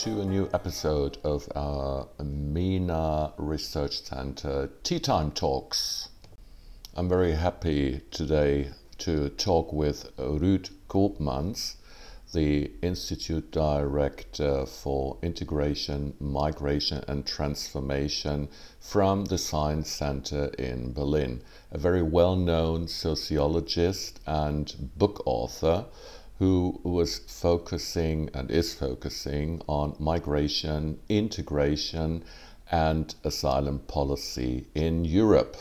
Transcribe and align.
to 0.00 0.22
a 0.22 0.24
new 0.24 0.48
episode 0.54 1.18
of 1.24 1.46
our 1.54 2.08
MENA 2.24 3.34
Research 3.36 4.00
Center 4.00 4.70
Tea 4.82 4.98
Time 4.98 5.30
Talks. 5.30 6.08
I'm 6.96 7.06
very 7.06 7.32
happy 7.32 8.00
today 8.10 8.70
to 8.96 9.28
talk 9.28 9.74
with 9.74 10.16
Ruud 10.16 10.70
Koopmans, 10.88 11.74
the 12.32 12.70
Institute 12.80 13.50
Director 13.50 14.64
for 14.64 15.18
Integration, 15.20 16.14
Migration 16.18 17.04
and 17.06 17.26
Transformation 17.26 18.48
from 18.80 19.26
the 19.26 19.36
Science 19.36 19.90
Center 19.90 20.46
in 20.58 20.94
Berlin, 20.94 21.42
a 21.72 21.76
very 21.76 22.00
well 22.00 22.36
known 22.36 22.88
sociologist 22.88 24.18
and 24.26 24.92
book 24.96 25.22
author 25.26 25.84
who 26.40 26.80
was 26.82 27.18
focusing 27.28 28.30
and 28.32 28.50
is 28.50 28.72
focusing 28.72 29.60
on 29.66 29.94
migration, 29.98 30.98
integration, 31.10 32.24
and 32.70 33.14
asylum 33.24 33.78
policy 33.80 34.66
in 34.74 35.04
Europe. 35.04 35.54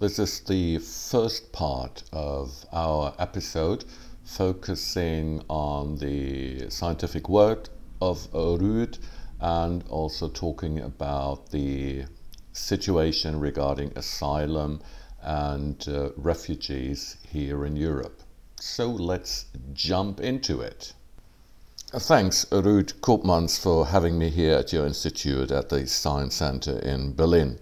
This 0.00 0.18
is 0.18 0.40
the 0.40 0.80
first 0.80 1.50
part 1.50 2.02
of 2.12 2.66
our 2.74 3.14
episode 3.18 3.86
focusing 4.22 5.42
on 5.48 5.96
the 5.96 6.68
scientific 6.68 7.26
work 7.26 7.70
of 8.02 8.30
Ruud 8.32 8.98
and 9.40 9.82
also 9.88 10.28
talking 10.28 10.78
about 10.78 11.50
the 11.50 12.04
situation 12.52 13.40
regarding 13.40 13.92
asylum 13.96 14.82
and 15.22 15.88
uh, 15.88 16.10
refugees 16.18 17.16
here 17.26 17.64
in 17.64 17.76
Europe. 17.76 18.19
So 18.62 18.90
let's 18.90 19.46
jump 19.72 20.20
into 20.20 20.60
it. 20.60 20.92
Thanks, 21.92 22.44
Ruud 22.52 22.92
Koopmans, 23.00 23.58
for 23.58 23.86
having 23.86 24.18
me 24.18 24.28
here 24.28 24.56
at 24.56 24.70
your 24.70 24.86
institute 24.86 25.50
at 25.50 25.70
the 25.70 25.86
Science 25.86 26.34
Center 26.34 26.78
in 26.78 27.14
Berlin. 27.14 27.58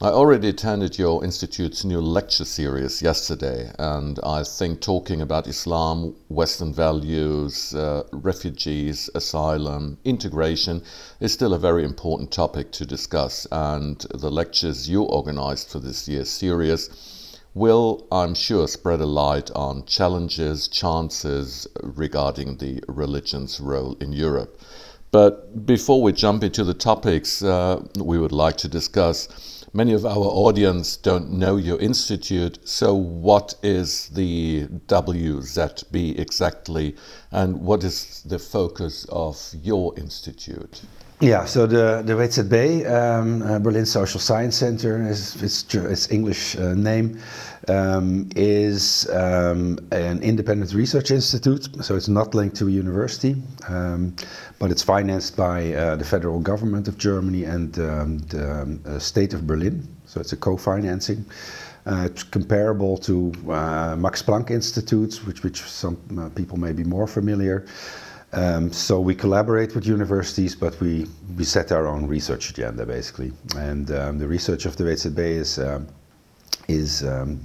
I 0.00 0.08
already 0.08 0.48
attended 0.48 0.98
your 0.98 1.22
institute's 1.22 1.84
new 1.84 2.00
lecture 2.00 2.46
series 2.46 3.02
yesterday, 3.02 3.72
and 3.78 4.18
I 4.24 4.42
think 4.42 4.80
talking 4.80 5.20
about 5.20 5.46
Islam, 5.46 6.16
Western 6.30 6.72
values, 6.72 7.74
uh, 7.74 8.04
refugees, 8.10 9.10
asylum, 9.14 9.98
integration 10.02 10.82
is 11.20 11.34
still 11.34 11.52
a 11.52 11.58
very 11.58 11.84
important 11.84 12.30
topic 12.32 12.72
to 12.72 12.86
discuss. 12.86 13.46
And 13.52 13.98
the 14.14 14.30
lectures 14.30 14.88
you 14.88 15.02
organized 15.02 15.68
for 15.68 15.78
this 15.78 16.08
year's 16.08 16.30
series 16.30 16.88
will, 17.54 18.06
I'm 18.10 18.34
sure, 18.34 18.66
spread 18.66 19.00
a 19.00 19.06
light 19.06 19.50
on 19.52 19.84
challenges, 19.86 20.68
chances 20.68 21.66
regarding 21.82 22.56
the 22.56 22.82
religion's 22.88 23.60
role 23.60 23.96
in 24.00 24.12
Europe. 24.12 24.60
But 25.10 25.66
before 25.66 26.02
we 26.02 26.12
jump 26.12 26.42
into 26.42 26.64
the 26.64 26.72
topics 26.72 27.42
uh, 27.42 27.82
we 27.96 28.18
would 28.18 28.32
like 28.32 28.56
to 28.58 28.68
discuss, 28.68 29.66
many 29.74 29.92
of 29.92 30.06
our 30.06 30.16
audience 30.16 30.96
don't 30.96 31.30
know 31.30 31.56
your 31.56 31.78
institute. 31.80 32.58
So, 32.64 32.94
what 32.94 33.54
is 33.62 34.08
the 34.08 34.68
WZB 34.86 36.18
exactly, 36.18 36.96
and 37.30 37.60
what 37.60 37.84
is 37.84 38.22
the 38.22 38.38
focus 38.38 39.04
of 39.10 39.38
your 39.62 39.92
institute? 39.98 40.80
Yeah, 41.22 41.44
so 41.44 41.66
the, 41.68 42.02
the 42.04 42.14
WZB, 42.14 42.90
um, 42.90 43.42
uh, 43.42 43.60
Berlin 43.60 43.86
Social 43.86 44.18
Science 44.18 44.56
Center, 44.56 45.00
is 45.08 45.40
its, 45.40 45.72
its 45.72 46.10
English 46.10 46.56
uh, 46.56 46.74
name, 46.74 47.16
um, 47.68 48.28
is 48.34 49.08
um, 49.10 49.78
an 49.92 50.20
independent 50.20 50.74
research 50.74 51.12
institute. 51.12 51.68
So 51.84 51.94
it's 51.94 52.08
not 52.08 52.34
linked 52.34 52.56
to 52.56 52.66
a 52.66 52.70
university, 52.72 53.36
um, 53.68 54.16
but 54.58 54.72
it's 54.72 54.82
financed 54.82 55.36
by 55.36 55.72
uh, 55.72 55.94
the 55.94 56.04
federal 56.04 56.40
government 56.40 56.88
of 56.88 56.98
Germany 56.98 57.44
and 57.44 57.78
um, 57.78 58.18
the 58.18 58.62
um, 58.62 58.80
uh, 58.84 58.98
state 58.98 59.32
of 59.32 59.46
Berlin. 59.46 59.86
So 60.06 60.20
it's 60.20 60.32
a 60.32 60.36
co-financing. 60.36 61.24
Uh, 61.86 62.08
it's 62.10 62.24
comparable 62.24 62.98
to 62.98 63.32
uh, 63.48 63.94
Max 63.96 64.24
Planck 64.24 64.50
Institutes, 64.50 65.24
which, 65.24 65.44
which 65.44 65.62
some 65.62 65.98
uh, 66.18 66.30
people 66.30 66.58
may 66.58 66.72
be 66.72 66.82
more 66.82 67.06
familiar. 67.06 67.64
Um, 68.34 68.72
so 68.72 68.98
we 68.98 69.14
collaborate 69.14 69.74
with 69.74 69.86
universities, 69.86 70.54
but 70.54 70.80
we, 70.80 71.06
we 71.36 71.44
set 71.44 71.70
our 71.70 71.86
own 71.86 72.06
research 72.06 72.48
agenda 72.50 72.86
basically. 72.86 73.32
And 73.56 73.90
um, 73.90 74.18
the 74.18 74.26
research 74.26 74.64
of 74.64 74.76
the 74.76 74.84
WZB 74.84 75.18
is, 75.18 75.58
um, 75.58 75.86
is 76.66 77.04
um, 77.04 77.40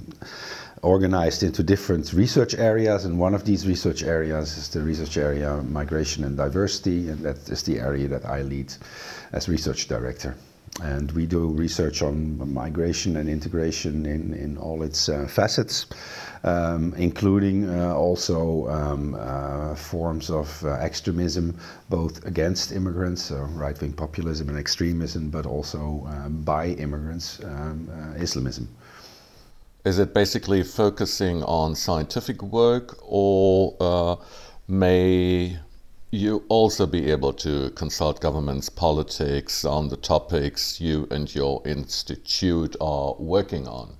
organized 0.82 1.42
into 1.42 1.62
different 1.62 2.12
research 2.12 2.54
areas, 2.54 3.04
and 3.04 3.18
one 3.18 3.34
of 3.34 3.44
these 3.44 3.66
research 3.66 4.02
areas 4.02 4.56
is 4.56 4.68
the 4.68 4.80
research 4.80 5.16
area 5.16 5.56
migration 5.64 6.24
and 6.24 6.36
diversity, 6.36 7.08
and 7.08 7.18
that 7.24 7.36
is 7.48 7.62
the 7.62 7.78
area 7.80 8.08
that 8.08 8.24
I 8.24 8.42
lead 8.42 8.72
as 9.32 9.48
research 9.48 9.88
director. 9.88 10.34
And 10.82 11.10
we 11.12 11.26
do 11.26 11.48
research 11.48 12.02
on 12.02 12.52
migration 12.52 13.16
and 13.16 13.28
integration 13.28 14.06
in, 14.06 14.32
in 14.34 14.56
all 14.58 14.82
its 14.82 15.08
uh, 15.08 15.26
facets 15.26 15.86
um, 16.44 16.94
including 16.96 17.68
uh, 17.68 17.94
also 17.94 18.68
um, 18.68 19.14
uh, 19.14 19.74
forms 19.74 20.30
of 20.30 20.64
uh, 20.64 20.70
extremism, 20.74 21.58
both 21.88 22.24
against 22.24 22.72
immigrants, 22.72 23.24
so 23.24 23.36
right 23.54 23.80
wing 23.80 23.92
populism 23.92 24.48
and 24.48 24.58
extremism, 24.58 25.30
but 25.30 25.46
also 25.46 26.06
um, 26.08 26.42
by 26.42 26.68
immigrants, 26.68 27.42
um, 27.44 27.88
Islamism. 28.18 28.68
Is 29.84 29.98
it 29.98 30.12
basically 30.12 30.62
focusing 30.62 31.42
on 31.44 31.74
scientific 31.74 32.42
work, 32.42 32.98
or 33.02 33.76
uh, 33.80 34.16
may 34.66 35.58
you 36.10 36.42
also 36.48 36.86
be 36.86 37.10
able 37.10 37.34
to 37.34 37.70
consult 37.70 38.20
governments' 38.20 38.70
politics 38.70 39.64
on 39.64 39.88
the 39.88 39.96
topics 39.96 40.80
you 40.80 41.06
and 41.10 41.34
your 41.34 41.60
institute 41.66 42.74
are 42.80 43.14
working 43.18 43.68
on? 43.68 43.98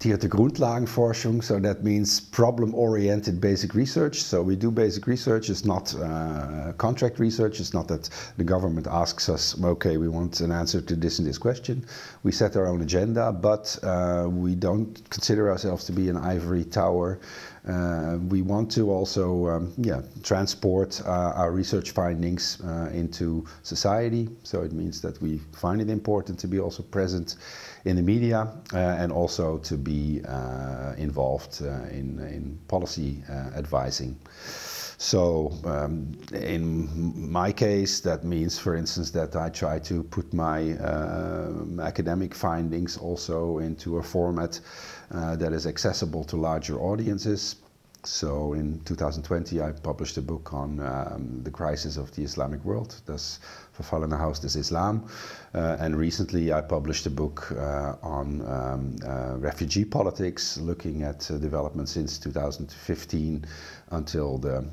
the 0.00 0.28
Grundlagenforschung, 0.28 1.44
so 1.44 1.58
that 1.58 1.84
means 1.84 2.20
problem-oriented 2.20 3.38
basic 3.38 3.74
research. 3.74 4.22
So 4.22 4.42
we 4.42 4.56
do 4.56 4.70
basic 4.70 5.06
research. 5.06 5.50
It's 5.50 5.66
not 5.66 5.94
uh, 5.94 6.72
contract 6.78 7.18
research. 7.18 7.60
It's 7.60 7.74
not 7.74 7.86
that 7.88 8.08
the 8.38 8.44
government 8.44 8.86
asks 8.86 9.28
us, 9.28 9.62
okay, 9.62 9.98
we 9.98 10.08
want 10.08 10.40
an 10.40 10.52
answer 10.52 10.80
to 10.80 10.96
this 10.96 11.18
and 11.18 11.28
this 11.28 11.36
question. 11.36 11.84
We 12.22 12.32
set 12.32 12.56
our 12.56 12.66
own 12.66 12.80
agenda, 12.80 13.30
but 13.30 13.78
uh, 13.82 14.26
we 14.30 14.54
don't 14.54 14.98
consider 15.10 15.50
ourselves 15.50 15.84
to 15.84 15.92
be 15.92 16.08
an 16.08 16.16
ivory 16.16 16.64
tower. 16.64 17.18
Uh, 17.68 18.18
we 18.28 18.40
want 18.42 18.70
to 18.72 18.90
also 18.90 19.46
um, 19.48 19.72
yeah, 19.76 20.00
transport 20.22 21.00
uh, 21.04 21.32
our 21.36 21.52
research 21.52 21.90
findings 21.90 22.60
uh, 22.62 22.90
into 22.92 23.44
society. 23.62 24.28
So 24.42 24.62
it 24.62 24.72
means 24.72 25.00
that 25.02 25.20
we 25.20 25.38
find 25.52 25.80
it 25.80 25.90
important 25.90 26.38
to 26.40 26.48
be 26.48 26.58
also 26.58 26.82
present 26.82 27.36
in 27.84 27.96
the 27.96 28.02
media 28.02 28.48
and 28.72 29.12
also 29.12 29.58
to 29.58 29.76
be 29.76 30.22
involved 30.96 31.60
in, 31.60 32.18
in 32.20 32.58
policy 32.68 33.22
advising. 33.56 34.16
So, 35.02 35.50
um, 35.64 36.12
in 36.30 37.32
my 37.32 37.52
case, 37.52 38.00
that 38.00 38.22
means, 38.22 38.58
for 38.58 38.74
instance, 38.74 39.10
that 39.12 39.34
I 39.34 39.48
try 39.48 39.78
to 39.78 40.02
put 40.02 40.34
my 40.34 40.72
uh, 40.72 41.52
academic 41.80 42.34
findings 42.34 42.98
also 42.98 43.58
into 43.60 43.96
a 43.96 44.02
format 44.02 44.60
uh, 45.10 45.36
that 45.36 45.54
is 45.54 45.66
accessible 45.66 46.22
to 46.24 46.36
larger 46.36 46.78
audiences. 46.78 47.56
So, 48.04 48.54
in 48.54 48.80
2020, 48.86 49.60
I 49.60 49.72
published 49.72 50.16
a 50.16 50.22
book 50.22 50.54
on 50.54 50.80
um, 50.80 51.42
the 51.42 51.50
crisis 51.50 51.98
of 51.98 52.10
the 52.14 52.22
Islamic 52.22 52.64
world, 52.64 52.94
das 53.04 53.40
verfallene 53.76 54.18
Haus 54.18 54.40
des 54.40 54.58
Islam. 54.58 55.04
Uh, 55.54 55.76
and 55.80 55.94
recently, 55.96 56.50
I 56.50 56.62
published 56.62 57.04
a 57.06 57.10
book 57.10 57.52
uh, 57.52 57.96
on 58.02 58.40
um, 58.46 58.96
uh, 59.06 59.36
refugee 59.36 59.84
politics, 59.84 60.56
looking 60.58 61.02
at 61.02 61.20
developments 61.40 61.92
since 61.92 62.18
2015 62.18 63.44
until 63.90 64.38
the 64.38 64.64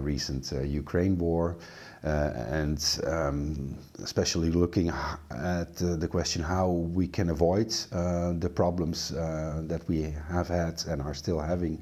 recent 0.00 0.50
Ukraine 0.64 1.18
war. 1.18 1.56
Uh, 2.04 2.32
and 2.50 2.98
um, 3.06 3.78
especially 4.02 4.50
looking 4.50 4.88
at 4.88 5.80
uh, 5.82 5.94
the 5.94 6.08
question 6.08 6.42
how 6.42 6.68
we 6.68 7.06
can 7.06 7.30
avoid 7.30 7.72
uh, 7.92 8.32
the 8.40 8.48
problems 8.48 9.10
that 9.10 9.80
we 9.86 10.12
have 10.28 10.48
had 10.48 10.82
and 10.88 11.00
are 11.00 11.14
still 11.14 11.38
having 11.38 11.80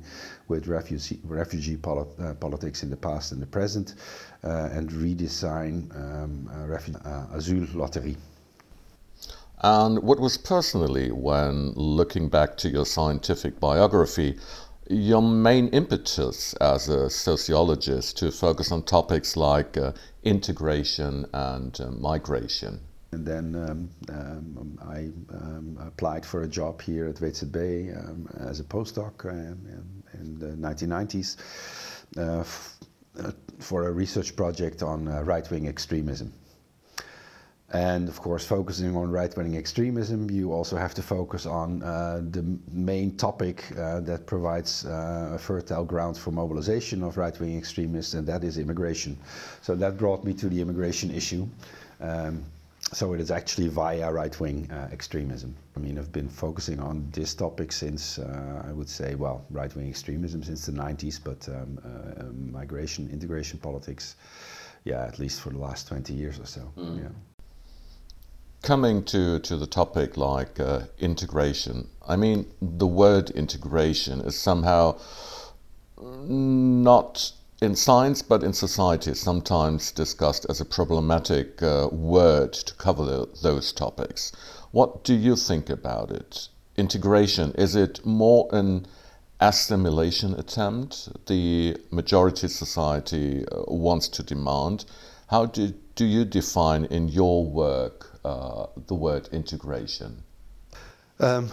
with 0.48 0.66
refugee, 0.66 1.18
refugee 1.24 1.76
polit 1.76 2.38
politics 2.38 2.82
in 2.82 2.90
the 2.90 2.96
past 2.96 3.32
and 3.32 3.40
the 3.40 3.46
present, 3.46 3.94
and 4.42 4.90
redesign 4.90 5.90
um, 5.96 6.50
uh, 6.52 7.36
asyl 7.36 7.74
lottery. 7.74 8.14
And 9.62 10.02
what 10.02 10.20
was 10.20 10.36
personally, 10.36 11.10
when 11.12 11.72
looking 11.76 12.28
back 12.28 12.58
to 12.58 12.68
your 12.68 12.84
scientific 12.84 13.58
biography, 13.58 14.38
your 14.90 15.22
main 15.22 15.68
impetus 15.68 16.52
as 16.54 16.88
a 16.88 17.08
sociologist 17.08 18.18
to 18.18 18.30
focus 18.32 18.72
on 18.72 18.82
topics 18.82 19.36
like 19.36 19.76
uh, 19.76 19.92
integration 20.24 21.26
and 21.32 21.80
uh, 21.80 21.90
migration? 21.92 22.80
And 23.12 23.26
then 23.26 23.54
um, 23.56 23.90
um, 24.08 24.78
I 24.82 24.98
um, 25.34 25.78
applied 25.80 26.24
for 26.24 26.42
a 26.42 26.48
job 26.48 26.82
here 26.82 27.08
at 27.08 27.16
WZB 27.16 27.96
um, 27.96 28.28
as 28.40 28.60
a 28.60 28.64
postdoc 28.64 29.24
uh, 29.24 29.54
in 30.14 30.38
the 30.38 30.48
1990s. 30.48 31.36
Uh, 32.16 32.44
uh, 33.18 33.32
for 33.58 33.88
a 33.88 33.92
research 33.92 34.36
project 34.36 34.82
on 34.82 35.08
uh, 35.08 35.20
right-wing 35.22 35.66
extremism. 35.66 36.32
And 37.72 38.08
of 38.08 38.20
course, 38.20 38.44
focusing 38.44 38.96
on 38.96 39.12
right-wing 39.12 39.56
extremism, 39.56 40.28
you 40.28 40.52
also 40.52 40.76
have 40.76 40.92
to 40.94 41.02
focus 41.02 41.46
on 41.46 41.82
uh, 41.84 42.20
the 42.30 42.44
main 42.72 43.16
topic 43.16 43.64
uh, 43.78 44.00
that 44.00 44.26
provides 44.26 44.84
uh, 44.84 45.30
a 45.34 45.38
fertile 45.38 45.84
ground 45.84 46.18
for 46.18 46.32
mobilization 46.32 47.04
of 47.04 47.16
right-wing 47.16 47.56
extremists, 47.56 48.14
and 48.14 48.26
that 48.26 48.42
is 48.42 48.58
immigration. 48.58 49.16
So 49.62 49.76
that 49.76 49.98
brought 49.98 50.24
me 50.24 50.34
to 50.34 50.48
the 50.48 50.60
immigration 50.60 51.12
issue. 51.12 51.46
Um, 52.00 52.44
so 52.92 53.12
it 53.12 53.20
is 53.20 53.30
actually 53.30 53.68
via 53.68 54.12
right-wing 54.12 54.68
uh, 54.72 54.88
extremism. 54.90 55.54
I 55.76 55.78
mean, 55.78 55.96
I've 55.96 56.10
been 56.10 56.28
focusing 56.28 56.80
on 56.80 57.08
this 57.12 57.34
topic 57.34 57.70
since, 57.70 58.18
uh, 58.18 58.64
I 58.66 58.72
would 58.72 58.88
say, 58.88 59.14
well, 59.14 59.44
right-wing 59.48 59.88
extremism 59.88 60.42
since 60.42 60.66
the 60.66 60.72
90s, 60.72 61.20
but 61.22 61.48
um, 61.48 61.78
uh, 61.84 62.22
um, 62.22 62.50
migration, 62.50 63.08
integration 63.12 63.60
politics, 63.60 64.16
yeah, 64.82 65.04
at 65.04 65.20
least 65.20 65.40
for 65.40 65.50
the 65.50 65.58
last 65.58 65.86
20 65.86 66.12
years 66.14 66.40
or 66.40 66.46
so. 66.46 66.72
Mm. 66.76 67.02
Yeah. 67.02 67.08
Coming 68.62 69.04
to, 69.04 69.38
to 69.38 69.56
the 69.56 69.66
topic 69.66 70.18
like 70.18 70.60
uh, 70.60 70.80
integration, 70.98 71.88
I 72.06 72.16
mean, 72.16 72.44
the 72.60 72.86
word 72.86 73.30
integration 73.30 74.20
is 74.20 74.38
somehow 74.38 74.98
not 75.98 77.32
in 77.62 77.74
science 77.74 78.20
but 78.20 78.42
in 78.42 78.52
society 78.52 79.14
sometimes 79.14 79.92
discussed 79.92 80.44
as 80.50 80.60
a 80.60 80.66
problematic 80.66 81.62
uh, 81.62 81.88
word 81.90 82.52
to 82.52 82.74
cover 82.74 83.04
the, 83.06 83.28
those 83.42 83.72
topics. 83.72 84.30
What 84.72 85.04
do 85.04 85.14
you 85.14 85.36
think 85.36 85.70
about 85.70 86.10
it? 86.10 86.48
Integration, 86.76 87.52
is 87.52 87.74
it 87.74 88.04
more 88.04 88.46
an 88.52 88.86
assimilation 89.40 90.34
attempt 90.38 91.08
the 91.26 91.78
majority 91.90 92.48
society 92.48 93.46
uh, 93.46 93.62
wants 93.68 94.06
to 94.08 94.22
demand? 94.22 94.84
How 95.28 95.46
do, 95.46 95.72
do 95.94 96.04
you 96.04 96.26
define 96.26 96.84
in 96.84 97.08
your 97.08 97.46
work 97.46 98.09
uh, 98.24 98.66
the 98.86 98.94
word 98.94 99.28
integration? 99.32 100.22
Um, 101.20 101.50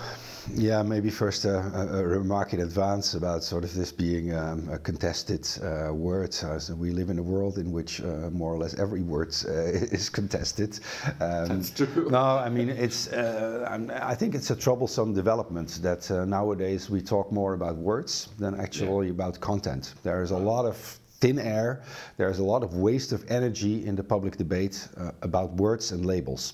yeah, 0.56 0.82
maybe 0.82 1.10
first 1.10 1.44
a, 1.44 1.58
a, 1.92 2.08
remark 2.08 2.54
in 2.54 2.62
advance 2.62 3.16
about 3.16 3.44
sort 3.44 3.66
of 3.66 3.74
this 3.74 3.92
being 3.92 4.34
um, 4.34 4.70
a 4.72 4.80
contested 4.80 5.46
uh, 5.62 5.94
word. 5.94 6.34
Uh, 6.42 6.58
so 6.58 6.74
we 6.74 6.92
live 6.92 7.10
in 7.10 7.20
a 7.20 7.24
world 7.24 7.58
in 7.58 7.74
which 7.74 8.00
uh, 8.00 8.30
more 8.32 8.54
or 8.54 8.58
less 8.58 8.80
every 8.80 9.02
word 9.02 9.36
uh, 9.46 9.52
is 9.52 10.10
contested. 10.10 10.80
Um, 11.20 11.48
That's 11.48 11.72
true. 11.72 12.08
No, 12.10 12.38
I 12.38 12.48
mean 12.48 12.70
it's. 12.70 13.10
Uh, 13.10 13.88
I 14.02 14.16
think 14.16 14.36
it's 14.36 14.52
a 14.52 14.56
troublesome 14.56 15.14
development 15.14 15.80
that 15.82 16.10
uh, 16.10 16.24
nowadays 16.24 16.90
we 16.90 17.02
talk 17.02 17.30
more 17.34 17.54
about 17.54 17.76
words 17.76 18.30
than 18.40 18.58
actually 18.58 19.08
yeah. 19.08 19.14
about 19.14 19.38
content. 19.42 19.96
There 20.04 20.24
is 20.24 20.32
a 20.32 20.38
lot 20.38 20.66
of 20.66 20.98
thin 21.20 21.40
air. 21.40 21.82
There's 22.18 22.40
a 22.40 22.44
lot 22.44 22.64
of 22.64 22.76
waste 22.76 23.12
of 23.12 23.30
energy 23.30 23.86
in 23.86 23.96
the 23.96 24.04
public 24.04 24.38
debate 24.38 24.88
uh, 24.98 25.12
about 25.22 25.54
words 25.54 25.92
and 25.92 26.06
labels. 26.06 26.54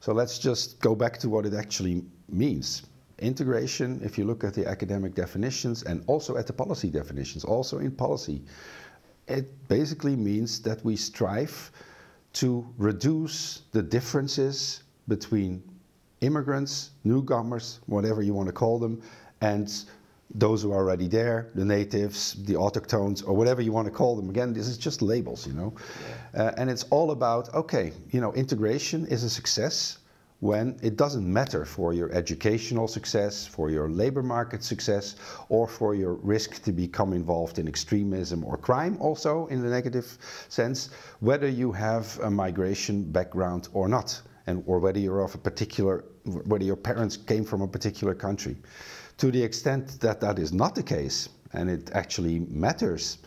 So 0.00 0.12
let's 0.12 0.38
just 0.38 0.78
go 0.80 0.94
back 0.94 1.18
to 1.18 1.28
what 1.28 1.46
it 1.46 1.54
actually 1.54 2.04
means. 2.28 2.82
Integration, 3.18 4.00
if 4.04 4.18
you 4.18 4.24
look 4.24 4.44
at 4.44 4.54
the 4.54 4.66
academic 4.68 5.14
definitions 5.14 5.82
and 5.84 6.04
also 6.06 6.36
at 6.36 6.46
the 6.46 6.52
policy 6.52 6.90
definitions, 6.90 7.44
also 7.44 7.78
in 7.78 7.90
policy, 7.90 8.42
it 9.26 9.68
basically 9.68 10.14
means 10.14 10.60
that 10.62 10.84
we 10.84 10.96
strive 10.96 11.72
to 12.34 12.66
reduce 12.76 13.62
the 13.72 13.82
differences 13.82 14.82
between 15.08 15.62
immigrants, 16.20 16.90
newcomers, 17.04 17.80
whatever 17.86 18.22
you 18.22 18.34
want 18.34 18.46
to 18.46 18.52
call 18.52 18.78
them, 18.78 19.02
and 19.40 19.84
those 20.34 20.62
who 20.62 20.72
are 20.72 20.76
already 20.76 21.08
there, 21.08 21.50
the 21.54 21.64
natives, 21.64 22.34
the 22.44 22.54
autochthones, 22.54 23.26
or 23.26 23.34
whatever 23.34 23.62
you 23.62 23.72
want 23.72 23.86
to 23.86 23.92
call 23.92 24.16
them. 24.16 24.28
Again, 24.28 24.52
this 24.52 24.66
is 24.66 24.76
just 24.76 25.02
labels, 25.02 25.46
you 25.46 25.52
know. 25.52 25.74
Yeah. 26.34 26.42
Uh, 26.42 26.54
and 26.56 26.68
it's 26.68 26.84
all 26.90 27.12
about, 27.12 27.52
okay, 27.54 27.92
you 28.10 28.20
know, 28.20 28.32
integration 28.34 29.06
is 29.06 29.22
a 29.22 29.30
success 29.30 29.98
when 30.40 30.78
it 30.82 30.96
doesn't 30.96 31.32
matter 31.32 31.64
for 31.64 31.94
your 31.94 32.12
educational 32.12 32.86
success, 32.86 33.46
for 33.46 33.70
your 33.70 33.88
labor 33.88 34.22
market 34.22 34.62
success, 34.62 35.16
or 35.48 35.66
for 35.66 35.94
your 35.94 36.14
risk 36.14 36.62
to 36.62 36.72
become 36.72 37.14
involved 37.14 37.58
in 37.58 37.66
extremism 37.66 38.44
or 38.44 38.58
crime, 38.58 38.98
also 39.00 39.46
in 39.46 39.62
the 39.62 39.68
negative 39.68 40.18
sense, 40.48 40.90
whether 41.20 41.48
you 41.48 41.72
have 41.72 42.18
a 42.22 42.30
migration 42.30 43.02
background 43.02 43.68
or 43.72 43.88
not, 43.88 44.20
and 44.46 44.62
or 44.66 44.78
whether 44.78 44.98
you're 44.98 45.22
of 45.22 45.34
a 45.34 45.38
particular, 45.38 46.04
whether 46.24 46.64
your 46.64 46.76
parents 46.76 47.16
came 47.16 47.44
from 47.44 47.62
a 47.62 47.68
particular 47.68 48.14
country. 48.14 48.56
To 49.18 49.30
the 49.30 49.42
extent 49.42 50.00
that 50.00 50.20
that 50.20 50.38
is 50.38 50.52
not 50.52 50.74
the 50.74 50.82
case, 50.82 51.28
and 51.52 51.70
it 51.70 51.90
actually 51.92 52.40
matters, 52.50 53.18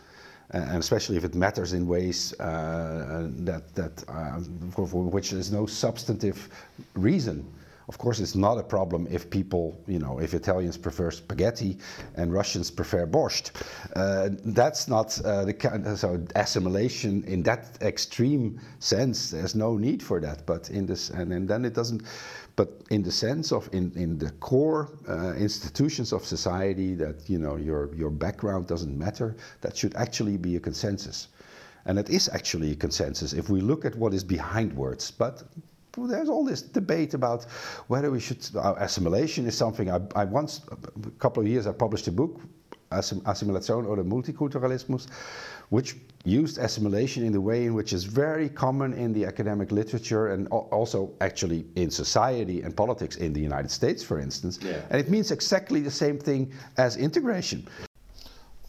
uh, 0.54 0.58
and 0.58 0.78
especially 0.78 1.16
if 1.16 1.24
it 1.24 1.34
matters 1.34 1.72
in 1.72 1.86
ways 1.86 2.32
uh, 2.38 3.28
that, 3.38 3.74
that 3.74 4.04
uh, 4.08 4.40
for, 4.70 4.86
for, 4.86 5.04
which 5.04 5.30
there's 5.30 5.50
no 5.50 5.66
substantive 5.66 6.48
reason. 6.94 7.44
Of 7.90 7.98
course, 7.98 8.20
it's 8.20 8.36
not 8.36 8.56
a 8.56 8.62
problem 8.62 9.08
if 9.10 9.28
people, 9.28 9.82
you 9.88 9.98
know, 9.98 10.20
if 10.20 10.32
Italians 10.32 10.78
prefer 10.78 11.10
spaghetti 11.10 11.76
and 12.14 12.32
Russians 12.32 12.70
prefer 12.70 13.04
borscht. 13.04 13.50
Uh, 13.96 14.28
that's 14.44 14.86
not 14.86 15.20
uh, 15.24 15.44
the 15.44 15.52
kind. 15.52 15.98
So 15.98 16.24
assimilation 16.36 17.24
in 17.24 17.42
that 17.42 17.78
extreme 17.82 18.60
sense, 18.78 19.32
there's 19.32 19.56
no 19.56 19.76
need 19.76 20.04
for 20.04 20.20
that. 20.20 20.46
But 20.46 20.70
in 20.70 20.86
this, 20.86 21.10
and, 21.10 21.32
and 21.32 21.48
then 21.48 21.64
it 21.64 21.74
doesn't 21.74 22.02
but 22.54 22.68
in 22.90 23.02
the 23.02 23.10
sense 23.10 23.50
of 23.50 23.68
in, 23.72 23.90
in 23.96 24.18
the 24.18 24.30
core 24.38 24.90
uh, 25.08 25.32
institutions 25.32 26.12
of 26.12 26.24
society 26.24 26.94
that 26.94 27.28
you 27.28 27.40
know 27.40 27.56
your, 27.56 27.92
your 27.96 28.10
background 28.10 28.68
doesn't 28.68 28.96
matter, 28.96 29.34
that 29.62 29.76
should 29.76 29.96
actually 29.96 30.36
be 30.36 30.54
a 30.54 30.60
consensus. 30.60 31.26
And 31.86 31.98
it 31.98 32.08
is 32.08 32.28
actually 32.28 32.70
a 32.70 32.76
consensus 32.76 33.32
if 33.32 33.48
we 33.48 33.60
look 33.60 33.84
at 33.84 33.96
what 33.96 34.14
is 34.14 34.22
behind 34.22 34.72
words. 34.74 35.10
But 35.10 35.42
there's 35.96 36.28
all 36.28 36.44
this 36.44 36.62
debate 36.62 37.14
about 37.14 37.44
whether 37.88 38.10
we 38.10 38.20
should, 38.20 38.46
uh, 38.54 38.74
assimilation 38.78 39.46
is 39.46 39.56
something 39.56 39.90
I, 39.90 40.00
I 40.14 40.24
once, 40.24 40.60
a 40.70 41.10
couple 41.18 41.42
of 41.42 41.48
years, 41.48 41.66
I 41.66 41.72
published 41.72 42.06
a 42.08 42.12
book, 42.12 42.40
Assimilation 42.92 43.86
oder 43.86 44.02
Multikulturalismus, 44.02 45.06
which 45.68 45.96
used 46.24 46.58
assimilation 46.58 47.24
in 47.24 47.32
the 47.32 47.40
way 47.40 47.64
in 47.66 47.74
which 47.74 47.92
is 47.92 48.04
very 48.04 48.48
common 48.48 48.92
in 48.92 49.12
the 49.12 49.24
academic 49.24 49.70
literature 49.70 50.32
and 50.32 50.48
also 50.48 51.12
actually 51.20 51.64
in 51.76 51.90
society 51.90 52.62
and 52.62 52.76
politics 52.76 53.16
in 53.16 53.32
the 53.32 53.40
United 53.40 53.70
States, 53.70 54.02
for 54.02 54.18
instance. 54.18 54.58
Yeah. 54.60 54.82
And 54.90 55.00
it 55.00 55.08
means 55.08 55.30
exactly 55.30 55.80
the 55.80 55.90
same 55.90 56.18
thing 56.18 56.52
as 56.76 56.96
integration. 56.96 57.66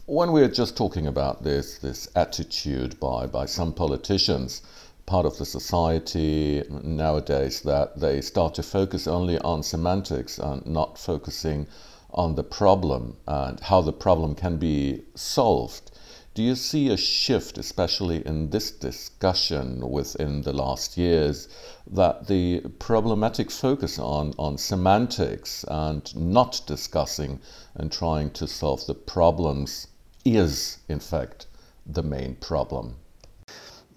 When 0.05 0.31
we're 0.31 0.49
just 0.49 0.77
talking 0.77 1.07
about 1.07 1.43
this, 1.43 1.79
this 1.79 2.07
attitude 2.15 2.99
by, 2.99 3.25
by 3.25 3.47
some 3.47 3.73
politicians, 3.73 4.61
part 5.05 5.25
of 5.25 5.37
the 5.37 5.45
society 5.45 6.63
nowadays, 6.69 7.61
that 7.61 7.99
they 7.99 8.21
start 8.21 8.53
to 8.55 8.63
focus 8.63 9.07
only 9.07 9.37
on 9.39 9.63
semantics 9.63 10.37
and 10.37 10.65
not 10.65 10.97
focusing 10.97 11.67
on 12.11 12.35
the 12.35 12.43
problem 12.43 13.17
and 13.27 13.59
how 13.59 13.81
the 13.81 13.93
problem 13.93 14.35
can 14.35 14.57
be 14.57 15.03
solved 15.15 15.91
do 16.33 16.41
you 16.41 16.55
see 16.55 16.89
a 16.89 16.95
shift, 16.95 17.57
especially 17.57 18.25
in 18.25 18.51
this 18.51 18.71
discussion 18.71 19.89
within 19.89 20.43
the 20.43 20.53
last 20.53 20.97
years, 20.97 21.49
that 21.85 22.27
the 22.27 22.61
problematic 22.79 23.51
focus 23.51 23.99
on, 23.99 24.33
on 24.39 24.57
semantics 24.57 25.65
and 25.67 26.15
not 26.15 26.61
discussing 26.65 27.41
and 27.75 27.91
trying 27.91 28.31
to 28.31 28.47
solve 28.47 28.85
the 28.85 28.95
problems 28.95 29.87
is, 30.23 30.77
in 30.87 31.01
fact, 31.01 31.47
the 31.85 32.03
main 32.03 32.35
problem? 32.35 32.95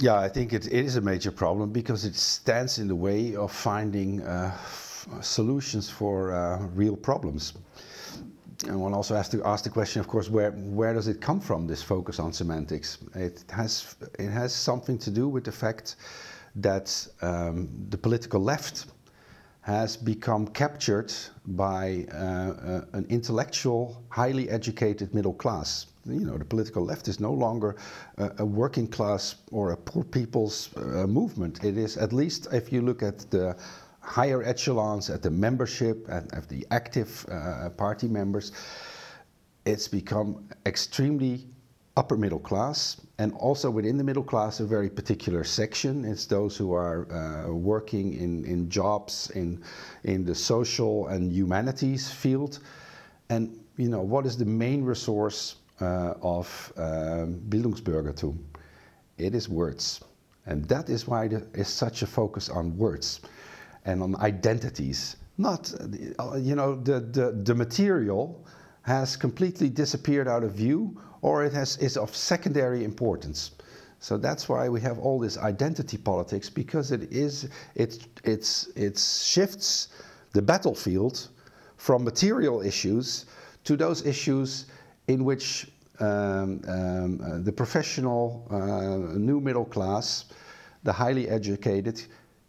Yeah, 0.01 0.17
I 0.17 0.29
think 0.29 0.53
it, 0.53 0.67
it 0.67 0.85
is 0.85 0.97
a 0.97 1.01
major 1.01 1.31
problem 1.31 1.71
because 1.71 2.05
it 2.05 2.17
stands 2.17 2.79
in 2.79 2.89
the 2.89 2.97
way 2.97 3.37
of 3.37 3.53
finding 3.53 4.23
uh, 4.23 4.57
solutions 5.21 5.89
for 5.89 6.33
uh, 6.33 6.67
real 6.75 6.97
problems 6.97 7.55
and 8.69 8.81
one 8.81 8.95
also 8.95 9.15
has 9.15 9.29
to 9.31 9.43
ask 9.45 9.65
the 9.65 9.71
question, 9.71 10.01
of 10.01 10.09
course, 10.09 10.31
where 10.31 10.53
where 10.53 10.95
does 10.95 11.09
it 11.09 11.21
come 11.21 11.41
from? 11.41 11.67
This 11.67 11.83
focus 11.83 12.19
on 12.19 12.33
semantics. 12.33 12.99
It 13.15 13.45
has 13.51 13.97
it 14.19 14.31
has 14.31 14.55
something 14.55 14.99
to 14.99 15.11
do 15.11 15.29
with 15.29 15.45
the 15.45 15.53
fact 15.53 15.97
that 16.57 17.07
um, 17.23 17.69
the 17.91 17.99
political 17.99 18.41
left 18.41 18.87
has 19.63 19.97
become 19.97 20.47
captured 20.49 21.13
by 21.47 22.07
uh, 22.13 22.17
uh, 22.17 22.85
an 22.93 23.07
intellectual, 23.09 24.03
highly 24.09 24.49
educated 24.51 25.15
middle 25.15 25.33
class. 25.35 25.87
You 26.07 26.21
know, 26.27 26.37
the 26.37 26.45
political 26.45 26.85
left 26.85 27.09
is 27.09 27.19
no 27.19 27.33
longer 27.33 27.77
a, 28.19 28.31
a 28.39 28.45
working 28.45 28.87
class 28.87 29.37
or 29.51 29.73
a 29.73 29.77
poor 29.77 30.05
people's 30.05 30.69
uh, 30.77 31.07
movement. 31.07 31.65
It 31.65 31.79
is, 31.79 31.97
at 31.97 32.13
least 32.13 32.49
if 32.53 32.73
you 32.73 32.83
look 32.83 33.03
at 33.03 33.31
the 33.31 33.57
higher 34.01 34.43
echelons, 34.43 35.09
at 35.09 35.23
the 35.23 35.31
membership, 35.31 36.07
and 36.11 36.33
at 36.35 36.49
the 36.49 36.67
active 36.71 37.25
uh, 37.31 37.71
party 37.71 38.07
members, 38.07 38.53
it's 39.65 39.89
become 39.89 40.47
extremely 40.67 41.47
upper 41.97 42.17
middle 42.17 42.41
class, 42.41 43.01
and 43.19 43.33
also 43.35 43.71
within 43.71 43.97
the 43.97 44.05
middle 44.05 44.23
class, 44.23 44.61
a 44.61 44.65
very 44.67 44.91
particular 44.91 45.45
section. 45.45 46.05
It's 46.05 46.27
those 46.27 46.57
who 46.57 46.75
are 46.75 47.11
uh, 47.11 47.53
working 47.53 48.15
in, 48.15 48.45
in 48.45 48.69
jobs 48.69 49.31
in, 49.35 49.63
in 50.03 50.25
the 50.25 50.35
social 50.35 51.07
and 51.07 51.33
humanities 51.33 52.11
field. 52.11 52.59
And, 53.31 53.59
you 53.79 53.89
know, 53.89 54.03
what 54.03 54.27
is 54.27 54.37
the 54.37 54.45
main 54.45 54.85
resource 54.85 55.57
uh, 55.81 56.15
of 56.23 56.73
um, 56.77 57.41
Bildungsbürgertum? 57.49 58.39
it 59.19 59.35
is 59.35 59.49
words. 59.49 60.01
And 60.47 60.65
that 60.67 60.89
is 60.89 61.07
why 61.07 61.29
there 61.29 61.43
is 61.55 61.69
such 61.69 62.03
a 62.03 62.07
focus 62.07 62.49
on 62.49 62.77
words 62.77 63.21
and 63.85 64.03
on 64.03 64.17
identities. 64.17 65.17
Not, 65.39 65.73
uh, 66.19 66.37
you 66.37 66.55
know, 66.55 66.77
the, 66.77 67.01
the, 67.01 67.33
the 67.33 67.55
material 67.55 68.45
has 68.83 69.17
completely 69.17 69.69
disappeared 69.69 70.29
out 70.29 70.45
of 70.45 70.53
view 70.53 71.01
or 71.23 71.45
it 71.45 71.53
has, 71.55 71.79
is 71.79 71.97
of 71.97 72.15
secondary 72.15 72.85
importance. 72.85 73.53
So 73.99 74.19
that's 74.19 74.49
why 74.49 74.69
we 74.69 74.83
have 74.83 74.99
all 74.99 75.19
this 75.19 75.39
identity 75.39 75.97
politics 75.97 76.51
because 76.51 76.93
it 76.93 77.11
is 77.11 77.49
it 77.75 78.07
it's 78.23 78.67
it 78.77 78.99
shifts 78.99 79.89
the 80.33 80.43
battlefield 80.43 81.29
from 81.79 82.05
material 82.05 82.61
issues 82.61 83.25
to 83.65 83.79
those 83.79 84.05
issues 84.05 84.67
in 85.09 85.25
which 85.25 85.67
um, 86.01 86.61
um, 86.67 87.21
uh, 87.21 87.39
the 87.39 87.53
professional 87.53 88.47
uh, 88.51 89.17
new 89.17 89.41
middle 89.41 89.65
class, 89.65 90.25
the 90.83 90.93
highly 90.93 91.29
educated, 91.29 92.03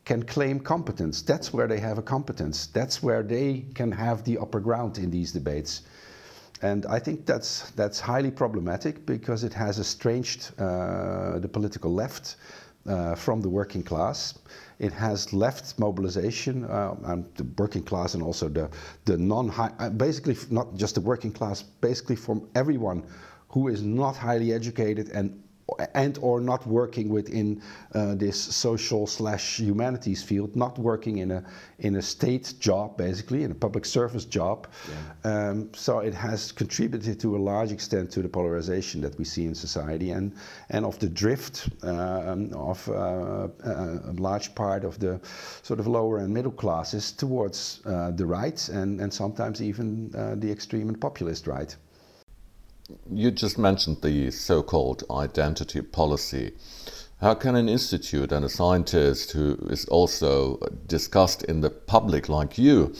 can 0.05 0.23
claim 0.23 0.59
competence. 0.59 1.21
That's 1.21 1.53
where 1.53 1.67
they 1.67 1.79
have 1.79 1.97
a 1.97 2.01
competence. 2.01 2.67
That's 2.67 3.01
where 3.01 3.23
they 3.23 3.65
can 3.73 3.91
have 3.91 4.23
the 4.23 4.37
upper 4.37 4.59
ground 4.59 4.97
in 4.97 5.09
these 5.11 5.31
debates. 5.31 5.81
And 6.61 6.85
I 6.85 6.99
think 6.99 7.25
that's, 7.25 7.71
that's 7.71 7.99
highly 7.99 8.31
problematic 8.31 9.05
because 9.05 9.43
it 9.43 9.53
has 9.53 9.79
estranged 9.79 10.51
uh, 10.59 11.39
the 11.39 11.49
political 11.49 11.93
left 11.93 12.37
uh, 12.87 13.15
from 13.15 13.41
the 13.41 13.49
working 13.49 13.83
class. 13.83 14.37
It 14.79 14.91
has 14.93 15.33
left 15.33 15.79
mobilization 15.79 16.65
uh, 16.65 16.95
and 17.05 17.25
the 17.35 17.45
working 17.57 17.83
class 17.83 18.13
and 18.13 18.21
also 18.21 18.49
the, 18.49 18.69
the 19.05 19.17
non-high, 19.17 19.71
uh, 19.79 19.89
basically 19.89 20.37
not 20.49 20.75
just 20.75 20.95
the 20.95 21.01
working 21.01 21.31
class, 21.31 21.61
basically 21.61 22.15
from 22.15 22.47
everyone 22.55 23.03
who 23.49 23.69
is 23.69 23.81
not 23.81 24.17
highly 24.17 24.53
educated 24.53 25.09
and 25.09 25.41
and 25.93 26.19
or 26.21 26.39
not 26.39 26.65
working 26.67 27.09
within 27.09 27.61
uh, 27.93 28.13
this 28.15 28.39
social 28.39 29.07
slash 29.07 29.59
humanities 29.59 30.21
field, 30.21 30.55
not 30.55 30.77
working 30.77 31.17
in 31.17 31.31
a 31.31 31.43
in 31.79 31.95
a 31.95 32.01
state 32.01 32.53
job, 32.59 32.97
basically 32.97 33.43
in 33.43 33.51
a 33.51 33.55
public 33.55 33.85
service 33.85 34.25
job. 34.25 34.67
Yeah. 34.87 35.49
Um, 35.49 35.69
so 35.73 35.99
it 35.99 36.13
has 36.13 36.51
contributed 36.51 37.19
to 37.21 37.35
a 37.35 37.39
large 37.39 37.71
extent 37.71 38.11
to 38.11 38.21
the 38.21 38.29
polarization 38.29 39.01
that 39.01 39.17
we 39.17 39.25
see 39.25 39.45
in 39.45 39.55
society 39.55 40.11
and 40.11 40.33
and 40.69 40.85
of 40.85 40.99
the 40.99 41.09
drift 41.09 41.69
um, 41.83 42.53
of 42.53 42.87
uh, 42.87 42.93
uh, 42.93 43.47
a 43.63 44.13
large 44.17 44.53
part 44.53 44.83
of 44.83 44.99
the 44.99 45.19
sort 45.63 45.79
of 45.79 45.87
lower 45.87 46.19
and 46.19 46.33
middle 46.33 46.51
classes 46.51 47.11
towards 47.11 47.81
uh, 47.85 48.11
the 48.11 48.25
right 48.25 48.69
and 48.69 49.01
and 49.01 49.11
sometimes 49.11 49.61
even 49.61 50.11
uh, 50.15 50.35
the 50.35 50.51
extreme 50.51 50.89
and 50.89 51.01
populist 51.01 51.47
right 51.47 51.75
you 53.11 53.31
just 53.31 53.57
mentioned 53.57 54.01
the 54.01 54.31
so 54.31 54.61
called 54.61 55.03
identity 55.09 55.81
policy. 55.81 56.51
How 57.21 57.33
can 57.33 57.55
an 57.55 57.69
institute 57.69 58.31
and 58.31 58.45
a 58.45 58.49
scientist 58.49 59.31
who 59.31 59.55
is 59.69 59.85
also 59.85 60.57
discussed 60.85 61.43
in 61.43 61.61
the 61.61 61.69
public, 61.69 62.29
like 62.29 62.57
you, 62.57 62.93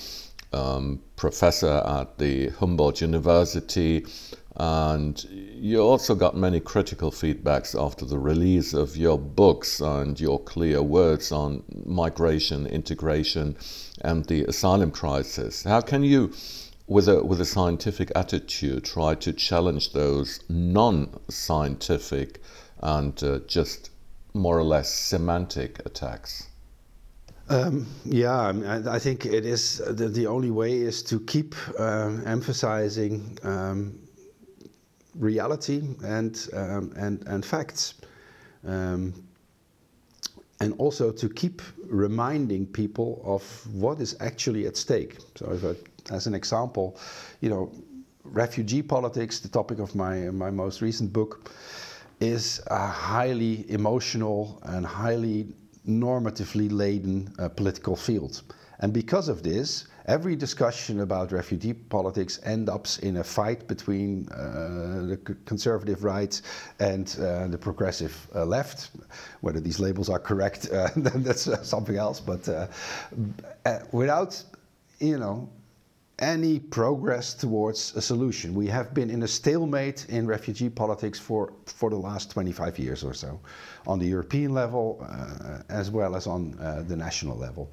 um, 0.54 1.02
professor 1.16 1.84
at 1.86 2.18
the 2.18 2.50
Humboldt 2.50 3.02
University, 3.02 4.06
and 4.56 5.22
you 5.26 5.82
also 5.82 6.16
got 6.16 6.36
many 6.36 6.62
critical 6.62 7.12
feedbacks 7.12 7.80
after 7.80 8.06
the 8.06 8.18
release 8.18 8.74
of 8.74 8.96
your 8.96 9.20
books 9.20 9.82
and 9.82 10.18
your 10.20 10.40
clear 10.40 10.82
words 10.82 11.34
on 11.34 11.62
migration, 11.86 12.66
integration, 12.66 13.58
and 14.02 14.26
the 14.26 14.46
asylum 14.46 14.92
crisis. 14.92 15.64
How 15.64 15.82
can 15.82 16.04
you 16.04 16.32
with 16.88 17.08
a 17.08 17.24
with 17.24 17.42
a 17.42 17.46
scientific 17.46 18.12
attitude, 18.16 18.86
try 18.86 19.16
to 19.16 19.34
challenge 19.34 19.94
those 19.94 20.40
non-scientific 20.50 22.42
and 22.80 23.24
uh, 23.24 23.40
just 23.48 23.90
more 24.34 24.58
or 24.58 24.64
less 24.64 24.94
semantic 24.94 25.80
attacks. 25.86 26.48
Um, 27.48 27.86
yeah, 28.06 28.54
I, 28.88 28.98
think 28.98 29.26
it 29.26 29.46
is 29.46 29.78
the, 29.78 30.08
the, 30.08 30.26
only 30.26 30.50
way 30.50 30.78
is 30.78 31.04
to 31.04 31.20
keep 31.20 31.54
uh, 31.80 32.12
emphasizing 32.26 33.38
um, 33.44 34.00
reality 35.14 35.84
and 36.04 36.50
um, 36.54 36.92
and 36.98 37.24
and 37.28 37.46
facts, 37.46 37.96
um, 38.66 39.14
and 40.60 40.74
also 40.80 41.12
to 41.12 41.30
keep 41.30 41.62
reminding 41.86 42.66
people 42.66 43.22
of 43.24 43.44
what 43.74 44.00
is 44.00 44.16
actually 44.22 44.66
at 44.66 44.76
stake. 44.76 45.20
So 45.36 45.52
if 45.52 45.64
I 45.64 45.76
as 46.12 46.28
an 46.28 46.34
example, 46.34 46.98
you 47.42 47.50
know, 47.50 47.72
refugee 48.24 48.82
politics, 48.82 49.40
the 49.40 49.50
topic 49.50 49.80
of 49.80 49.96
my, 49.96 50.30
my 50.32 50.50
most 50.50 50.82
recent 50.82 51.14
book, 51.14 51.52
is 52.20 52.62
a 52.68 52.88
highly 52.88 53.70
emotional 53.70 54.60
and 54.64 54.86
highly 54.86 55.48
normatively 55.88 56.72
laden 56.72 57.34
uh, 57.38 57.50
political 57.50 57.96
field. 57.96 58.42
And 58.80 58.92
because 58.94 59.30
of 59.30 59.44
this, 59.44 59.88
every 60.08 60.36
discussion 60.36 61.00
about 61.00 61.32
refugee 61.32 61.74
politics 61.74 62.40
ends 62.44 62.70
up 62.70 62.88
in 63.02 63.18
a 63.18 63.24
fight 63.24 63.68
between 63.68 64.28
uh, 64.30 65.06
the 65.08 65.18
conservative 65.46 66.04
right 66.04 66.40
and 66.80 67.16
uh, 67.20 67.48
the 67.48 67.58
progressive 67.58 68.28
uh, 68.36 68.46
left. 68.46 68.92
Whether 69.42 69.60
these 69.60 69.80
labels 69.80 70.10
are 70.10 70.20
correct, 70.20 70.70
uh, 70.72 70.90
that's 70.96 71.48
uh, 71.48 71.64
something 71.64 71.96
else. 71.96 72.20
But 72.20 72.50
uh, 72.50 72.68
without, 73.92 74.42
you 75.00 75.18
know, 75.18 75.50
any 76.20 76.60
progress 76.60 77.34
towards 77.34 77.94
a 77.96 78.02
solution. 78.02 78.54
We 78.56 78.68
have 78.68 78.94
been 78.94 79.10
in 79.10 79.24
a 79.24 79.28
stalemate 79.28 80.06
in 80.10 80.26
refugee 80.28 80.70
politics 80.70 81.20
for, 81.20 81.54
for 81.66 81.90
the 81.90 81.98
last 81.98 82.32
25 82.32 82.80
years 82.80 83.04
or 83.04 83.14
so, 83.14 83.40
on 83.86 84.00
the 84.00 84.06
European 84.06 84.54
level 84.54 85.06
uh, 85.08 85.60
as 85.70 85.92
well 85.92 86.16
as 86.16 86.26
on 86.28 86.58
uh, 86.60 86.84
the 86.88 86.96
national 86.96 87.38
level. 87.38 87.70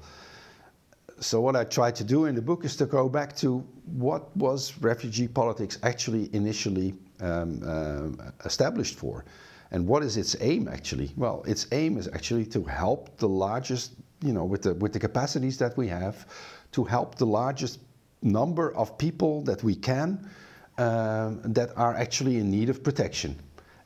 So 1.19 1.39
what 1.39 1.55
I 1.55 1.63
try 1.63 1.91
to 1.91 2.03
do 2.03 2.25
in 2.25 2.35
the 2.35 2.41
book 2.41 2.65
is 2.65 2.75
to 2.77 2.85
go 2.85 3.07
back 3.07 3.33
to 3.37 3.59
what 3.85 4.35
was 4.35 4.77
refugee 4.81 5.27
politics 5.27 5.77
actually 5.83 6.29
initially 6.35 6.95
um, 7.21 7.61
uh, 7.65 8.31
established 8.45 8.95
for. 8.95 9.23
And 9.71 9.87
what 9.87 10.03
is 10.03 10.17
its 10.17 10.35
aim 10.41 10.67
actually? 10.67 11.11
Well, 11.15 11.43
its 11.47 11.67
aim 11.71 11.97
is 11.97 12.07
actually 12.09 12.45
to 12.47 12.63
help 12.63 13.17
the 13.17 13.27
largest, 13.29 13.93
you 14.21 14.33
know, 14.33 14.43
with 14.43 14.63
the, 14.63 14.73
with 14.75 14.91
the 14.91 14.99
capacities 14.99 15.57
that 15.59 15.77
we 15.77 15.87
have, 15.87 16.27
to 16.73 16.83
help 16.83 17.15
the 17.15 17.25
largest 17.25 17.79
number 18.23 18.73
of 18.75 18.97
people 18.97 19.41
that 19.43 19.63
we 19.63 19.75
can 19.75 20.29
um, 20.77 21.41
that 21.43 21.71
are 21.77 21.95
actually 21.95 22.37
in 22.37 22.49
need 22.49 22.69
of 22.69 22.83
protection. 22.83 23.35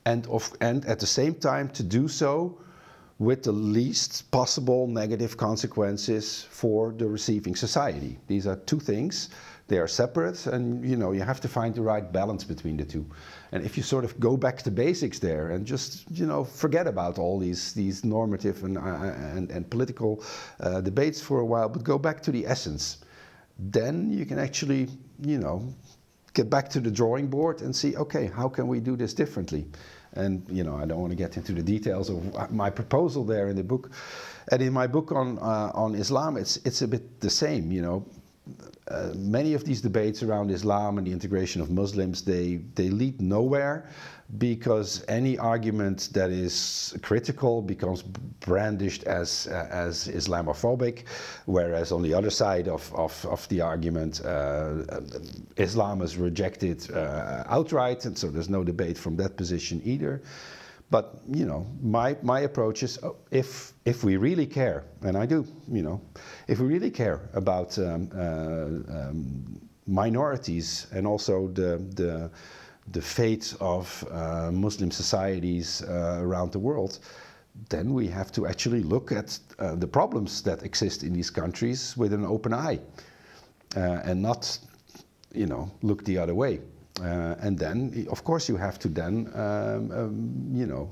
And, 0.05 0.25
of, 0.27 0.53
and 0.61 0.85
at 0.85 0.99
the 0.99 1.07
same 1.07 1.35
time 1.35 1.69
to 1.69 1.83
do 1.83 2.07
so 2.07 2.59
with 3.19 3.43
the 3.43 3.51
least 3.51 4.29
possible 4.31 4.87
negative 4.87 5.37
consequences 5.37 6.43
for 6.49 6.93
the 6.93 7.07
receiving 7.07 7.55
society. 7.55 8.17
These 8.27 8.45
are 8.47 8.55
two 8.55 8.79
things. 8.79 9.29
They 9.67 9.79
are 9.79 9.87
separate 9.87 10.47
and 10.47 10.87
you 10.87 10.95
know 10.95 11.11
you 11.11 11.23
have 11.23 11.41
to 11.41 11.49
find 11.49 11.75
the 11.75 11.81
right 11.81 12.09
balance 12.13 12.45
between 12.45 12.77
the 12.77 12.85
two. 12.85 13.05
And 13.51 13.65
if 13.65 13.75
you 13.75 13.83
sort 13.83 14.05
of 14.05 14.17
go 14.19 14.37
back 14.37 14.61
to 14.61 14.71
basics 14.71 15.19
there 15.19 15.49
and 15.49 15.65
just 15.65 16.09
you 16.11 16.25
know 16.25 16.45
forget 16.45 16.87
about 16.87 17.17
all 17.17 17.37
these 17.37 17.73
these 17.73 18.05
normative 18.05 18.63
and, 18.63 18.77
uh, 18.77 18.81
and, 19.35 19.51
and, 19.51 19.69
political 19.69 20.23
uh, 20.61 20.79
debates 20.79 21.19
for 21.19 21.39
a 21.41 21.45
while, 21.45 21.67
but 21.67 21.83
go 21.83 21.97
back 21.97 22.21
to 22.23 22.31
the 22.31 22.45
essence 22.45 22.99
then 23.59 24.11
you 24.11 24.25
can 24.25 24.39
actually, 24.39 24.87
you 25.21 25.37
know, 25.37 25.73
get 26.33 26.49
back 26.49 26.69
to 26.69 26.79
the 26.79 26.91
drawing 26.91 27.27
board 27.27 27.61
and 27.61 27.75
see, 27.75 27.95
okay, 27.95 28.27
how 28.27 28.47
can 28.47 28.67
we 28.67 28.79
do 28.79 28.95
this 28.95 29.13
differently? 29.13 29.65
And 30.13 30.43
you 30.49 30.63
know, 30.63 30.75
I 30.75 30.85
don't 30.85 30.99
want 30.99 31.11
to 31.11 31.17
get 31.17 31.37
into 31.37 31.53
the 31.53 31.61
details 31.61 32.09
of 32.09 32.51
my 32.51 32.69
proposal 32.69 33.23
there 33.23 33.49
in 33.49 33.55
the 33.55 33.63
book. 33.63 33.91
And 34.51 34.61
in 34.61 34.73
my 34.73 34.87
book 34.87 35.11
on 35.11 35.37
uh, 35.39 35.71
on 35.73 35.95
Islam, 35.95 36.37
it's 36.37 36.57
it's 36.57 36.81
a 36.81 36.87
bit 36.87 37.19
the 37.19 37.29
same. 37.29 37.71
You 37.71 37.81
know, 37.81 38.05
uh, 38.89 39.11
many 39.15 39.53
of 39.53 39.65
these 39.65 39.81
debates 39.81 40.23
around 40.23 40.49
Islam 40.49 40.97
and 40.97 41.05
the 41.05 41.11
integration 41.11 41.61
of 41.61 41.69
Muslims, 41.69 42.21
they, 42.21 42.57
they 42.75 42.89
lead 42.89 43.21
nowhere 43.21 43.89
because 44.37 45.05
any 45.07 45.37
argument 45.37 46.09
that 46.13 46.31
is 46.31 46.97
critical 47.01 47.61
becomes 47.61 48.01
brandished 48.01 49.03
as, 49.05 49.47
uh, 49.47 49.67
as 49.71 50.09
Islamophobic, 50.09 51.05
whereas 51.45 51.91
on 51.93 52.01
the 52.01 52.13
other 52.13 52.29
side 52.29 52.67
of, 52.67 52.93
of, 52.93 53.25
of 53.25 53.47
the 53.47 53.61
argument, 53.61 54.21
uh, 54.25 54.99
Islam 55.55 56.01
is 56.01 56.17
rejected 56.17 56.91
uh, 56.91 57.43
outright, 57.47 58.03
and 58.05 58.17
so 58.17 58.29
there's 58.29 58.49
no 58.49 58.63
debate 58.65 58.97
from 58.97 59.15
that 59.15 59.37
position 59.37 59.81
either. 59.85 60.21
But 60.89 61.19
you 61.29 61.45
know, 61.45 61.67
my 61.81 62.15
my 62.21 62.41
approach 62.41 62.81
is 62.81 62.97
oh, 63.03 63.17
if 63.29 63.73
if 63.83 64.05
we 64.05 64.15
really 64.15 64.45
care, 64.45 64.85
and 65.01 65.17
I 65.17 65.25
do, 65.25 65.45
you 65.69 65.81
know, 65.81 65.99
if 66.47 66.59
we 66.59 66.67
really 66.67 66.91
care 66.91 67.29
about 67.33 67.77
um, 67.77 68.09
uh, 68.15 68.19
um, 68.97 69.61
minorities 69.85 70.87
and 70.93 71.05
also 71.05 71.49
the 71.49 71.77
the 71.95 72.31
the 72.91 73.01
fate 73.01 73.55
of 73.59 74.03
uh, 74.11 74.51
Muslim 74.51 74.91
societies 74.91 75.81
uh, 75.83 76.19
around 76.21 76.51
the 76.51 76.59
world, 76.59 76.99
then 77.69 77.93
we 77.93 78.07
have 78.07 78.31
to 78.31 78.45
actually 78.45 78.83
look 78.83 79.11
at 79.11 79.39
uh, 79.59 79.75
the 79.75 79.87
problems 79.87 80.41
that 80.43 80.63
exist 80.63 81.03
in 81.03 81.13
these 81.13 81.29
countries 81.29 81.97
with 81.97 82.13
an 82.13 82.25
open 82.25 82.53
eye, 82.53 82.79
uh, 83.75 84.01
and 84.03 84.21
not, 84.21 84.59
you 85.33 85.45
know, 85.45 85.69
look 85.81 86.03
the 86.05 86.17
other 86.17 86.35
way. 86.35 86.59
Uh, 87.01 87.35
and 87.39 87.59
then, 87.59 88.07
of 88.09 88.23
course, 88.23 88.49
you 88.49 88.57
have 88.57 88.79
to 88.79 88.87
then, 88.87 89.29
um, 89.35 89.91
um, 89.91 90.49
you 90.53 90.65
know, 90.65 90.91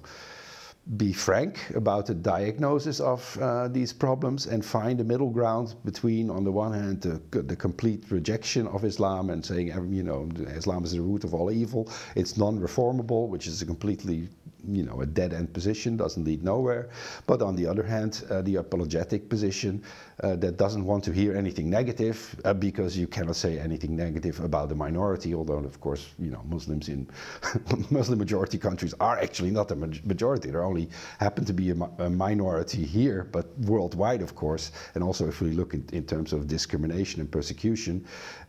be 0.97 1.11
frank 1.11 1.71
about 1.75 2.05
the 2.05 2.13
diagnosis 2.13 2.99
of 2.99 3.37
uh, 3.41 3.67
these 3.67 3.91
problems 3.91 4.45
and 4.45 4.63
find 4.63 5.01
a 5.01 5.03
middle 5.03 5.31
ground 5.31 5.73
between, 5.83 6.29
on 6.29 6.43
the 6.43 6.51
one 6.51 6.71
hand, 6.71 7.01
the, 7.01 7.41
the, 7.41 7.55
complete 7.55 8.03
rejection 8.11 8.67
of 8.67 8.85
Islam 8.85 9.31
and 9.31 9.43
saying, 9.43 9.67
you 9.91 10.03
know, 10.03 10.29
Islam 10.55 10.83
is 10.83 10.91
the 10.91 11.01
root 11.01 11.23
of 11.23 11.33
all 11.33 11.51
evil. 11.51 11.91
It's 12.15 12.37
non-reformable, 12.37 13.29
which 13.29 13.47
is 13.47 13.63
a 13.63 13.65
completely 13.65 14.29
you 14.67 14.83
know, 14.83 15.01
a 15.01 15.05
dead 15.05 15.33
end 15.33 15.53
position, 15.53 15.97
doesn't 15.97 16.23
lead 16.23 16.43
nowhere. 16.43 16.89
But 17.27 17.41
on 17.41 17.55
the 17.55 17.67
other 17.67 17.83
hand, 17.83 18.23
uh, 18.29 18.41
the 18.41 18.57
apologetic 18.57 19.29
position 19.29 19.83
uh, 20.23 20.35
that 20.37 20.57
doesn't 20.57 20.85
want 20.85 21.03
to 21.05 21.11
hear 21.11 21.35
anything 21.35 21.69
negative 21.69 22.35
uh, 22.45 22.53
because 22.53 22.97
you 22.97 23.07
cannot 23.07 23.35
say 23.35 23.59
anything 23.59 23.95
negative 23.95 24.39
about 24.39 24.69
the 24.69 24.75
minority, 24.75 25.33
although 25.33 25.57
of 25.57 25.79
course, 25.79 26.13
you 26.17 26.31
know, 26.31 26.41
Muslims 26.45 26.89
in 26.89 27.07
Muslim 27.89 28.19
majority 28.19 28.57
countries 28.57 28.93
are 28.99 29.19
actually 29.19 29.51
not 29.51 29.71
a 29.71 29.75
majority. 29.75 30.49
they're 30.49 30.63
only 30.63 30.74
happen 31.19 31.45
to 31.45 31.53
be 31.53 31.71
a, 31.71 31.75
a, 31.99 32.09
minority 32.09 32.83
here, 32.83 33.27
but 33.31 33.45
worldwide, 33.59 34.21
of 34.21 34.35
course. 34.35 34.71
And 34.93 35.03
also 35.03 35.27
if 35.27 35.41
we 35.41 35.51
look 35.51 35.73
in, 35.73 35.85
in 35.93 36.05
terms 36.05 36.33
of 36.33 36.47
discrimination 36.47 37.21
and 37.21 37.29
persecution, 37.31 38.05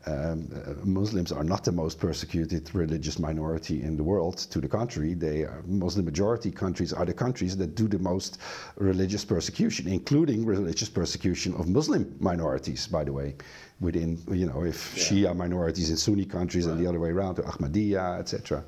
um, 0.06 0.49
uh, 0.54 0.75
Muslims 0.85 1.33
are 1.33 1.42
not 1.42 1.64
the 1.64 1.73
most 1.73 1.99
persecuted 1.99 2.73
religious 2.75 3.18
minority 3.18 3.83
in 3.83 3.97
the 3.97 4.04
world. 4.04 4.38
To 4.38 4.61
the 4.61 4.68
contrary, 4.68 5.14
they 5.14 5.42
are, 5.42 5.62
Muslim 5.66 6.04
majority 6.04 6.50
countries 6.50 6.92
are 6.92 7.04
the 7.04 7.14
countries 7.14 7.56
that 7.56 7.75
do 7.75 7.88
the 7.88 7.99
most 7.99 8.38
religious 8.76 9.25
persecution, 9.25 9.88
including 9.88 10.47
religious 10.47 10.88
persecution 10.88 11.54
of 11.54 11.68
Muslim 11.68 12.14
minorities, 12.21 12.87
by 12.87 13.04
the 13.04 13.12
way. 13.12 13.35
Within, 13.80 14.18
you 14.30 14.47
know, 14.47 14.64
if 14.64 14.97
yeah. 14.97 15.30
Shia 15.30 15.37
minorities 15.37 15.90
in 15.90 15.97
Sunni 15.97 16.25
countries 16.25 16.66
right. 16.66 16.73
and 16.73 16.80
the 16.80 16.88
other 16.88 17.00
way 17.00 17.11
around, 17.11 17.35
to 17.37 17.42
Ahmadiyya, 17.42 18.21
etc. 18.21 18.64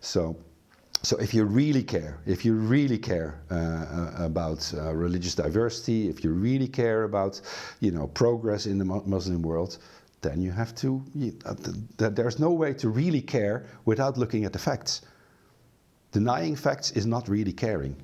So, 0.00 0.36
so 1.02 1.16
if 1.16 1.34
you 1.34 1.44
really 1.44 1.82
care, 1.82 2.18
if 2.26 2.44
you 2.44 2.54
really 2.54 2.98
care 2.98 3.40
uh, 3.50 3.54
uh, 3.54 4.24
about 4.24 4.72
uh, 4.74 4.94
religious 4.94 5.34
diversity, 5.34 6.08
if 6.08 6.22
you 6.22 6.30
really 6.30 6.68
care 6.68 7.02
about, 7.02 7.40
you 7.80 7.90
know, 7.90 8.06
progress 8.06 8.66
in 8.66 8.78
the 8.78 8.84
Muslim 8.84 9.42
world, 9.42 9.78
then 10.20 10.40
you 10.40 10.52
have 10.52 10.72
to, 10.76 11.02
you, 11.16 11.36
uh, 11.44 11.54
th 11.98 12.14
there's 12.14 12.38
no 12.38 12.52
way 12.52 12.72
to 12.74 12.88
really 12.88 13.20
care 13.20 13.64
without 13.84 14.16
looking 14.16 14.44
at 14.44 14.52
the 14.52 14.58
facts. 14.58 15.02
Denying 16.12 16.56
facts 16.56 16.92
is 16.92 17.04
not 17.04 17.28
really 17.28 17.52
caring. 17.52 17.96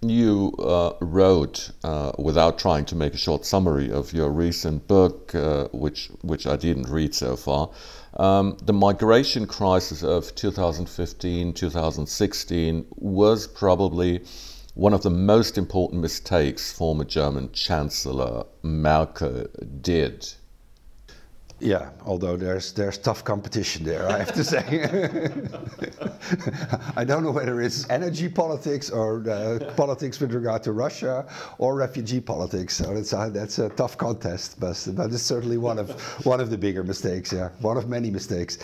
You 0.00 0.54
uh, 0.58 0.92
wrote, 1.00 1.70
uh, 1.84 2.12
without 2.18 2.58
trying 2.58 2.86
to 2.86 2.96
make 2.96 3.14
a 3.14 3.18
short 3.18 3.44
summary 3.44 3.90
of 3.92 4.12
your 4.12 4.30
recent 4.30 4.86
book, 4.86 5.32
which, 5.72 6.10
which 6.22 6.46
I 6.46 6.56
didn't 6.56 6.88
read 6.88 7.14
so 7.14 7.36
far, 7.36 7.70
um, 8.18 8.56
the 8.62 8.72
migration 8.72 9.46
crisis 9.46 10.02
of 10.02 10.34
2015 10.34 11.52
2016 11.52 12.86
was 12.96 13.46
probably 13.46 14.22
one 14.74 14.94
of 14.94 15.02
the 15.02 15.10
most 15.10 15.58
important 15.58 16.00
mistakes 16.00 16.72
former 16.72 17.04
German 17.04 17.50
Chancellor 17.52 18.44
Merkel 18.62 19.46
did 19.80 20.34
yeah, 21.60 21.90
although 22.06 22.36
there's 22.36 22.72
there's 22.72 22.98
tough 22.98 23.24
competition 23.24 23.84
there, 23.84 24.08
I 24.08 24.18
have 24.18 24.32
to 24.34 24.44
say. 24.44 24.62
I 26.96 27.04
don't 27.04 27.24
know 27.24 27.32
whether 27.32 27.60
it's 27.60 27.88
energy 27.90 28.28
politics 28.28 28.90
or 28.90 29.28
uh, 29.28 29.72
politics 29.76 30.20
with 30.20 30.32
regard 30.32 30.62
to 30.64 30.72
Russia 30.72 31.26
or 31.58 31.74
refugee 31.74 32.20
politics. 32.20 32.76
So 32.76 32.94
it's 32.94 33.12
uh, 33.12 33.30
that's 33.30 33.58
a 33.58 33.70
tough 33.70 33.96
contest, 33.96 34.60
but 34.60 34.86
but 34.92 35.12
it's 35.12 35.22
certainly 35.22 35.58
one 35.58 35.78
of 35.78 35.90
one 36.24 36.40
of 36.40 36.50
the 36.50 36.58
bigger 36.58 36.84
mistakes. 36.84 37.32
Yeah, 37.32 37.50
one 37.60 37.76
of 37.76 37.88
many 37.88 38.10
mistakes. 38.10 38.58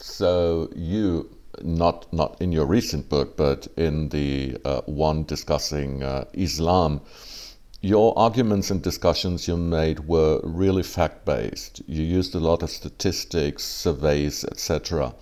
So 0.00 0.70
you 0.74 1.30
not 1.62 2.12
not 2.12 2.40
in 2.40 2.50
your 2.50 2.66
recent 2.66 3.08
book, 3.08 3.36
but 3.36 3.68
in 3.76 4.08
the 4.08 4.56
uh, 4.64 4.80
one 4.86 5.24
discussing 5.24 6.02
uh, 6.02 6.24
Islam 6.32 7.00
your 7.86 8.18
arguments 8.18 8.68
and 8.72 8.82
discussions 8.82 9.46
you 9.46 9.56
made 9.56 10.00
were 10.08 10.40
really 10.42 10.82
fact 10.82 11.24
based. 11.24 11.80
You 11.86 12.02
used 12.02 12.34
a 12.34 12.40
lot 12.40 12.64
of 12.64 12.70
statistics, 12.70 13.62
surveys, 13.62 14.44
etc. 14.44 15.14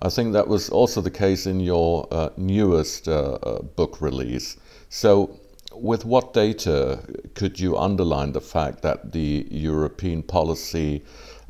I 0.00 0.08
think 0.08 0.32
that 0.32 0.48
was 0.48 0.70
also 0.70 1.02
the 1.02 1.10
case 1.10 1.44
in 1.44 1.60
your 1.60 2.08
uh, 2.10 2.30
newest 2.38 3.06
uh, 3.06 3.38
uh, 3.42 3.62
book 3.62 4.00
release. 4.00 4.56
So, 4.88 5.38
with 5.74 6.06
what 6.06 6.32
data 6.32 7.00
could 7.34 7.60
you 7.60 7.76
underline 7.76 8.32
the 8.32 8.40
fact 8.40 8.80
that 8.80 9.12
the 9.12 9.46
European 9.50 10.22
policy 10.22 11.04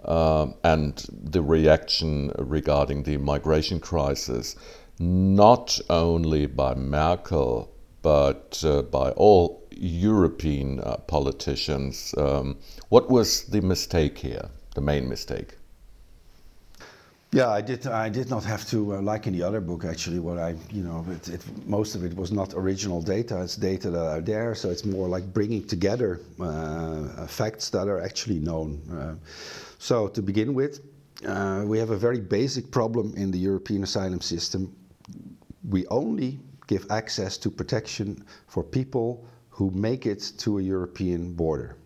uh, 0.04 0.48
and 0.64 1.06
the 1.10 1.42
reaction 1.42 2.32
regarding 2.38 3.04
the 3.04 3.18
migration 3.18 3.78
crisis, 3.78 4.56
not 4.98 5.78
only 5.88 6.46
by 6.46 6.74
Merkel, 6.74 7.70
but 8.02 8.62
uh, 8.66 8.82
by 8.82 9.10
all 9.12 9.59
European 9.80 10.80
uh, 10.80 10.96
politicians. 11.06 12.14
Um, 12.18 12.58
what 12.90 13.10
was 13.10 13.44
the 13.44 13.62
mistake 13.62 14.18
here, 14.18 14.50
the 14.74 14.82
main 14.82 15.08
mistake? 15.08 15.56
Yeah, 17.32 17.48
I 17.48 17.60
did. 17.60 17.86
I 17.86 18.08
did 18.08 18.28
not 18.28 18.42
have 18.44 18.68
to, 18.70 18.96
uh, 18.96 19.02
like 19.02 19.28
in 19.28 19.32
the 19.32 19.42
other 19.44 19.60
book, 19.60 19.84
actually. 19.84 20.18
What 20.18 20.38
I, 20.38 20.56
you 20.70 20.82
know, 20.82 21.06
it, 21.08 21.28
it, 21.28 21.66
most 21.66 21.94
of 21.94 22.04
it 22.04 22.14
was 22.16 22.32
not 22.32 22.54
original 22.54 23.00
data. 23.00 23.40
It's 23.42 23.54
data 23.54 23.88
that 23.90 24.04
are 24.04 24.20
there, 24.20 24.54
so 24.56 24.68
it's 24.68 24.84
more 24.84 25.06
like 25.08 25.32
bringing 25.32 25.64
together 25.64 26.20
uh, 26.40 27.26
facts 27.28 27.70
that 27.70 27.86
are 27.86 28.00
actually 28.00 28.40
known. 28.40 28.80
Uh, 28.92 29.14
so 29.78 30.08
to 30.08 30.20
begin 30.20 30.54
with, 30.54 30.80
uh, 31.24 31.62
we 31.64 31.78
have 31.78 31.90
a 31.90 31.96
very 31.96 32.20
basic 32.20 32.70
problem 32.72 33.14
in 33.16 33.30
the 33.30 33.38
European 33.38 33.84
asylum 33.84 34.20
system. 34.20 34.74
We 35.68 35.86
only 35.86 36.40
give 36.66 36.84
access 36.90 37.38
to 37.38 37.50
protection 37.50 38.24
for 38.48 38.64
people 38.64 39.24
who 39.60 39.70
make 39.72 40.06
it 40.06 40.32
to 40.38 40.58
a 40.58 40.62
European 40.62 41.34
border. 41.34 41.76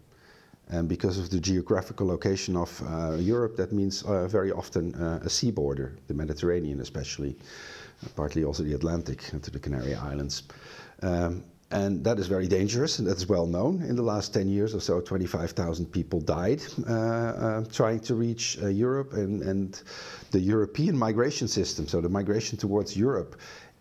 And 0.69 0.89
because 0.89 1.19
of 1.19 1.29
the 1.31 1.41
geographical 1.41 2.07
location 2.07 2.57
of 2.57 2.71
uh, 2.87 3.17
Europe, 3.17 3.57
that 3.57 3.73
means 3.73 4.05
uh, 4.05 4.29
very 4.29 4.53
often 4.53 4.95
uh, 4.95 5.19
a 5.25 5.29
sea 5.29 5.51
border, 5.51 5.97
the 6.07 6.15
Mediterranean 6.15 6.81
especially, 6.81 7.35
partly 8.15 8.45
also 8.45 8.63
the 8.63 8.75
Atlantic 8.75 9.19
to 9.43 9.51
the 9.51 9.59
Canary 9.59 9.93
Islands. 9.97 10.45
Um, 11.03 11.43
and 11.73 12.05
that 12.05 12.21
is 12.21 12.29
very 12.29 12.47
dangerous, 12.47 13.01
and 13.01 13.09
that's 13.09 13.29
well 13.29 13.47
known. 13.47 13.83
In 13.83 13.97
the 13.97 14.03
last 14.15 14.33
10 14.33 14.49
years 14.49 14.73
or 14.73 14.81
so, 14.81 15.01
25,000 15.01 15.87
people 15.87 16.21
died 16.21 16.63
uh, 16.89 16.93
uh, 16.93 17.65
trying 17.73 17.99
to 18.01 18.15
reach 18.15 18.57
uh, 18.63 18.69
Europe, 18.69 19.15
and, 19.15 19.43
and 19.43 19.83
the 20.31 20.39
European 20.39 20.97
migration 20.97 21.49
system, 21.49 21.89
so 21.89 22.01
the 22.01 22.09
migration 22.09 22.57
towards 22.57 22.97
Europe, 22.97 23.35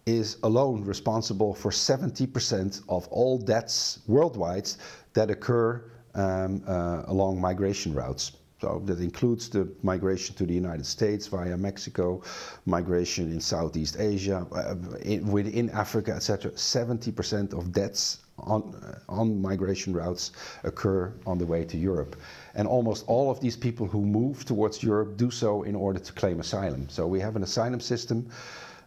is 0.06 0.38
alone 0.44 0.84
responsible 0.84 1.54
for 1.54 1.72
70% 1.72 2.82
of 2.90 3.08
all 3.08 3.38
deaths 3.38 4.00
worldwide 4.08 4.70
that 5.14 5.30
occur 5.30 5.84
um, 6.16 6.62
uh, 6.68 7.04
along 7.08 7.40
migration 7.40 7.94
routes. 7.94 8.34
So 8.62 8.82
that 8.86 9.00
includes 9.00 9.50
the 9.50 9.68
migration 9.82 10.36
to 10.36 10.46
the 10.46 10.54
United 10.54 10.86
States 10.86 11.28
via 11.28 11.58
Mexico, 11.58 12.22
migration 12.66 13.30
in 13.30 13.42
Southeast 13.42 13.98
Asia, 14.00 14.48
uh, 14.54 14.76
in, 15.02 15.30
within 15.30 15.70
Africa, 15.72 16.14
etc. 16.14 16.52
70% 16.52 17.52
of 17.54 17.74
deaths 17.74 18.20
on, 18.40 18.74
uh, 18.82 19.00
on 19.12 19.42
migration 19.42 19.92
routes 19.94 20.32
occur 20.64 21.14
on 21.26 21.38
the 21.38 21.46
way 21.46 21.66
to 21.66 21.78
Europe. 21.78 22.16
And 22.56 22.66
almost 22.68 23.04
all 23.08 23.30
of 23.30 23.42
these 23.42 23.58
people 23.58 23.86
who 23.86 24.02
move 24.02 24.46
towards 24.46 24.82
Europe 24.82 25.18
do 25.18 25.30
so 25.30 25.64
in 25.64 25.76
order 25.76 26.00
to 26.00 26.14
claim 26.14 26.40
asylum. 26.40 26.88
So 26.90 27.06
we 27.06 27.20
have 27.20 27.36
an 27.36 27.44
asylum 27.44 27.82
system 27.82 28.30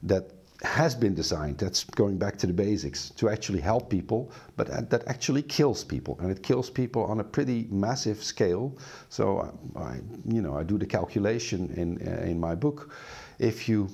that 0.04 0.30
has 0.62 0.94
been 0.94 1.14
designed, 1.14 1.58
that's 1.58 1.84
going 1.84 2.16
back 2.18 2.36
to 2.38 2.46
the 2.46 2.52
basics, 2.52 3.10
to 3.10 3.28
actually 3.28 3.60
help 3.60 3.90
people, 3.90 4.30
but 4.56 4.90
that 4.90 5.06
actually 5.06 5.42
kills 5.42 5.84
people. 5.84 6.16
And 6.20 6.30
it 6.30 6.42
kills 6.42 6.70
people 6.70 7.04
on 7.04 7.20
a 7.20 7.24
pretty 7.24 7.66
massive 7.70 8.22
scale. 8.22 8.76
So 9.08 9.38
uh, 9.38 9.78
I, 9.78 10.00
you 10.24 10.40
know, 10.40 10.56
I 10.56 10.62
do 10.62 10.78
the 10.78 10.86
calculation 10.86 11.72
in, 11.76 12.08
uh, 12.08 12.22
in 12.22 12.40
my 12.40 12.54
book. 12.54 12.90
If 13.38 13.68
you 13.68 13.88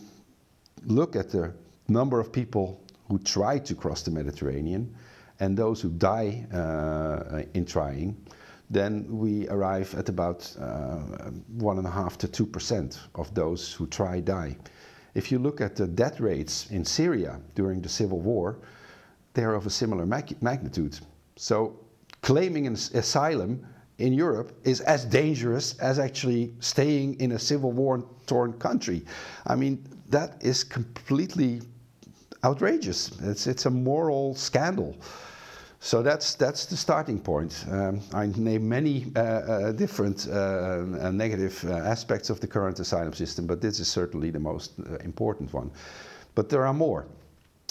look 0.87 1.17
at 1.17 1.31
the 1.31 1.53
number 1.89 2.21
of 2.21 2.33
people 2.33 2.81
who 3.09 3.19
try 3.19 3.59
to 3.59 3.75
cross 3.75 4.03
the 4.03 4.11
Mediterranean 4.11 4.95
and 5.41 5.57
those 5.57 5.81
who 5.81 5.91
die 5.91 6.47
uh, 6.53 7.43
in 7.55 7.65
trying, 7.65 8.17
then 8.71 9.05
we 9.09 9.49
arrive 9.49 9.95
at 9.97 10.09
about 10.09 10.55
uh, 10.59 10.99
one 11.59 11.79
and 11.79 11.87
a 11.87 11.91
half 11.91 12.17
to 12.19 12.29
two 12.29 12.47
percent 12.47 13.01
of 13.17 13.35
those 13.35 13.73
who 13.73 13.87
try 13.87 14.21
die. 14.21 14.57
If 15.15 15.31
you 15.31 15.39
look 15.39 15.61
at 15.61 15.77
the 15.77 15.87
death 15.87 16.21
rates 16.21 16.71
in 16.71 16.85
Syria 16.85 17.41
during 17.55 17.83
the 17.83 17.89
civil 17.89 18.21
war, 18.21 18.59
they 19.35 19.45
are 19.45 19.55
of 19.55 19.67
a 19.67 19.71
similar 19.71 20.07
magnitude. 20.07 20.99
So 21.37 21.79
claiming 22.23 22.67
an 22.67 22.75
asylum 22.75 23.67
in 23.99 24.13
Europe 24.13 24.53
is 24.65 24.81
as 24.81 25.05
dangerous 25.05 25.79
as 25.79 25.99
actually 25.99 26.55
staying 26.61 27.21
in 27.21 27.33
a 27.33 27.39
civil 27.39 27.73
war 27.73 28.05
torn 28.27 28.53
country. 28.55 29.05
I 29.47 29.55
mean, 29.55 29.85
that 30.09 30.37
is 30.41 30.65
completely 30.65 31.63
outrageous. 32.45 33.13
It's, 33.23 33.47
it's 33.47 33.67
a 33.67 33.71
moral 33.71 34.35
scandal. 34.35 34.97
So 35.85 36.01
that's 36.01 36.37
that's 36.37 36.67
the 36.67 36.77
starting 36.77 37.19
point. 37.19 37.65
Um, 37.69 38.01
I 38.15 38.27
name 38.27 38.69
many 38.69 39.07
uh, 39.17 39.21
uh, 39.21 39.73
different 39.73 40.29
uh, 40.29 41.11
negative 41.11 41.65
aspects 41.69 42.31
of 42.31 42.39
the 42.39 42.47
current 42.47 42.79
asylum 42.79 43.13
system, 43.15 43.49
but 43.49 43.61
this 43.61 43.81
is 43.81 43.89
certainly 43.89 44.31
the 44.31 44.39
most 44.39 44.79
important 45.03 45.53
one. 45.53 45.73
But 46.37 46.49
there 46.49 46.65
are 46.67 46.73
more. 46.73 47.07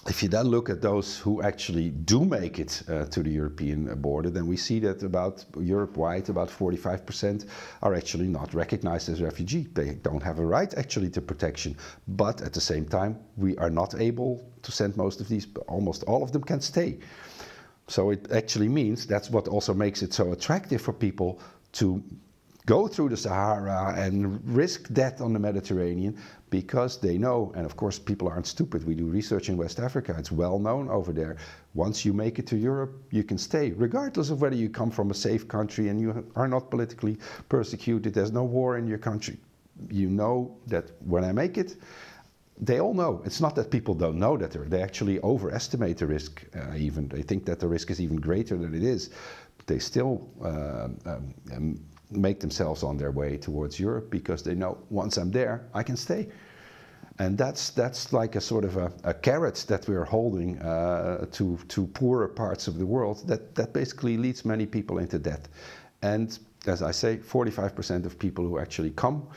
if 0.09 0.23
you 0.23 0.29
then 0.29 0.47
look 0.47 0.69
at 0.69 0.81
those 0.81 1.19
who 1.19 1.41
actually 1.41 1.91
do 1.91 2.25
make 2.25 2.59
it 2.59 2.83
uh, 2.89 3.05
to 3.05 3.23
the 3.23 3.29
European 3.29 3.85
border, 4.01 4.29
then 4.31 4.47
we 4.47 4.57
see 4.57 4.79
that 4.79 5.03
about 5.03 5.45
Europe-wide, 5.59 6.27
about 6.27 6.49
45% 6.49 7.45
are 7.83 7.93
actually 7.93 8.27
not 8.27 8.53
recognized 8.53 9.09
as 9.09 9.21
refugee. 9.21 9.67
They 9.73 9.93
don't 10.03 10.23
have 10.23 10.39
a 10.39 10.45
right 10.45 10.73
actually 10.73 11.11
to 11.11 11.21
protection. 11.21 11.77
But 12.07 12.41
at 12.41 12.51
the 12.53 12.61
same 12.61 12.85
time, 12.85 13.19
we 13.37 13.55
are 13.57 13.69
not 13.69 13.93
able 14.01 14.41
to 14.63 14.71
send 14.71 14.97
most 14.97 15.21
of 15.21 15.27
these. 15.27 15.47
Almost 15.67 16.03
all 16.03 16.23
of 16.23 16.31
them 16.31 16.43
can 16.43 16.61
stay. 16.61 16.97
So 17.91 18.11
it 18.11 18.31
actually 18.31 18.69
means 18.69 19.05
that's 19.05 19.29
what 19.29 19.49
also 19.49 19.73
makes 19.73 20.01
it 20.01 20.13
so 20.13 20.31
attractive 20.31 20.81
for 20.81 20.93
people 20.93 21.41
to 21.73 22.01
go 22.65 22.87
through 22.87 23.09
the 23.09 23.17
Sahara 23.17 23.93
and 23.97 24.39
risk 24.55 24.87
death 24.93 25.19
on 25.19 25.33
the 25.33 25.39
Mediterranean 25.39 26.17
because 26.49 27.01
they 27.01 27.17
know, 27.17 27.51
and 27.53 27.65
of 27.65 27.75
course, 27.75 27.99
people 27.99 28.29
aren't 28.29 28.47
stupid. 28.47 28.85
We 28.85 28.95
do 28.95 29.07
research 29.07 29.49
in 29.49 29.57
West 29.57 29.77
Africa, 29.77 30.15
it's 30.17 30.31
well 30.31 30.57
known 30.57 30.87
over 30.87 31.11
there. 31.11 31.35
Once 31.73 32.05
you 32.05 32.13
make 32.13 32.39
it 32.39 32.47
to 32.47 32.55
Europe, 32.55 32.93
you 33.11 33.25
can 33.25 33.37
stay, 33.37 33.71
regardless 33.71 34.29
of 34.29 34.41
whether 34.41 34.55
you 34.55 34.69
come 34.69 34.89
from 34.89 35.11
a 35.11 35.13
safe 35.13 35.49
country 35.49 35.89
and 35.89 35.99
you 35.99 36.25
are 36.37 36.47
not 36.47 36.69
politically 36.69 37.17
persecuted, 37.49 38.13
there's 38.13 38.31
no 38.31 38.45
war 38.45 38.77
in 38.77 38.87
your 38.87 38.99
country. 38.99 39.37
You 39.89 40.09
know 40.09 40.55
that 40.67 40.91
when 41.05 41.25
I 41.25 41.33
make 41.33 41.57
it, 41.57 41.75
they 42.61 42.79
all 42.79 42.93
know. 42.93 43.21
It's 43.25 43.41
not 43.41 43.55
that 43.55 43.71
people 43.71 43.95
don't 43.95 44.19
know 44.19 44.37
that 44.37 44.51
they're, 44.51 44.65
they 44.65 44.83
actually 44.83 45.19
overestimate 45.21 45.97
the 45.97 46.05
risk. 46.05 46.43
Uh, 46.55 46.75
even 46.77 47.07
they 47.07 47.23
think 47.23 47.45
that 47.45 47.59
the 47.59 47.67
risk 47.67 47.89
is 47.89 47.99
even 47.99 48.17
greater 48.17 48.55
than 48.55 48.75
it 48.75 48.83
is. 48.83 49.09
But 49.57 49.67
they 49.67 49.79
still 49.79 50.29
uh, 50.43 50.89
um, 51.09 51.33
um 51.53 51.79
make 52.11 52.39
themselves 52.39 52.83
on 52.83 52.97
their 52.97 53.11
way 53.11 53.37
towards 53.37 53.79
Europe 53.79 54.11
because 54.11 54.43
they 54.43 54.53
know 54.53 54.77
once 54.89 55.17
I'm 55.17 55.31
there, 55.31 55.67
I 55.73 55.81
can 55.81 55.95
stay. 55.95 56.27
And 57.19 57.37
that's, 57.37 57.69
that's 57.69 58.13
like 58.13 58.35
a 58.35 58.41
sort 58.41 58.65
of 58.65 58.77
a, 58.77 58.91
a 59.03 59.13
carrot 59.13 59.65
that 59.67 59.87
we're 59.87 60.05
holding 60.05 60.59
uh, 60.59 61.25
to, 61.31 61.57
to 61.67 61.87
poorer 61.87 62.27
parts 62.27 62.67
of 62.67 62.77
the 62.77 62.85
world 62.85 63.27
that, 63.27 63.55
that 63.55 63.73
basically 63.73 64.17
leads 64.17 64.43
many 64.43 64.65
people 64.65 64.97
into 64.97 65.19
debt. 65.19 65.47
And 66.01 66.37
as 66.65 66.81
I 66.81 66.91
say, 66.91 67.17
45% 67.17 68.05
of 68.05 68.17
people 68.17 68.45
who 68.45 68.59
actually 68.59 68.91
come 68.91 69.27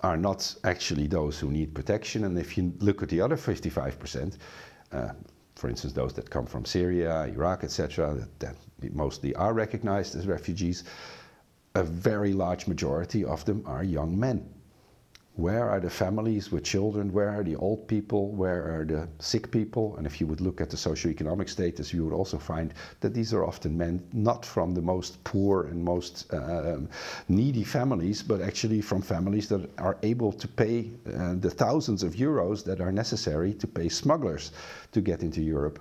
are 0.00 0.16
not 0.16 0.54
actually 0.64 1.06
those 1.06 1.38
who 1.38 1.50
need 1.50 1.74
protection. 1.74 2.24
And 2.24 2.38
if 2.38 2.56
you 2.56 2.72
look 2.78 3.02
at 3.02 3.08
the 3.08 3.20
other 3.20 3.36
55%, 3.36 4.36
uh, 4.92 5.08
for 5.56 5.68
instance, 5.68 5.92
those 5.92 6.12
that 6.14 6.30
come 6.30 6.46
from 6.46 6.64
Syria, 6.64 7.24
Iraq, 7.24 7.64
etc., 7.64 8.14
that, 8.14 8.56
that 8.80 8.94
mostly 8.94 9.34
are 9.34 9.52
recognized 9.52 10.14
as 10.14 10.26
refugees, 10.26 10.84
a 11.74 11.82
very 11.82 12.32
large 12.32 12.66
majority 12.66 13.24
of 13.24 13.44
them 13.44 13.62
are 13.66 13.82
young 13.82 14.18
men. 14.18 14.48
Where 15.38 15.70
are 15.70 15.78
the 15.78 15.88
families 15.88 16.50
with 16.50 16.64
children? 16.64 17.12
Where 17.12 17.28
are 17.28 17.44
the 17.44 17.54
old 17.54 17.86
people? 17.86 18.32
Where 18.32 18.80
are 18.80 18.84
the 18.84 19.08
sick 19.20 19.52
people? 19.52 19.94
And 19.96 20.04
if 20.04 20.20
you 20.20 20.26
would 20.26 20.40
look 20.40 20.60
at 20.60 20.68
the 20.68 20.76
socioeconomic 20.76 21.48
status, 21.48 21.92
you 21.92 22.04
would 22.04 22.12
also 22.12 22.38
find 22.38 22.74
that 22.98 23.14
these 23.14 23.32
are 23.32 23.44
often 23.44 23.78
men 23.78 24.02
not 24.12 24.44
from 24.44 24.74
the 24.74 24.82
most 24.82 25.22
poor 25.22 25.68
and 25.68 25.84
most 25.84 26.26
um, 26.34 26.88
needy 27.28 27.62
families, 27.62 28.20
but 28.20 28.40
actually 28.40 28.80
from 28.80 29.00
families 29.00 29.48
that 29.50 29.70
are 29.78 29.96
able 30.02 30.32
to 30.32 30.48
pay 30.48 30.90
uh, 31.06 31.34
the 31.38 31.50
thousands 31.50 32.02
of 32.02 32.16
euros 32.16 32.64
that 32.64 32.80
are 32.80 32.90
necessary 32.90 33.54
to 33.54 33.68
pay 33.68 33.88
smugglers 33.88 34.50
to 34.90 35.00
get 35.00 35.22
into 35.22 35.40
Europe. 35.40 35.78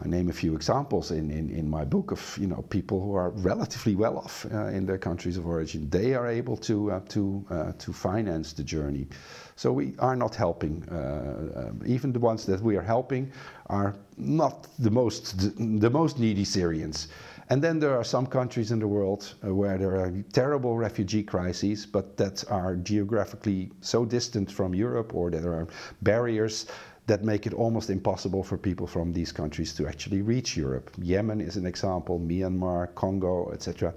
I 0.00 0.06
name 0.06 0.28
a 0.28 0.32
few 0.32 0.54
examples 0.54 1.10
in, 1.10 1.30
in, 1.30 1.50
in 1.50 1.68
my 1.68 1.84
book 1.84 2.12
of 2.12 2.38
you 2.40 2.46
know 2.46 2.62
people 2.70 3.00
who 3.00 3.14
are 3.14 3.30
relatively 3.30 3.96
well 3.96 4.16
off 4.16 4.46
uh, 4.52 4.66
in 4.66 4.86
their 4.86 4.98
countries 4.98 5.36
of 5.36 5.46
origin. 5.46 5.90
They 5.90 6.14
are 6.14 6.28
able 6.28 6.56
to 6.58 6.92
uh, 6.92 7.00
to 7.08 7.44
uh, 7.50 7.72
to 7.78 7.92
finance 7.92 8.52
the 8.52 8.62
journey. 8.62 9.08
So 9.56 9.72
we 9.72 9.94
are 9.98 10.14
not 10.14 10.36
helping. 10.36 10.88
Uh, 10.88 11.68
um, 11.68 11.82
even 11.84 12.12
the 12.12 12.20
ones 12.20 12.46
that 12.46 12.60
we 12.60 12.76
are 12.76 12.82
helping 12.82 13.32
are 13.66 13.96
not 14.16 14.68
the 14.78 14.90
most 14.90 15.38
the, 15.38 15.48
the 15.80 15.90
most 15.90 16.18
needy 16.18 16.44
Syrians. 16.44 17.08
And 17.50 17.62
then 17.62 17.80
there 17.80 17.96
are 17.96 18.04
some 18.04 18.26
countries 18.26 18.70
in 18.70 18.78
the 18.78 18.86
world 18.86 19.34
uh, 19.42 19.54
where 19.54 19.78
there 19.78 19.96
are 19.96 20.12
terrible 20.32 20.76
refugee 20.76 21.22
crises, 21.22 21.86
but 21.86 22.16
that 22.18 22.44
are 22.50 22.76
geographically 22.76 23.70
so 23.80 24.04
distant 24.04 24.52
from 24.52 24.74
Europe 24.74 25.14
or 25.14 25.30
there 25.30 25.54
are 25.54 25.66
barriers 26.02 26.66
that 27.08 27.24
make 27.24 27.46
it 27.46 27.54
almost 27.54 27.88
impossible 27.88 28.44
for 28.44 28.58
people 28.58 28.86
from 28.86 29.12
these 29.12 29.32
countries 29.32 29.72
to 29.72 29.88
actually 29.88 30.20
reach 30.20 30.56
Europe. 30.56 30.90
Yemen 30.98 31.40
is 31.40 31.56
an 31.56 31.64
example, 31.66 32.20
Myanmar, 32.20 32.94
Congo, 32.94 33.50
etc. 33.52 33.94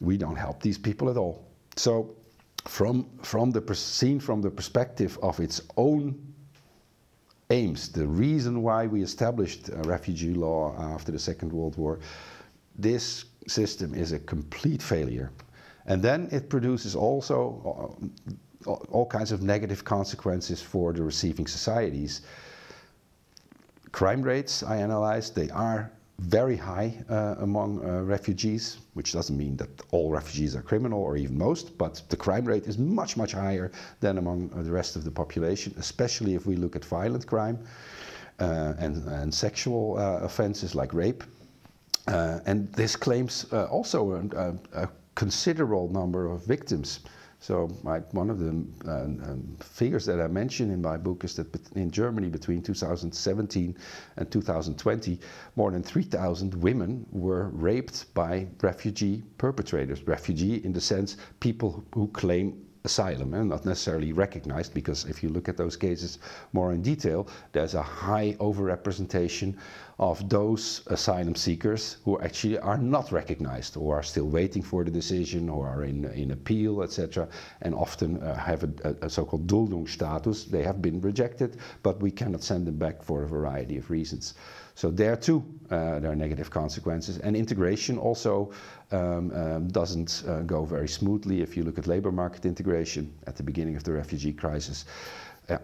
We 0.00 0.16
don't 0.16 0.36
help 0.36 0.62
these 0.62 0.78
people 0.78 1.10
at 1.10 1.18
all. 1.18 1.44
So, 1.76 2.16
from, 2.66 3.06
from 3.22 3.50
the 3.50 3.74
seen 3.74 4.20
from 4.20 4.42
the 4.42 4.50
perspective 4.50 5.18
of 5.22 5.38
its 5.38 5.60
own 5.76 6.18
aims, 7.50 7.90
the 7.90 8.06
reason 8.06 8.62
why 8.62 8.86
we 8.86 9.02
established 9.02 9.68
a 9.68 9.82
refugee 9.82 10.34
law 10.34 10.74
after 10.78 11.12
the 11.12 11.18
Second 11.18 11.52
World 11.52 11.76
War, 11.76 12.00
this 12.78 13.26
system 13.46 13.94
is 13.94 14.12
a 14.12 14.18
complete 14.18 14.82
failure. 14.82 15.30
And 15.86 16.02
then 16.02 16.28
it 16.32 16.48
produces 16.48 16.96
also 16.96 17.98
uh, 18.00 18.32
all 18.66 19.06
kinds 19.06 19.32
of 19.32 19.42
negative 19.42 19.84
consequences 19.84 20.60
for 20.60 20.92
the 20.92 21.02
receiving 21.02 21.46
societies. 21.46 22.22
Crime 23.92 24.22
rates, 24.22 24.62
I 24.62 24.76
analyzed, 24.76 25.34
they 25.34 25.50
are 25.50 25.90
very 26.20 26.56
high 26.56 26.92
uh, 27.08 27.36
among 27.38 27.82
uh, 27.82 28.02
refugees, 28.02 28.78
which 28.92 29.12
doesn't 29.12 29.38
mean 29.38 29.56
that 29.56 29.68
all 29.90 30.10
refugees 30.10 30.54
are 30.54 30.60
criminal 30.60 31.02
or 31.02 31.16
even 31.16 31.36
most, 31.36 31.76
but 31.78 32.02
the 32.10 32.16
crime 32.16 32.44
rate 32.44 32.66
is 32.66 32.76
much, 32.76 33.16
much 33.16 33.32
higher 33.32 33.72
than 34.00 34.18
among 34.18 34.50
uh, 34.54 34.62
the 34.62 34.70
rest 34.70 34.96
of 34.96 35.04
the 35.04 35.10
population, 35.10 35.74
especially 35.78 36.34
if 36.34 36.44
we 36.46 36.56
look 36.56 36.76
at 36.76 36.84
violent 36.84 37.26
crime 37.26 37.58
uh, 38.38 38.74
and, 38.78 39.06
and, 39.08 39.32
sexual 39.34 39.96
uh, 39.98 40.18
offenses 40.18 40.74
like 40.74 40.92
rape. 40.92 41.24
Uh, 42.06 42.40
and 42.46 42.70
this 42.74 42.96
claims 42.96 43.44
also 43.52 44.12
a, 44.12 44.82
a 44.82 44.88
considerable 45.14 45.88
number 45.88 46.26
of 46.26 46.44
victims. 46.44 47.00
So 47.40 47.70
my, 47.82 48.00
one 48.12 48.28
of 48.28 48.38
the 48.38 48.50
uh, 48.86 49.04
um, 49.04 49.56
figures 49.60 50.04
that 50.04 50.20
I 50.20 50.26
mention 50.28 50.70
in 50.70 50.82
my 50.82 50.98
book 50.98 51.24
is 51.24 51.34
that 51.36 51.48
in 51.74 51.90
Germany 51.90 52.28
between 52.28 52.62
2017 52.62 53.76
and 54.18 54.30
2020, 54.30 55.18
more 55.56 55.70
than 55.70 55.82
3,000 55.82 56.54
women 56.56 57.06
were 57.10 57.48
raped 57.48 58.12
by 58.12 58.46
refugee 58.60 59.22
perpetrators. 59.38 60.06
Refugee 60.06 60.56
in 60.64 60.74
the 60.74 60.82
sense 60.82 61.16
people 61.40 61.82
who 61.94 62.08
claim 62.08 62.66
asylum 62.84 63.34
and 63.34 63.48
not 63.48 63.64
necessarily 63.64 64.12
recognized 64.12 64.72
because 64.72 65.04
if 65.04 65.22
you 65.22 65.28
look 65.28 65.48
at 65.48 65.56
those 65.56 65.76
cases 65.76 66.18
more 66.52 66.72
in 66.72 66.82
detail, 66.82 67.26
there's 67.52 67.74
a 67.74 67.82
high 67.82 68.36
overrepresentation 68.40 69.54
of 70.00 70.26
those 70.30 70.80
asylum 70.86 71.34
seekers 71.34 71.98
who 72.06 72.18
actually 72.20 72.58
are 72.58 72.78
not 72.78 73.12
recognized 73.12 73.76
or 73.76 73.98
are 73.98 74.02
still 74.02 74.24
waiting 74.24 74.62
for 74.62 74.82
the 74.82 74.90
decision 74.90 75.50
or 75.50 75.68
are 75.68 75.84
in, 75.84 76.06
in 76.12 76.30
appeal, 76.30 76.82
etc. 76.82 77.28
And 77.60 77.74
often 77.74 78.22
uh, 78.22 78.34
have 78.34 78.64
a, 78.64 78.96
a 79.02 79.10
so-called 79.10 79.46
Duldung 79.46 79.86
status. 79.86 80.44
They 80.44 80.62
have 80.62 80.80
been 80.80 81.02
rejected, 81.02 81.58
but 81.82 82.00
we 82.00 82.10
cannot 82.10 82.42
send 82.42 82.66
them 82.66 82.78
back 82.78 83.02
for 83.02 83.24
a 83.24 83.28
variety 83.28 83.76
of 83.76 83.90
reasons. 83.90 84.32
So 84.74 84.90
there 84.90 85.16
too, 85.16 85.44
uh, 85.70 86.00
there 86.00 86.10
are 86.10 86.16
negative 86.16 86.50
consequences. 86.50 87.18
And 87.18 87.36
integration 87.36 87.98
also 87.98 88.52
um, 88.92 89.30
um, 89.32 89.68
doesn't 89.68 90.22
uh, 90.26 90.40
go 90.40 90.64
very 90.64 90.88
smoothly. 90.88 91.42
If 91.42 91.58
you 91.58 91.62
look 91.62 91.78
at 91.78 91.86
labor 91.86 92.10
market 92.10 92.46
integration 92.46 93.12
at 93.26 93.36
the 93.36 93.42
beginning 93.42 93.76
of 93.76 93.84
the 93.84 93.92
refugee 93.92 94.32
crisis, 94.32 94.86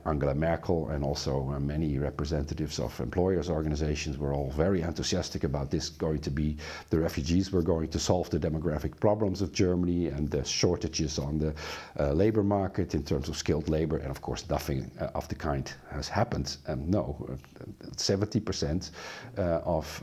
Angela 0.04 0.34
Merkel 0.34 0.88
and 0.88 1.04
also 1.04 1.50
uh, 1.50 1.60
many 1.60 1.98
representatives 1.98 2.78
of 2.78 2.98
employers' 3.00 3.50
organizations 3.50 4.18
were 4.18 4.32
all 4.32 4.50
very 4.50 4.82
enthusiastic 4.82 5.44
about 5.44 5.70
this 5.70 5.88
going 5.88 6.20
to 6.20 6.30
be 6.30 6.56
the 6.90 6.98
refugees 6.98 7.52
were 7.52 7.62
going 7.62 7.88
to 7.88 7.98
solve 7.98 8.30
the 8.30 8.38
demographic 8.38 8.98
problems 9.00 9.42
of 9.42 9.52
Germany 9.52 10.08
and 10.08 10.30
the 10.30 10.44
shortages 10.44 11.18
on 11.18 11.38
the 11.38 11.54
uh, 11.98 12.12
labor 12.12 12.42
market 12.42 12.94
in 12.94 13.02
terms 13.02 13.28
of 13.28 13.36
skilled 13.36 13.68
labor. 13.68 13.98
And 13.98 14.10
of 14.10 14.20
course, 14.20 14.48
nothing 14.48 14.90
uh, 15.00 15.08
of 15.14 15.28
the 15.28 15.34
kind 15.34 15.72
has 15.90 16.08
happened. 16.08 16.56
Um, 16.66 16.90
no, 16.90 17.38
70% 17.96 18.90
uh, 19.38 19.42
of 19.64 20.02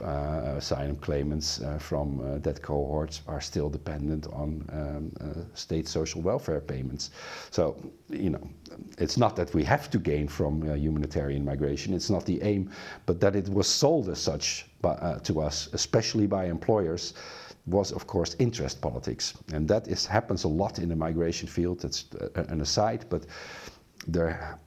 asylum 0.58 0.98
claimants 0.98 1.62
from 1.80 2.42
that 2.42 2.62
cohort 2.62 3.22
are 3.28 3.42
still 3.42 3.70
dependent 3.70 4.28
on 4.28 4.66
um, 4.72 5.46
state 5.54 5.88
social 5.88 6.22
welfare 6.22 6.62
payments. 6.62 7.12
So, 7.52 7.76
you 8.10 8.30
know, 8.30 8.48
it's 8.98 9.18
not 9.18 9.36
that 9.36 9.54
we 9.54 9.64
have 9.74 9.90
to 9.90 10.00
gain 10.12 10.28
from 10.28 10.54
uh, 10.62 10.74
humanitarian 10.76 11.44
migration. 11.52 11.94
It's 11.94 12.12
not 12.16 12.26
the 12.26 12.40
aim, 12.52 12.70
but 13.08 13.20
that 13.24 13.36
it 13.36 13.48
was 13.50 13.68
sold 13.68 14.06
as 14.10 14.20
such 14.32 14.66
by, 14.82 14.94
uh, 15.08 15.20
to 15.28 15.34
us, 15.48 15.70
especially 15.74 16.28
by 16.28 16.44
employers, 16.58 17.14
was 17.66 17.92
of 17.92 18.04
course 18.06 18.36
interest 18.40 18.82
politics, 18.82 19.34
and 19.54 19.68
that 19.68 19.88
is 19.88 20.06
happens 20.06 20.44
a 20.44 20.52
lot 20.62 20.80
in 20.80 20.90
the 20.90 20.96
migration 21.08 21.48
field. 21.48 21.80
That's 21.80 22.06
uh, 22.14 22.44
an 22.54 22.60
aside, 22.62 23.06
but 23.10 23.22
there, 24.08 24.60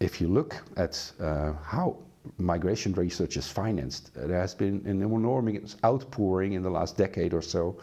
if 0.00 0.20
you 0.20 0.28
look 0.38 0.52
at 0.76 1.12
uh, 1.18 1.52
how 1.74 1.96
migration 2.38 2.92
research 2.92 3.36
is 3.36 3.48
financed, 3.48 4.04
there 4.14 4.40
has 4.46 4.54
been 4.54 4.76
an 4.92 5.02
enormous 5.02 5.76
outpouring 5.82 6.52
in 6.52 6.62
the 6.62 6.70
last 6.78 6.96
decade 6.96 7.32
or 7.34 7.42
so 7.42 7.76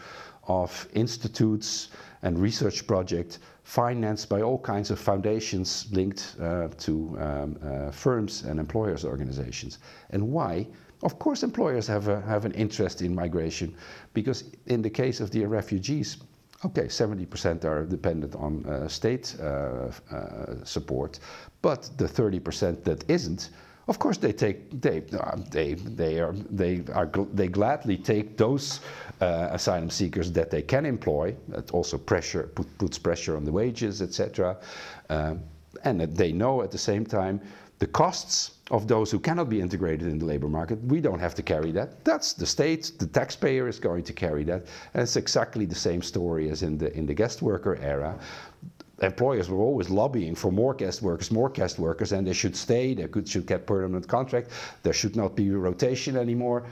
of 0.46 0.88
institutes 0.94 1.88
and 2.22 2.38
research 2.38 2.86
project 2.86 3.38
financed 3.64 4.28
by 4.28 4.42
all 4.42 4.58
kinds 4.58 4.90
of 4.90 4.98
foundations 4.98 5.86
linked 5.90 6.36
uh, 6.40 6.68
to 6.78 7.16
um, 7.18 7.58
uh, 7.64 7.90
firms 7.90 8.42
and 8.42 8.60
employers 8.60 9.04
organizations. 9.04 9.78
And 10.10 10.30
why? 10.30 10.66
Of 11.02 11.18
course, 11.18 11.42
employers 11.42 11.86
have, 11.86 12.08
a, 12.08 12.20
have 12.22 12.44
an 12.44 12.52
interest 12.52 13.02
in 13.02 13.14
migration 13.14 13.74
because, 14.12 14.44
in 14.66 14.82
the 14.82 14.90
case 14.90 15.20
of 15.20 15.30
the 15.30 15.44
refugees, 15.46 16.18
okay, 16.64 16.84
70% 16.84 17.64
are 17.64 17.84
dependent 17.84 18.34
on 18.36 18.64
uh, 18.66 18.88
state 18.88 19.34
uh, 19.40 19.90
uh, 20.10 20.64
support, 20.64 21.18
but 21.62 21.90
the 21.96 22.06
30% 22.06 22.84
that 22.84 23.04
isn't, 23.08 23.50
of 23.86 23.98
course, 23.98 24.16
they 24.16 24.32
take 24.32 24.80
they 24.80 25.02
uh, 25.18 25.36
they 25.50 25.74
they 25.74 26.20
are 26.20 26.32
they 26.50 26.82
are 26.92 27.10
they 27.32 27.48
gladly 27.48 27.96
take 27.96 28.36
those 28.36 28.80
uh, 29.20 29.48
asylum 29.52 29.90
seekers 29.90 30.32
that 30.32 30.50
they 30.50 30.62
can 30.62 30.86
employ. 30.86 31.34
That 31.48 31.70
also 31.72 31.98
pressure 31.98 32.44
put, 32.54 32.78
puts 32.78 32.98
pressure 32.98 33.36
on 33.36 33.44
the 33.44 33.52
wages, 33.52 34.00
etc. 34.00 34.56
Um, 35.10 35.42
and 35.84 36.00
they 36.00 36.32
know 36.32 36.62
at 36.62 36.70
the 36.70 36.78
same 36.78 37.04
time 37.04 37.40
the 37.78 37.86
costs 37.88 38.52
of 38.70 38.88
those 38.88 39.10
who 39.10 39.18
cannot 39.18 39.48
be 39.48 39.60
integrated 39.60 40.08
in 40.08 40.18
the 40.18 40.24
labor 40.24 40.48
market, 40.48 40.82
we 40.84 41.00
don't 41.00 41.18
have 41.18 41.34
to 41.34 41.42
carry 41.42 41.72
that. 41.72 42.04
That's 42.04 42.32
the 42.32 42.46
state, 42.46 42.92
the 42.98 43.06
taxpayer 43.06 43.68
is 43.68 43.78
going 43.78 44.04
to 44.04 44.12
carry 44.12 44.44
that. 44.44 44.66
And 44.94 45.02
it's 45.02 45.16
exactly 45.16 45.66
the 45.66 45.74
same 45.74 46.00
story 46.00 46.48
as 46.50 46.62
in 46.62 46.78
the, 46.78 46.96
in 46.96 47.04
the 47.04 47.14
guest 47.14 47.42
worker 47.42 47.76
era 47.82 48.18
employers 49.02 49.48
were 49.48 49.58
always 49.58 49.90
lobbying 49.90 50.34
for 50.34 50.52
more 50.52 50.74
guest 50.74 51.02
workers, 51.02 51.30
more 51.30 51.48
guest 51.48 51.78
workers, 51.78 52.12
and 52.12 52.26
they 52.26 52.32
should 52.32 52.56
stay, 52.56 52.94
they 52.94 53.08
could, 53.08 53.28
should 53.28 53.46
get 53.46 53.66
permanent 53.66 54.06
contract, 54.06 54.50
there 54.82 54.92
should 54.92 55.16
not 55.16 55.34
be 55.34 55.50
rotation 55.50 56.16
anymore, 56.16 56.64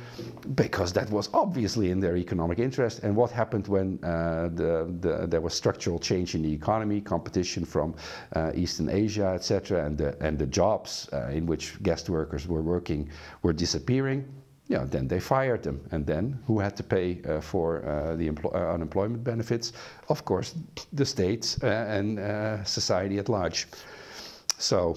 because 0.54 0.92
that 0.92 1.10
was 1.10 1.28
obviously 1.34 1.90
in 1.90 2.00
their 2.00 2.16
economic 2.16 2.58
interest. 2.58 3.00
And 3.02 3.16
what 3.16 3.30
happened 3.30 3.66
when 3.68 3.98
uh, 4.04 4.50
the, 4.54 4.94
the, 5.00 5.26
there 5.26 5.40
was 5.40 5.54
structural 5.54 5.98
change 5.98 6.34
in 6.34 6.42
the 6.42 6.52
economy, 6.52 7.00
competition 7.00 7.64
from 7.64 7.94
uh, 8.36 8.52
Eastern 8.54 8.88
Asia, 8.88 9.28
etc., 9.28 9.84
and 9.84 9.98
the, 9.98 10.16
and 10.22 10.38
the 10.38 10.46
jobs 10.46 11.08
uh, 11.12 11.28
in 11.28 11.46
which 11.46 11.82
guest 11.82 12.08
workers 12.08 12.46
were 12.46 12.62
working 12.62 13.08
were 13.42 13.52
disappearing? 13.52 14.24
Yeah, 14.72 14.84
then 14.88 15.06
they 15.06 15.20
fired 15.20 15.62
them. 15.62 15.80
And 15.90 16.06
then 16.06 16.38
who 16.46 16.58
had 16.58 16.76
to 16.76 16.82
pay 16.82 17.20
uh, 17.28 17.40
for 17.40 17.84
uh, 17.84 18.16
the 18.16 18.30
uh, 18.30 18.74
unemployment 18.74 19.22
benefits? 19.22 19.72
Of 20.08 20.24
course, 20.24 20.54
the 20.92 21.04
states 21.04 21.62
uh, 21.62 21.66
and 21.66 22.18
uh, 22.18 22.64
society 22.64 23.18
at 23.18 23.28
large. 23.28 23.66
So, 24.58 24.96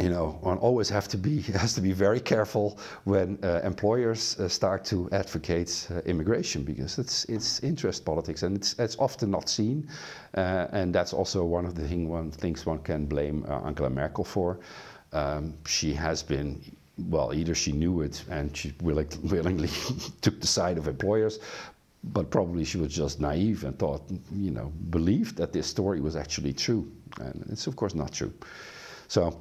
you 0.00 0.08
know, 0.08 0.38
one 0.42 0.58
always 0.58 0.88
have 0.90 1.06
to 1.08 1.16
be 1.16 1.42
has 1.60 1.74
to 1.74 1.80
be 1.80 1.92
very 1.92 2.20
careful 2.20 2.78
when 3.04 3.38
uh, 3.42 3.60
employers 3.64 4.36
start 4.48 4.84
to 4.86 5.08
advocate 5.12 5.88
immigration 6.04 6.64
because 6.64 6.98
it's 6.98 7.24
it's 7.28 7.60
interest 7.62 8.04
politics 8.04 8.42
and 8.42 8.56
it's 8.56 8.74
it's 8.78 8.96
often 8.98 9.30
not 9.30 9.48
seen, 9.48 9.88
and 10.34 10.94
that's 10.94 11.12
also 11.12 11.44
one 11.44 11.66
of 11.66 11.74
the 11.74 11.88
thing 11.88 12.08
one 12.08 12.30
things 12.30 12.66
one 12.66 12.78
can 12.78 13.06
blame 13.06 13.44
Angela 13.64 13.90
Merkel 13.90 14.24
for. 14.24 14.58
Um, 15.12 15.54
she 15.66 15.94
has 15.94 16.22
been 16.22 16.60
well, 16.98 17.32
either 17.34 17.54
she 17.54 17.72
knew 17.72 18.00
it 18.00 18.24
and 18.30 18.56
she 18.56 18.74
willingly 18.82 19.68
took 20.20 20.40
the 20.40 20.46
side 20.46 20.78
of 20.78 20.88
employers, 20.88 21.38
but 22.04 22.30
probably 22.30 22.64
she 22.64 22.78
was 22.78 22.92
just 22.92 23.20
naive 23.20 23.64
and 23.64 23.78
thought, 23.78 24.02
you 24.32 24.50
know, 24.50 24.72
believed 24.90 25.36
that 25.36 25.52
this 25.52 25.66
story 25.66 26.00
was 26.00 26.16
actually 26.16 26.52
true. 26.52 26.90
And 27.20 27.44
it's, 27.50 27.66
of 27.66 27.76
course, 27.76 27.94
not 27.94 28.12
true. 28.12 28.32
So, 29.08 29.40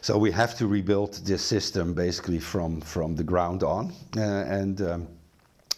so 0.00 0.18
we 0.18 0.30
have 0.32 0.56
to 0.58 0.66
rebuild 0.66 1.14
this 1.26 1.42
system 1.42 1.94
basically 1.94 2.38
from, 2.38 2.80
from 2.80 3.14
the 3.14 3.24
ground 3.24 3.62
on. 3.62 3.92
Uh, 4.16 4.20
and 4.20 4.80
um, 4.80 5.08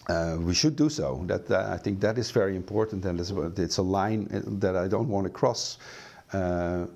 uh, 0.09 0.37
we 0.41 0.55
should 0.55 0.77
do 0.77 0.88
so. 0.88 1.23
That, 1.27 1.51
I 1.51 1.77
think 1.77 2.01
that 2.01 2.19
is 2.19 2.31
very 2.31 2.57
important, 2.57 3.05
and 3.05 3.21
it's, 3.21 3.31
it's 3.31 3.79
a 3.79 3.83
line 3.83 4.29
that 4.61 4.77
I 4.77 4.88
don't 4.88 5.09
want 5.09 5.25
to 5.25 5.31
cross. 5.31 5.79
Uh, 6.33 6.87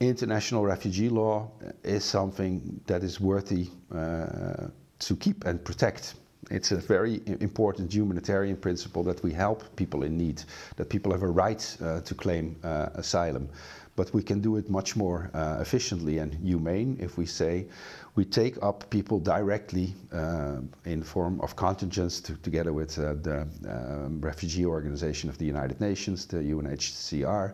international 0.00 0.64
refugee 0.64 1.08
law 1.08 1.50
is 1.82 2.04
something 2.04 2.80
that 2.86 3.02
is 3.02 3.20
worthy 3.20 3.68
uh, 3.94 4.68
to 5.00 5.16
keep 5.16 5.44
and 5.44 5.64
protect. 5.64 6.14
It's 6.50 6.72
a 6.72 6.76
very 6.76 7.20
important 7.40 7.92
humanitarian 7.92 8.56
principle 8.56 9.02
that 9.04 9.22
we 9.22 9.32
help 9.32 9.64
people 9.76 10.04
in 10.04 10.16
need, 10.16 10.42
that 10.76 10.88
people 10.88 11.12
have 11.12 11.22
a 11.22 11.28
right 11.28 11.76
uh, 11.82 12.00
to 12.00 12.14
claim 12.14 12.56
uh, 12.62 12.90
asylum. 12.94 13.48
But 13.96 14.14
we 14.14 14.22
can 14.22 14.40
do 14.40 14.56
it 14.56 14.70
much 14.70 14.94
more 14.94 15.28
uh, 15.34 15.58
efficiently 15.60 16.18
and 16.18 16.32
humane 16.32 16.96
if 17.00 17.18
we 17.18 17.26
say 17.26 17.66
we 18.14 18.24
take 18.24 18.56
up 18.62 18.88
people 18.90 19.18
directly 19.18 19.94
uh, 20.12 20.58
in 20.84 21.02
form 21.02 21.40
of 21.40 21.56
contingents 21.56 22.20
to, 22.20 22.34
together 22.36 22.72
with 22.72 22.98
uh, 22.98 23.14
the 23.14 23.46
um, 23.68 24.20
Refugee 24.20 24.64
Organization 24.64 25.28
of 25.28 25.38
the 25.38 25.44
United 25.44 25.80
Nations, 25.80 26.26
the 26.26 26.38
UNHCR, 26.38 27.52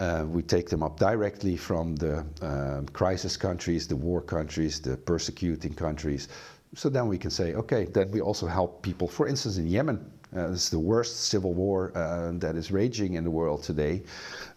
uh, 0.00 0.24
we 0.28 0.42
take 0.42 0.68
them 0.68 0.82
up 0.82 0.98
directly 0.98 1.56
from 1.56 1.96
the 1.96 2.24
um, 2.42 2.86
crisis 2.88 3.36
countries, 3.36 3.86
the 3.86 3.96
war 3.96 4.20
countries, 4.20 4.80
the 4.80 4.96
persecuting 4.96 5.74
countries. 5.74 6.28
So 6.74 6.88
then 6.88 7.06
we 7.06 7.18
can 7.18 7.30
say, 7.30 7.54
okay, 7.54 7.84
then 7.84 8.10
we 8.10 8.20
also 8.20 8.46
help 8.46 8.82
people. 8.82 9.06
For 9.06 9.28
instance, 9.28 9.58
in 9.58 9.68
Yemen, 9.68 10.10
uh, 10.36 10.48
is 10.48 10.68
the 10.68 10.78
worst 10.78 11.26
civil 11.26 11.54
war 11.54 11.92
uh, 11.94 12.32
that 12.38 12.56
is 12.56 12.72
raging 12.72 13.14
in 13.14 13.22
the 13.22 13.30
world 13.30 13.62
today, 13.62 14.02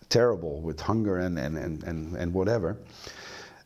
terrible 0.09 0.59
with 0.61 0.79
hunger 0.79 1.19
and, 1.19 1.37
and, 1.37 1.57
and, 1.57 1.83
and, 1.83 2.15
and 2.15 2.33
whatever. 2.33 2.77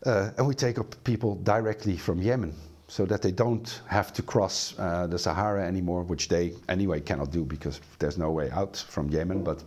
Uh, 0.05 0.31
and 0.37 0.45
we 0.47 0.53
take 0.53 0.77
up 0.77 0.95
people 1.03 1.35
directly 1.35 1.95
from 1.95 2.21
Yemen 2.21 2.53
so 2.87 3.05
that 3.05 3.21
they 3.21 3.31
don't 3.31 3.81
have 3.87 4.11
to 4.11 4.21
cross 4.21 4.77
uh, 4.77 5.07
the 5.07 5.17
Sahara 5.17 5.65
anymore, 5.65 6.03
which 6.03 6.27
they 6.27 6.51
anyway 6.67 6.99
cannot 6.99 7.31
do 7.31 7.45
because 7.45 7.79
there's 7.99 8.17
no 8.17 8.31
way 8.31 8.51
out 8.51 8.75
from 8.75 9.09
Yemen. 9.09 9.43
But 9.43 9.63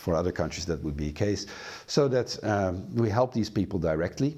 for 0.00 0.14
other 0.14 0.32
countries 0.32 0.64
that 0.66 0.82
would 0.82 0.96
be 0.96 1.06
the 1.06 1.12
case, 1.12 1.46
so 1.86 2.08
that 2.08 2.38
um, 2.42 2.92
we 2.94 3.10
help 3.10 3.32
these 3.32 3.50
people 3.50 3.78
directly. 3.78 4.36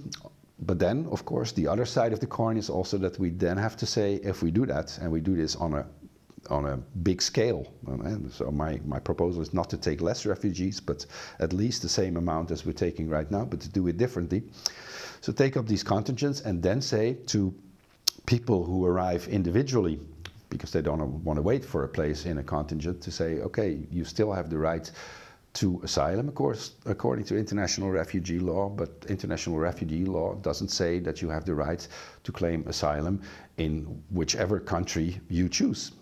But 0.59 0.79
then, 0.79 1.07
of 1.11 1.25
course, 1.25 1.53
the 1.53 1.67
other 1.67 1.87
side 1.87 2.13
of 2.13 2.21
the 2.21 2.27
coin 2.27 2.57
is 2.57 2.71
also 2.71 2.99
that 2.99 3.19
we 3.19 3.31
then 3.31 3.57
have 3.57 3.77
to 3.77 3.87
say, 3.87 4.21
if 4.23 4.43
we 4.43 4.51
do 4.51 4.67
that, 4.67 4.99
and 5.01 5.11
we 5.11 5.21
do 5.21 5.35
this 5.37 5.57
on 5.57 5.75
a 5.75 5.85
on 6.51 6.67
a 6.67 6.77
big 7.03 7.23
scale. 7.23 7.73
So 8.31 8.51
my, 8.51 8.81
my 8.85 8.99
proposal 8.99 9.43
is 9.43 9.55
not 9.55 9.71
to 9.71 9.77
take 9.77 10.01
less 10.01 10.27
refugees, 10.27 10.81
but 10.81 11.07
at 11.39 11.53
least 11.53 11.83
the 11.83 11.89
same 11.89 12.17
amount 12.17 12.51
as 12.51 12.67
we're 12.67 12.73
taking 12.73 13.09
right 13.09 13.31
now, 13.31 13.45
but 13.45 13.61
to 13.61 13.69
do 13.69 13.87
it 13.87 13.97
differently. 13.97 14.43
So 15.21 15.33
take 15.33 15.57
up 15.57 15.67
these 15.69 15.85
contingents 15.85 16.41
and 16.41 16.61
then 16.61 16.83
say 16.83 17.15
to 17.27 17.55
people 18.27 18.65
who 18.65 18.85
arrive 18.85 19.29
individually, 19.29 20.01
because 20.49 20.73
they 20.73 20.83
don't 20.83 21.25
want 21.25 21.37
to 21.37 21.43
wait 21.43 21.65
for 21.65 21.85
a 21.85 21.89
place 21.89 22.27
in 22.27 22.39
a 22.39 22.43
contingent, 22.43 23.01
to 23.03 23.11
say, 23.13 23.41
okay, 23.41 23.79
you 23.91 24.05
still 24.05 24.33
have 24.33 24.51
the 24.51 24.59
right 24.59 24.91
to 25.55 25.81
asylum, 25.85 26.29
of 26.29 26.35
course, 26.35 26.73
according 26.87 27.25
to 27.27 27.37
international 27.37 27.91
refugee 27.91 28.39
law, 28.39 28.69
but 28.71 28.91
international 29.09 29.59
refugee 29.59 30.05
law 30.05 30.35
doesn't 30.37 30.69
say 30.69 30.99
that 31.01 31.21
you 31.21 31.29
have 31.29 31.45
the 31.45 31.55
right 31.55 31.87
to 32.25 32.33
claim 32.33 32.65
asylum 32.67 33.21
in 33.59 34.03
whichever 34.11 34.59
country 34.59 35.21
you 35.29 35.49
choose. 35.49 35.93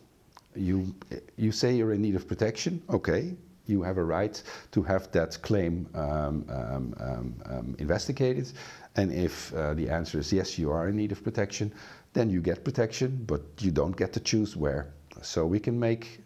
You, 0.55 0.95
you 1.37 1.51
say 1.53 1.75
you're 1.75 1.93
in 1.93 2.03
need 2.03 2.15
of 2.15 2.29
protection, 2.29 2.83
okay, 2.91 3.35
you 3.67 3.83
have 3.83 3.99
a 3.99 4.05
right 4.05 4.41
to 4.73 4.83
have 4.83 5.11
that 5.13 5.41
claim 5.43 5.89
um, 5.95 6.45
um, 6.49 6.95
um, 7.01 7.35
um 7.47 7.77
investigated. 7.79 8.53
And 8.97 9.13
if 9.13 9.53
uh, 9.55 9.75
the 9.75 9.89
answer 9.91 10.19
is 10.19 10.33
yes, 10.33 10.59
you 10.59 10.71
are 10.73 10.89
in 10.89 10.97
need 10.97 11.13
of 11.13 11.23
protection, 11.23 11.73
then 12.13 12.31
you 12.31 12.41
get 12.41 12.65
protection, 12.65 13.25
but 13.27 13.43
you 13.61 13.71
don't 13.71 13.97
get 13.97 14.13
to 14.15 14.21
choose 14.21 14.57
where. 14.57 14.93
So 15.23 15.47
we 15.47 15.61
can 15.61 15.79
make, 15.79 16.21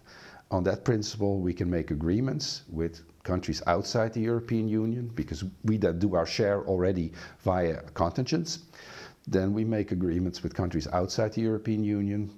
on 0.50 0.64
that 0.64 0.84
principle, 0.84 1.40
we 1.40 1.52
can 1.52 1.70
make 1.70 1.90
agreements 1.90 2.62
with 2.70 3.02
countries 3.24 3.62
outside 3.66 4.12
the 4.12 4.20
European 4.20 4.68
Union, 4.68 5.10
because 5.14 5.44
we 5.64 5.76
that 5.78 5.98
do 5.98 6.14
our 6.14 6.26
share 6.26 6.62
already 6.66 7.12
via 7.42 7.80
contingents. 7.94 8.60
Then 9.26 9.52
we 9.54 9.64
make 9.64 9.90
agreements 9.90 10.42
with 10.42 10.54
countries 10.54 10.86
outside 10.92 11.32
the 11.32 11.40
European 11.40 11.82
Union. 11.82 12.30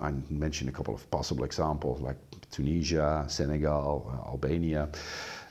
I 0.00 0.12
mentioned 0.30 0.68
a 0.70 0.72
couple 0.72 0.94
of 0.94 1.10
possible 1.10 1.44
examples 1.44 2.00
like 2.00 2.16
Tunisia, 2.50 3.24
Senegal, 3.28 4.06
uh, 4.12 4.28
Albania. 4.30 4.88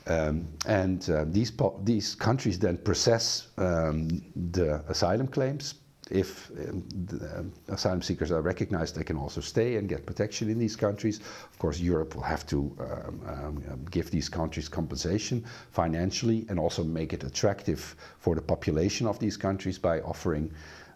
Um, 0.06 0.48
and 0.68 1.08
uh, 1.10 1.26
these, 1.28 1.52
these 1.84 2.16
countries 2.16 2.58
then 2.60 2.78
process 2.78 3.48
um, 3.58 4.08
the 4.54 4.82
asylum 4.88 5.28
claims 5.28 5.74
if 6.12 6.50
um, 6.52 6.84
um, 7.36 7.54
asylum 7.67 8.02
seekers 8.02 8.32
are 8.32 8.41
recognized, 8.41 8.96
they 8.96 9.04
can 9.04 9.17
also 9.17 9.41
stay 9.41 9.76
and 9.78 9.89
get 9.89 10.06
protection 10.06 10.50
in 10.50 10.60
these 10.60 10.76
countries. 10.76 11.20
Of 11.20 11.58
course, 11.60 11.80
Europe 11.80 12.15
will 12.15 12.24
have 12.24 12.46
to 12.48 12.76
um, 12.80 13.22
um, 13.28 13.63
um, 13.72 13.86
give 13.91 14.12
these 14.12 14.30
countries 14.30 14.70
compensation 14.70 15.46
financially 15.72 16.46
and 16.50 16.60
also 16.60 16.84
make 16.84 17.13
it 17.13 17.24
attractive 17.24 17.96
for 18.20 18.36
the 18.36 18.41
population 18.41 19.08
of 19.08 19.20
these 19.20 19.38
countries 19.38 19.78
by 19.78 20.02
offering 20.02 20.52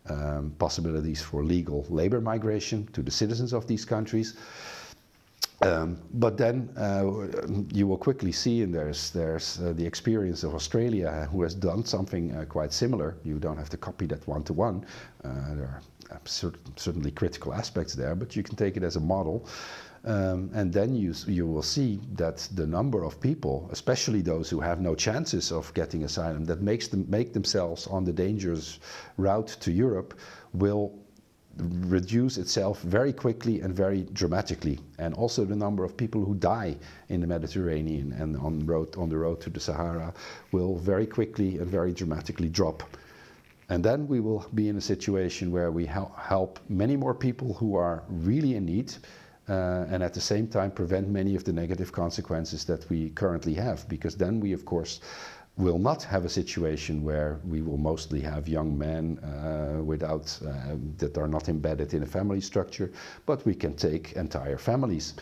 um, 0.09 0.53
possibilities 0.57 1.21
for 1.21 1.43
legal 1.43 1.85
labor 1.89 2.21
migration 2.21 2.87
to 2.93 3.01
the 3.01 3.11
citizens 3.11 3.53
of 3.53 3.67
these 3.67 3.85
countries. 3.85 4.35
Um, 5.63 5.99
but 6.13 6.37
then 6.37 6.69
uh, 6.75 7.05
you 7.71 7.85
will 7.85 7.97
quickly 7.97 8.31
see, 8.31 8.63
and 8.63 8.73
there's, 8.73 9.11
there's 9.11 9.59
uh, 9.59 9.73
the 9.73 9.85
experience 9.85 10.43
of 10.43 10.55
Australia, 10.55 11.27
who 11.31 11.43
has 11.43 11.53
done 11.53 11.85
something 11.85 12.35
uh, 12.35 12.45
quite 12.45 12.73
similar. 12.73 13.15
You 13.23 13.37
don't 13.37 13.57
have 13.57 13.69
to 13.69 13.77
copy 13.77 14.07
that 14.07 14.27
one 14.27 14.43
to 14.45 14.53
one. 14.53 14.85
Uh, 15.23 15.53
there 15.53 15.65
are 15.65 15.81
uh, 16.11 16.17
certainly 16.75 17.11
critical 17.11 17.53
aspects 17.53 17.93
there, 17.93 18.15
but 18.15 18.35
you 18.35 18.41
can 18.41 18.55
take 18.55 18.75
it 18.75 18.83
as 18.83 18.95
a 18.95 18.99
model. 18.99 19.47
Um, 20.03 20.49
and 20.55 20.73
then 20.73 20.95
you, 20.95 21.13
you 21.27 21.45
will 21.45 21.61
see 21.61 21.99
that 22.13 22.47
the 22.55 22.65
number 22.65 23.03
of 23.03 23.21
people, 23.21 23.69
especially 23.71 24.21
those 24.21 24.49
who 24.49 24.59
have 24.59 24.81
no 24.81 24.95
chances 24.95 25.51
of 25.51 25.71
getting 25.75 26.03
asylum, 26.05 26.45
that 26.45 26.61
makes 26.61 26.87
them 26.87 27.05
make 27.07 27.33
themselves 27.33 27.85
on 27.85 28.03
the 28.03 28.11
dangerous 28.11 28.79
route 29.17 29.55
to 29.59 29.71
Europe, 29.71 30.15
will 30.53 30.91
reduce 31.57 32.37
itself 32.37 32.81
very 32.81 33.13
quickly 33.13 33.61
and 33.61 33.75
very 33.75 34.03
dramatically. 34.13 34.79
And 34.97 35.13
also 35.13 35.45
the 35.45 35.55
number 35.55 35.83
of 35.83 35.95
people 35.95 36.23
who 36.23 36.35
die 36.35 36.77
in 37.09 37.21
the 37.21 37.27
Mediterranean 37.27 38.13
and 38.13 38.37
on, 38.37 38.65
road, 38.65 38.95
on 38.97 39.09
the 39.09 39.17
road 39.17 39.41
to 39.41 39.49
the 39.49 39.59
Sahara 39.59 40.13
will 40.51 40.77
very 40.77 41.05
quickly 41.05 41.57
and 41.57 41.67
very 41.67 41.91
dramatically 41.91 42.49
drop. 42.49 42.83
And 43.69 43.83
then 43.83 44.07
we 44.07 44.19
will 44.19 44.45
be 44.53 44.67
in 44.67 44.77
a 44.77 44.81
situation 44.81 45.51
where 45.51 45.71
we 45.71 45.85
hel 45.85 46.13
help 46.17 46.59
many 46.67 46.97
more 46.97 47.13
people 47.13 47.53
who 47.53 47.75
are 47.75 48.03
really 48.09 48.55
in 48.55 48.65
need 48.65 48.93
uh, 49.47 49.85
and 49.89 50.03
at 50.03 50.13
the 50.13 50.21
same 50.21 50.47
time 50.47 50.71
prevent 50.71 51.07
many 51.07 51.35
of 51.35 51.43
the 51.43 51.53
negative 51.53 51.91
consequences 51.91 52.65
that 52.65 52.89
we 52.89 53.09
currently 53.11 53.53
have. 53.53 53.87
Because 53.87 54.15
then 54.15 54.39
we, 54.39 54.53
of 54.53 54.65
course, 54.65 54.99
will 55.61 55.79
not 55.79 56.03
have 56.03 56.25
a 56.25 56.29
situation 56.29 57.03
where 57.03 57.39
we 57.47 57.61
will 57.61 57.77
mostly 57.77 58.19
have 58.21 58.47
young 58.47 58.77
men 58.77 59.19
uh, 59.19 59.81
without 59.83 60.37
uh, 60.45 60.75
that 60.97 61.17
are 61.17 61.27
not 61.27 61.47
embedded 61.49 61.93
in 61.93 62.03
a 62.03 62.05
family 62.05 62.41
structure, 62.41 62.91
but 63.25 63.45
we 63.45 63.53
can 63.53 63.73
take 63.75 64.13
entire 64.13 64.57
families, 64.57 65.13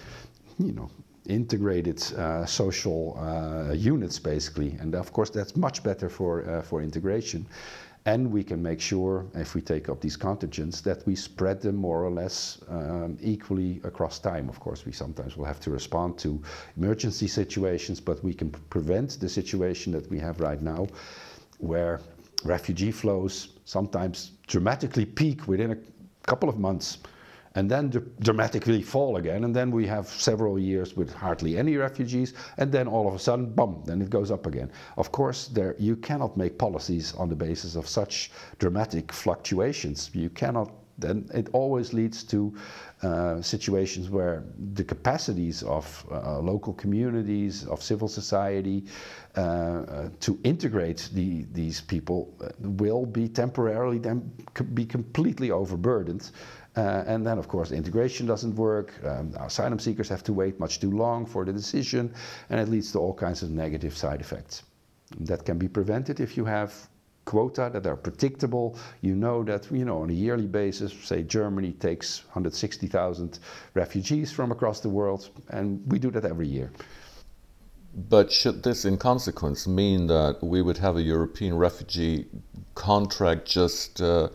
you 0.57 0.71
know, 0.71 0.89
integrated 1.27 2.01
uh, 2.13 2.45
social 2.45 3.17
uh, 3.19 3.73
units 3.73 4.17
basically, 4.19 4.77
and 4.79 4.95
of 4.95 5.11
course 5.13 5.29
that's 5.29 5.55
much 5.55 5.83
better 5.83 6.09
for 6.09 6.49
uh, 6.49 6.61
for 6.61 6.81
integration. 6.81 7.45
And 8.09 8.31
we 8.31 8.43
can 8.43 8.59
make 8.63 8.81
sure, 8.81 9.27
if 9.35 9.53
we 9.53 9.61
take 9.61 9.87
up 9.87 10.01
these 10.01 10.17
contingents, 10.17 10.81
that 10.81 11.05
we 11.05 11.15
spread 11.15 11.61
them 11.61 11.75
more 11.75 12.03
or 12.03 12.09
less 12.09 12.57
um, 12.67 13.19
equally 13.21 13.79
across 13.83 14.17
time. 14.17 14.49
Of 14.49 14.59
course, 14.59 14.83
we 14.83 14.91
sometimes 14.91 15.37
will 15.37 15.45
have 15.45 15.59
to 15.59 15.69
respond 15.69 16.17
to 16.25 16.41
emergency 16.75 17.27
situations, 17.27 17.99
but 17.99 18.23
we 18.23 18.33
can 18.33 18.49
prevent 18.71 19.19
the 19.19 19.29
situation 19.29 19.93
that 19.93 20.09
we 20.09 20.17
have 20.17 20.39
right 20.39 20.59
now, 20.59 20.87
where 21.59 21.99
refugee 22.43 22.91
flows 22.91 23.49
sometimes 23.65 24.31
dramatically 24.47 25.05
peak 25.05 25.47
within 25.47 25.71
a 25.73 25.77
couple 26.25 26.49
of 26.49 26.57
months 26.57 26.97
and 27.55 27.69
then 27.69 27.89
dramatically 28.19 28.81
fall 28.81 29.17
again. 29.17 29.43
And 29.43 29.55
then 29.55 29.71
we 29.71 29.87
have 29.87 30.07
several 30.07 30.59
years 30.59 30.95
with 30.95 31.13
hardly 31.13 31.57
any 31.57 31.77
refugees, 31.77 32.33
and 32.57 32.71
then 32.71 32.87
all 32.87 33.07
of 33.07 33.13
a 33.13 33.19
sudden, 33.19 33.53
boom, 33.53 33.83
then 33.85 34.01
it 34.01 34.09
goes 34.09 34.31
up 34.31 34.45
again. 34.45 34.71
Of 34.97 35.11
course, 35.11 35.47
there 35.47 35.75
you 35.79 35.95
cannot 35.95 36.37
make 36.37 36.57
policies 36.57 37.13
on 37.15 37.29
the 37.29 37.35
basis 37.35 37.75
of 37.75 37.87
such 37.87 38.31
dramatic 38.59 39.11
fluctuations. 39.11 40.09
You 40.13 40.29
cannot. 40.29 40.71
Then 40.99 41.29
it 41.33 41.47
always 41.53 41.93
leads 41.93 42.25
to 42.25 42.53
uh, 43.01 43.41
situations 43.41 44.09
where 44.09 44.43
the 44.73 44.83
capacities 44.83 45.63
of 45.63 46.05
uh, 46.11 46.39
local 46.39 46.73
communities, 46.73 47.65
of 47.67 47.81
civil 47.81 48.09
society, 48.09 48.83
uh, 49.37 49.39
uh 49.39 50.09
to 50.19 50.37
integrate 50.43 51.09
the, 51.13 51.45
these 51.53 51.79
people 51.79 52.35
uh, 52.41 52.49
will 52.59 53.05
be 53.05 53.29
temporarily 53.29 53.99
then 53.99 54.29
be 54.73 54.85
completely 54.85 55.51
overburdened 55.51 56.31
uh, 56.79 57.03
and 57.07 57.27
then, 57.27 57.37
of 57.37 57.47
course, 57.47 57.69
the 57.69 57.75
integration 57.75 58.25
doesn't 58.25 58.55
work. 58.55 58.93
Um, 59.03 59.33
asylum 59.37 59.79
seekers 59.79 60.07
have 60.09 60.23
to 60.23 60.33
wait 60.33 60.59
much 60.59 60.79
too 60.79 60.91
long 60.91 61.25
for 61.25 61.43
the 61.43 61.51
decision, 61.51 62.13
and 62.49 62.59
it 62.59 62.69
leads 62.69 62.93
to 62.93 62.99
all 62.99 63.13
kinds 63.13 63.43
of 63.43 63.49
negative 63.49 63.97
side 63.97 64.21
effects. 64.21 64.63
That 65.19 65.43
can 65.43 65.57
be 65.57 65.67
prevented 65.67 66.21
if 66.21 66.37
you 66.37 66.45
have 66.45 66.71
quota 67.25 67.69
that 67.73 67.85
are 67.85 67.97
predictable. 67.97 68.77
You 69.01 69.15
know 69.15 69.43
that, 69.43 69.69
you 69.71 69.83
know, 69.83 70.01
on 70.03 70.09
a 70.09 70.13
yearly 70.13 70.47
basis, 70.47 70.93
say 71.03 71.21
Germany 71.23 71.73
takes 71.73 72.23
160,000 72.27 73.39
refugees 73.73 74.31
from 74.31 74.51
across 74.51 74.79
the 74.79 74.89
world, 74.89 75.29
and 75.49 75.81
we 75.91 75.99
do 75.99 76.11
that 76.11 76.23
every 76.23 76.47
year. 76.47 76.71
But 78.09 78.31
should 78.31 78.63
this, 78.63 78.85
in 78.85 78.97
consequence, 78.97 79.67
mean 79.67 80.07
that 80.07 80.37
we 80.41 80.61
would 80.61 80.77
have 80.77 80.95
a 80.95 81.01
European 81.01 81.57
refugee 81.57 82.27
contract 82.75 83.45
just 83.45 84.01
uh, 84.01 84.29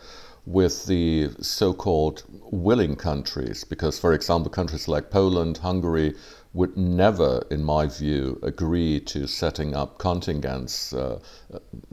with 0.47 0.87
the 0.87 1.31
so 1.41 1.73
called 1.73 2.23
willing 2.51 2.97
countries, 2.97 3.65
because, 3.65 3.99
for 3.99 4.13
example, 4.13 4.51
countries 4.51 4.89
like 4.89 5.11
Poland, 5.11 5.59
Hungary 5.59 6.15
would 6.53 6.77
never, 6.77 7.45
in 7.51 7.65
my 7.65 7.87
view, 7.87 8.39
agree 8.43 9.01
to 9.01 9.27
setting 9.27 9.75
up 9.75 9.99
contingents, 9.99 10.93
uh, 10.93 11.19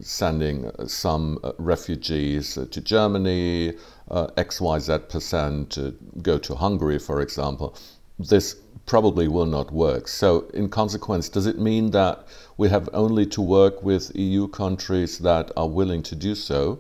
sending 0.02 0.70
some 0.88 1.40
uh, 1.44 1.52
refugees 1.58 2.58
uh, 2.58 2.66
to 2.70 2.82
Germany, 2.82 3.74
uh, 4.12 4.28
XYZ 4.38 5.10
percent 5.10 5.72
to 5.72 5.96
go 6.22 6.38
to 6.38 6.54
Hungary, 6.54 7.00
for 7.00 7.22
example. 7.22 7.76
This 8.20 8.56
probably 8.86 9.28
will 9.28 9.46
not 9.46 9.72
work. 9.72 10.08
So, 10.08 10.42
in 10.54 10.70
consequence, 10.70 11.30
does 11.30 11.48
it 11.48 11.58
mean 11.58 11.92
that 11.92 12.28
we 12.58 12.70
have 12.70 12.90
only 12.94 13.26
to 13.28 13.42
work 13.42 13.82
with 13.82 14.12
EU 14.16 14.48
countries 14.50 15.20
that 15.20 15.52
are 15.56 15.70
willing 15.70 16.04
to 16.04 16.16
do 16.16 16.36
so? 16.36 16.80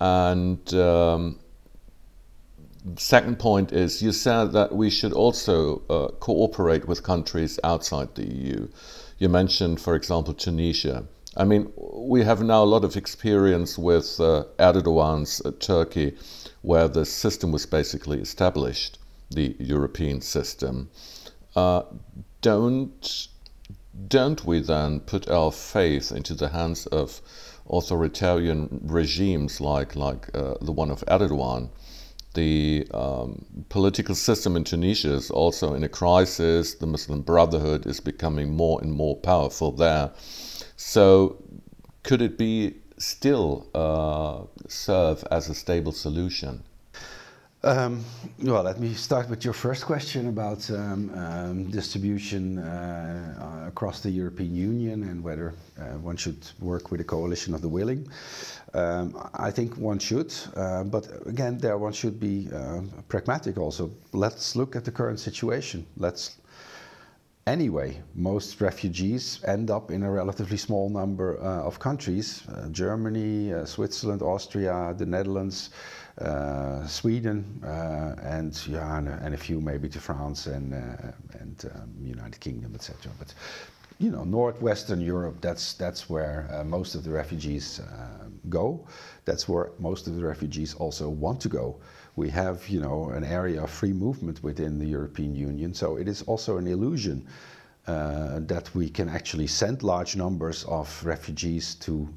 And 0.00 0.72
um, 0.74 1.38
second 2.96 3.38
point 3.38 3.72
is 3.72 4.02
you 4.02 4.12
said 4.12 4.52
that 4.52 4.74
we 4.74 4.90
should 4.90 5.12
also 5.12 5.82
uh, 5.90 6.08
cooperate 6.20 6.86
with 6.86 7.02
countries 7.02 7.58
outside 7.64 8.14
the 8.14 8.26
EU. 8.26 8.68
You 9.18 9.28
mentioned, 9.28 9.80
for 9.80 9.94
example, 9.94 10.34
Tunisia. 10.34 11.04
I 11.36 11.44
mean, 11.44 11.72
we 11.76 12.22
have 12.22 12.42
now 12.42 12.64
a 12.64 12.72
lot 12.74 12.84
of 12.84 12.96
experience 12.96 13.78
with 13.78 14.18
uh, 14.20 14.44
Erdogan's 14.58 15.42
uh, 15.44 15.52
Turkey, 15.58 16.16
where 16.62 16.88
the 16.88 17.04
system 17.04 17.52
was 17.52 17.66
basically 17.66 18.20
established, 18.20 18.98
the 19.30 19.54
European 19.58 20.20
system. 20.20 20.90
Uh, 21.54 21.82
don't 22.40 23.28
don't 24.08 24.44
we 24.44 24.60
then 24.60 25.00
put 25.00 25.28
our 25.28 25.50
faith 25.50 26.12
into 26.12 26.34
the 26.34 26.50
hands 26.50 26.86
of 26.86 27.20
authoritarian 27.70 28.80
regimes 28.84 29.60
like, 29.60 29.96
like 29.96 30.28
uh, 30.34 30.54
the 30.60 30.72
one 30.72 30.90
of 30.90 31.04
Erdogan. 31.08 31.70
The 32.34 32.86
um, 32.92 33.44
political 33.68 34.14
system 34.14 34.56
in 34.56 34.64
Tunisia 34.64 35.12
is 35.12 35.30
also 35.30 35.74
in 35.74 35.82
a 35.82 35.88
crisis. 35.88 36.74
The 36.74 36.86
Muslim 36.86 37.22
Brotherhood 37.22 37.86
is 37.86 38.00
becoming 38.00 38.54
more 38.54 38.80
and 38.80 38.92
more 38.92 39.16
powerful 39.16 39.72
there. 39.72 40.10
So, 40.76 41.42
could 42.02 42.22
it 42.22 42.38
be 42.38 42.76
still 42.98 43.66
uh, 43.74 44.42
serve 44.68 45.24
as 45.30 45.48
a 45.48 45.54
stable 45.54 45.92
solution? 45.92 46.62
Um, 47.64 48.04
well, 48.40 48.62
let 48.62 48.78
me 48.78 48.94
start 48.94 49.28
with 49.28 49.44
your 49.44 49.52
first 49.52 49.84
question 49.84 50.28
about 50.28 50.70
um, 50.70 51.10
um, 51.18 51.70
distribution 51.70 52.58
uh, 52.58 53.64
across 53.66 54.00
the 54.00 54.10
European 54.10 54.54
Union 54.54 55.02
and 55.02 55.24
whether 55.24 55.54
uh, 55.76 55.98
one 55.98 56.16
should 56.16 56.38
work 56.60 56.92
with 56.92 57.00
a 57.00 57.04
coalition 57.04 57.54
of 57.54 57.60
the 57.60 57.68
willing. 57.68 58.08
I 58.74 59.50
think 59.50 59.76
one 59.76 59.98
should, 59.98 60.32
uh, 60.54 60.84
but 60.84 61.08
again, 61.26 61.58
there 61.58 61.78
one 61.78 61.92
should 61.92 62.20
be 62.20 62.48
uh, 62.54 62.82
pragmatic 63.08 63.58
also. 63.58 63.90
Let's 64.12 64.54
look 64.54 64.76
at 64.76 64.84
the 64.84 64.92
current 64.92 65.18
situation. 65.18 65.84
Let's 65.96 66.36
anyway, 67.48 68.00
most 68.14 68.60
refugees 68.60 69.40
end 69.44 69.70
up 69.70 69.90
in 69.90 70.02
a 70.02 70.10
relatively 70.10 70.58
small 70.58 70.90
number 70.90 71.38
uh, 71.40 71.62
of 71.66 71.78
countries 71.78 72.42
uh, 72.48 72.68
Germany, 72.68 73.52
uh, 73.52 73.64
Switzerland, 73.64 74.22
Austria, 74.22 74.94
the 74.96 75.06
Netherlands. 75.06 75.70
Uh, 76.20 76.84
Sweden, 76.84 77.44
uh, 77.64 78.16
and 78.22 78.66
yeah, 78.66 78.98
and, 78.98 79.08
and, 79.08 79.34
a 79.34 79.36
few 79.36 79.60
maybe 79.60 79.88
to 79.88 80.00
France 80.00 80.48
and 80.48 80.74
uh, 80.74 81.12
and 81.38 81.70
um, 81.72 81.94
United 82.02 82.40
Kingdom, 82.40 82.74
etc. 82.74 83.12
But 83.20 83.32
you 84.00 84.10
know, 84.10 84.24
northwestern 84.24 85.00
Europe, 85.00 85.36
that's 85.40 85.74
that's 85.74 86.10
where 86.10 86.48
uh, 86.52 86.64
most 86.64 86.96
of 86.96 87.04
the 87.04 87.10
refugees 87.10 87.78
uh, 87.78 88.24
go. 88.48 88.84
That's 89.26 89.48
where 89.48 89.70
most 89.78 90.08
of 90.08 90.16
the 90.16 90.24
refugees 90.24 90.74
also 90.74 91.08
want 91.08 91.40
to 91.42 91.48
go. 91.48 91.76
We 92.16 92.30
have, 92.30 92.68
you 92.68 92.80
know, 92.80 93.10
an 93.10 93.22
area 93.22 93.62
of 93.62 93.70
free 93.70 93.92
movement 93.92 94.42
within 94.42 94.80
the 94.80 94.86
European 94.86 95.36
Union, 95.36 95.72
so 95.72 95.98
it 95.98 96.08
is 96.08 96.22
also 96.22 96.56
an 96.56 96.66
illusion 96.66 97.28
uh, 97.86 98.40
that 98.40 98.74
we 98.74 98.88
can 98.88 99.08
actually 99.08 99.46
send 99.46 99.84
large 99.84 100.16
numbers 100.16 100.64
of 100.64 101.04
refugees 101.04 101.76
to 101.76 102.08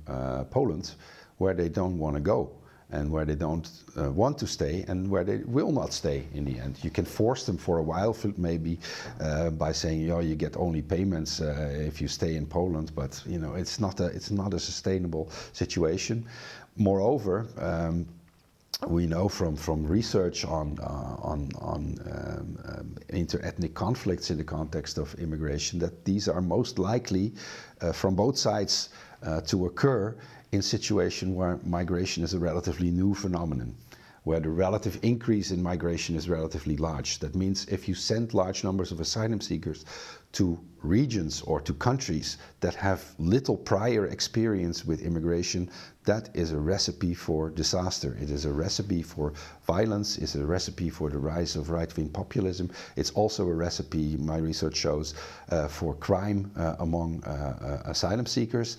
Poland, 0.49 0.95
where 1.37 1.53
they 1.53 1.69
don't 1.69 1.99
want 1.99 2.15
to 2.15 2.21
go 2.21 2.49
and 2.91 3.09
where 3.09 3.25
they 3.25 3.35
don't 3.35 3.69
uh, 3.97 4.11
want 4.11 4.37
to 4.39 4.47
stay 4.47 4.85
and 4.87 5.09
where 5.09 5.23
they 5.23 5.37
will 5.45 5.71
not 5.71 5.93
stay 5.93 6.27
in 6.33 6.45
the 6.45 6.59
end. 6.59 6.77
You 6.83 6.89
can 6.89 7.05
force 7.05 7.45
them 7.45 7.57
for 7.57 7.77
a 7.77 7.83
while, 7.83 8.15
maybe 8.37 8.79
uh, 9.19 9.49
by 9.49 9.71
saying, 9.71 10.11
"Oh, 10.11 10.19
you 10.19 10.35
get 10.35 10.57
only 10.57 10.81
payments 10.81 11.41
uh, 11.41 11.73
if 11.87 12.01
you 12.01 12.07
stay 12.07 12.35
in 12.35 12.45
Poland," 12.45 12.91
but 12.95 13.21
you 13.25 13.39
know 13.39 13.53
it's 13.55 13.79
not 13.79 13.99
a 13.99 14.05
it's 14.05 14.31
not 14.31 14.53
a 14.53 14.59
sustainable 14.59 15.29
situation. 15.53 16.25
Moreover. 16.77 17.47
Um, 17.57 18.05
we 18.87 19.05
know 19.05 19.29
from, 19.29 19.55
from 19.55 19.85
research 19.85 20.43
on, 20.43 20.79
uh, 20.79 21.15
on, 21.21 21.51
on 21.59 21.97
um, 22.11 22.57
um, 22.65 22.95
inter-ethnic 23.09 23.75
conflicts 23.75 24.31
in 24.31 24.37
the 24.37 24.43
context 24.43 24.97
of 24.97 25.13
immigration 25.15 25.77
that 25.79 26.03
these 26.03 26.27
are 26.27 26.41
most 26.41 26.79
likely 26.79 27.33
uh, 27.81 27.91
from 27.91 28.15
both 28.15 28.37
sides 28.37 28.89
uh, 29.23 29.41
to 29.41 29.65
occur 29.67 30.15
in 30.51 30.61
situation 30.61 31.35
where 31.35 31.59
migration 31.63 32.23
is 32.23 32.33
a 32.33 32.39
relatively 32.39 32.91
new 32.91 33.13
phenomenon, 33.13 33.75
where 34.23 34.39
the 34.39 34.49
relative 34.49 34.99
increase 35.01 35.51
in 35.51 35.63
migration 35.63 36.15
is 36.15 36.29
relatively 36.29 36.77
large. 36.77 37.19
That 37.19 37.35
means 37.35 37.65
if 37.65 37.87
you 37.87 37.95
send 37.95 38.33
large 38.33 38.63
numbers 38.63 38.91
of 38.91 38.99
asylum 38.99 39.41
seekers 39.41 39.85
to 40.33 40.59
regions 40.81 41.41
or 41.41 41.59
to 41.61 41.73
countries 41.73 42.37
that 42.61 42.75
have 42.75 43.13
little 43.19 43.57
prior 43.57 44.07
experience 44.07 44.85
with 44.85 45.01
immigration, 45.01 45.69
that 46.05 46.29
is 46.33 46.51
a 46.51 46.57
recipe 46.57 47.13
for 47.13 47.49
disaster. 47.49 48.17
It 48.19 48.29
is 48.31 48.45
a 48.45 48.51
recipe 48.51 49.03
for 49.03 49.33
violence, 49.67 50.17
it's 50.17 50.35
a 50.35 50.45
recipe 50.45 50.89
for 50.89 51.09
the 51.09 51.17
rise 51.17 51.55
of 51.55 51.69
right 51.69 51.95
wing 51.95 52.09
populism. 52.09 52.71
It's 52.95 53.11
also 53.11 53.47
a 53.47 53.53
recipe, 53.53 54.17
my 54.17 54.37
research 54.37 54.77
shows, 54.77 55.13
uh, 55.49 55.67
for 55.67 55.93
crime 55.95 56.51
uh, 56.55 56.75
among 56.79 57.23
uh, 57.23 57.81
uh 57.85 57.89
asylum 57.89 58.25
seekers 58.25 58.77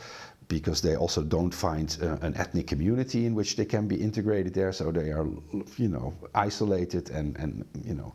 because 0.53 0.83
they 0.83 0.97
also 0.97 1.23
don't 1.23 1.55
find 1.55 1.97
uh, 2.03 2.27
an 2.27 2.35
ethnic 2.37 2.67
community 2.67 3.25
in 3.25 3.35
which 3.35 3.57
they 3.57 3.65
can 3.65 3.89
be 3.89 3.97
integrated 3.97 4.53
there, 4.53 4.73
so 4.73 4.93
they 4.93 5.11
are, 5.11 5.27
you 5.79 5.89
know, 5.89 6.13
isolated 6.35 7.11
and, 7.11 7.37
and 7.39 7.65
you 7.85 7.95
know, 7.95 8.13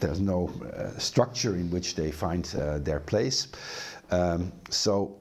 there's 0.00 0.20
no 0.20 0.50
uh, 0.50 0.98
structure 0.98 1.54
in 1.54 1.70
which 1.70 1.94
they 1.94 2.10
find 2.10 2.44
uh, 2.58 2.78
their 2.78 3.00
place. 3.00 3.48
Um, 4.10 4.52
so 4.68 5.16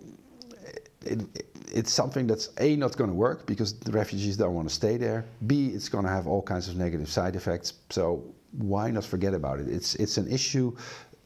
it, 1.06 1.22
it, 1.36 1.46
it's 1.72 1.94
something 1.94 2.26
that's 2.26 2.50
A, 2.58 2.76
not 2.76 2.98
going 2.98 3.12
to 3.12 3.16
work 3.16 3.46
because 3.46 3.74
the 3.80 3.92
refugees 3.92 4.36
don't 4.36 4.56
want 4.56 4.68
to 4.68 4.74
stay 4.74 4.98
there. 4.98 5.26
B, 5.46 5.68
it's 5.68 5.90
going 5.90 6.06
to 6.06 6.12
have 6.12 6.26
all 6.26 6.42
kinds 6.42 6.68
of 6.68 6.76
negative 6.76 7.10
side 7.10 7.36
effects. 7.36 7.74
So 7.92 8.24
why 8.54 8.90
not 8.90 9.06
forget 9.06 9.36
about 9.36 9.60
it? 9.60 9.68
It's, 9.68 9.94
it's 9.96 10.18
an 10.18 10.28
issue 10.28 10.76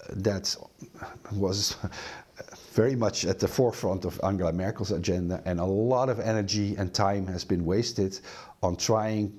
that 0.09 0.53
was 1.31 1.77
very 2.73 2.95
much 2.95 3.23
at 3.25 3.39
the 3.39 3.47
forefront 3.47 4.03
of 4.03 4.19
Angela 4.23 4.51
Merkel's 4.51 4.91
agenda, 4.91 5.41
and 5.45 5.59
a 5.59 5.65
lot 5.65 6.09
of 6.09 6.19
energy 6.19 6.75
and 6.75 6.93
time 6.93 7.27
has 7.27 7.45
been 7.45 7.63
wasted 7.65 8.19
on 8.61 8.75
trying 8.75 9.31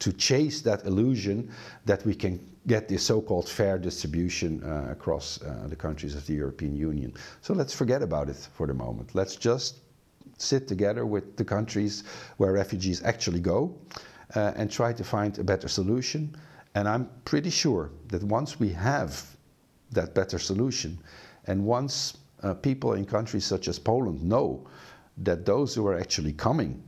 to 0.00 0.12
chase 0.12 0.60
that 0.62 0.84
illusion 0.84 1.50
that 1.84 2.04
we 2.04 2.14
can 2.14 2.40
get 2.66 2.88
the 2.88 2.98
so-called 2.98 3.48
fair 3.48 3.78
distribution 3.78 4.62
uh, 4.64 4.90
across 4.90 5.40
uh, 5.42 5.66
the 5.68 5.76
countries 5.76 6.14
of 6.14 6.26
the 6.26 6.34
European 6.34 6.74
Union. 6.74 7.12
So 7.42 7.54
let's 7.54 7.72
forget 7.72 8.02
about 8.02 8.28
it 8.28 8.48
for 8.54 8.66
the 8.66 8.74
moment. 8.74 9.14
Let's 9.14 9.36
just 9.36 9.78
sit 10.38 10.66
together 10.66 11.06
with 11.06 11.36
the 11.36 11.44
countries 11.44 12.04
where 12.38 12.52
refugees 12.52 13.02
actually 13.04 13.40
go 13.40 13.76
uh, 14.34 14.52
and 14.56 14.70
try 14.70 14.92
to 14.92 15.04
find 15.04 15.38
a 15.38 15.44
better 15.44 15.68
solution. 15.68 16.34
And 16.74 16.88
I'm 16.88 17.08
pretty 17.24 17.50
sure 17.50 17.90
that 18.08 18.22
once 18.22 18.58
we 18.58 18.70
have 18.70 19.24
that 19.92 20.14
better 20.14 20.38
solution, 20.38 20.98
and 21.46 21.64
once 21.64 22.16
uh, 22.42 22.54
people 22.54 22.94
in 22.94 23.04
countries 23.04 23.44
such 23.44 23.68
as 23.68 23.78
Poland 23.78 24.22
know 24.22 24.66
that 25.18 25.44
those 25.44 25.74
who 25.74 25.86
are 25.86 25.98
actually 25.98 26.32
coming 26.32 26.82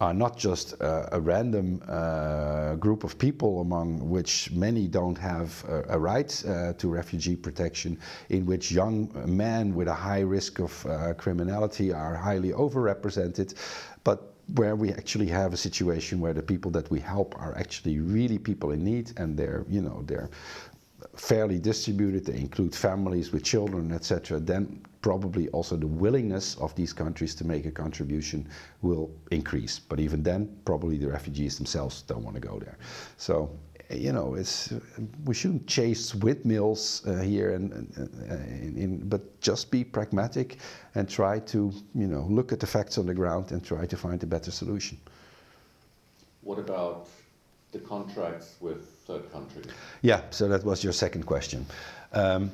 are 0.00 0.12
not 0.12 0.36
just 0.36 0.80
uh, 0.82 1.08
a 1.12 1.20
random 1.20 1.82
uh, 1.88 2.74
group 2.74 3.02
of 3.02 3.16
people 3.18 3.60
among 3.62 4.10
which 4.10 4.50
many 4.52 4.86
don't 4.86 5.16
have 5.16 5.64
a, 5.68 5.94
a 5.94 5.98
right 5.98 6.44
uh, 6.46 6.74
to 6.74 6.88
refugee 6.88 7.34
protection, 7.34 7.98
in 8.28 8.44
which 8.44 8.70
young 8.70 9.10
men 9.24 9.74
with 9.74 9.88
a 9.88 9.94
high 9.94 10.20
risk 10.20 10.58
of 10.60 10.84
uh, 10.86 11.14
criminality 11.14 11.92
are 11.92 12.14
highly 12.14 12.52
overrepresented, 12.52 13.54
but 14.04 14.34
where 14.54 14.76
we 14.76 14.92
actually 14.92 15.26
have 15.26 15.52
a 15.52 15.56
situation 15.56 16.20
where 16.20 16.34
the 16.34 16.42
people 16.42 16.70
that 16.70 16.88
we 16.90 17.00
help 17.00 17.34
are 17.38 17.56
actually 17.56 17.98
really 17.98 18.38
people 18.38 18.70
in 18.72 18.84
need 18.84 19.12
and 19.16 19.36
they're, 19.36 19.64
you 19.68 19.80
know, 19.80 20.02
they're 20.06 20.30
fairly 21.14 21.58
distributed, 21.58 22.24
they 22.24 22.38
include 22.38 22.74
families 22.74 23.32
with 23.32 23.44
children, 23.44 23.92
etc., 23.92 24.40
then 24.40 24.82
probably 25.02 25.48
also 25.50 25.76
the 25.76 25.86
willingness 25.86 26.56
of 26.56 26.74
these 26.74 26.92
countries 26.92 27.34
to 27.36 27.46
make 27.46 27.64
a 27.64 27.70
contribution 27.70 28.48
will 28.82 29.10
increase. 29.30 29.78
But 29.78 30.00
even 30.00 30.22
then, 30.22 30.48
probably 30.64 30.98
the 30.98 31.08
refugees 31.08 31.56
themselves 31.56 32.02
don't 32.02 32.24
want 32.24 32.34
to 32.34 32.40
go 32.40 32.58
there. 32.58 32.76
So, 33.16 33.50
you 33.90 34.12
know, 34.12 34.34
it's 34.34 34.72
we 35.24 35.34
shouldn't 35.34 35.66
chase 35.68 36.12
windmills 36.14 37.06
uh, 37.06 37.20
here, 37.20 37.52
and, 37.54 37.70
in, 38.28 38.74
in, 38.76 39.08
but 39.08 39.40
just 39.40 39.70
be 39.70 39.84
pragmatic 39.84 40.58
and 40.96 41.08
try 41.08 41.38
to, 41.40 41.72
you 41.94 42.08
know, 42.08 42.26
look 42.28 42.52
at 42.52 42.58
the 42.58 42.66
facts 42.66 42.98
on 42.98 43.06
the 43.06 43.14
ground 43.14 43.52
and 43.52 43.64
try 43.64 43.86
to 43.86 43.96
find 43.96 44.22
a 44.22 44.26
better 44.26 44.50
solution. 44.50 44.98
What 46.42 46.58
about 46.58 47.08
the 47.72 47.78
contracts 47.78 48.56
with 48.60 48.88
third 49.06 49.30
countries? 49.32 49.66
Yeah, 50.02 50.22
so 50.30 50.48
that 50.48 50.64
was 50.64 50.82
your 50.84 50.92
second 50.92 51.24
question. 51.26 51.66
Um, 52.12 52.50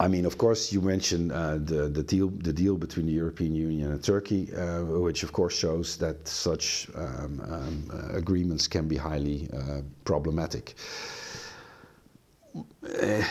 I 0.00 0.08
mean, 0.08 0.26
of 0.26 0.36
course, 0.36 0.72
you 0.72 0.80
mentioned 0.80 1.30
uh, 1.30 1.58
the 1.58 1.88
the 1.88 2.02
deal 2.02 2.28
the 2.28 2.52
deal 2.52 2.76
between 2.76 3.06
the 3.06 3.12
European 3.12 3.54
Union 3.54 3.92
and 3.92 4.02
Turkey, 4.02 4.52
uh, 4.52 4.82
which 4.82 5.22
of 5.22 5.32
course 5.32 5.54
shows 5.56 5.96
that 5.98 6.26
such 6.26 6.88
um, 6.96 7.40
um, 7.48 7.90
uh, 7.92 8.16
agreements 8.18 8.66
can 8.66 8.88
be 8.88 8.96
highly 8.96 9.48
uh, 9.52 9.82
problematic. 10.04 10.74
Uh, 12.54 13.22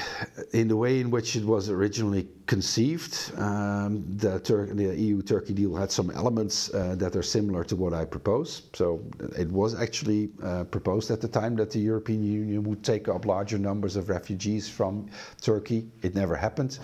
in 0.53 0.67
the 0.67 0.75
way 0.75 0.99
in 0.99 1.11
which 1.11 1.35
it 1.35 1.45
was 1.45 1.69
originally 1.69 2.27
conceived, 2.47 3.31
um, 3.37 4.03
the, 4.17 4.39
the 4.73 4.95
EU-Turkey 4.97 5.53
deal 5.53 5.75
had 5.75 5.91
some 5.91 6.09
elements 6.11 6.73
uh, 6.73 6.95
that 6.97 7.15
are 7.15 7.21
similar 7.21 7.63
to 7.63 7.75
what 7.75 7.93
I 7.93 8.03
propose. 8.05 8.63
So 8.73 9.01
it 9.37 9.49
was 9.51 9.79
actually 9.79 10.31
uh, 10.41 10.63
proposed 10.63 11.11
at 11.11 11.21
the 11.21 11.27
time 11.27 11.55
that 11.57 11.69
the 11.69 11.79
European 11.79 12.23
Union 12.23 12.63
would 12.63 12.83
take 12.83 13.07
up 13.07 13.25
larger 13.25 13.59
numbers 13.59 13.95
of 13.95 14.09
refugees 14.09 14.67
from 14.67 15.07
Turkey. 15.41 15.87
It 16.01 16.15
never 16.15 16.35
happened. 16.35 16.79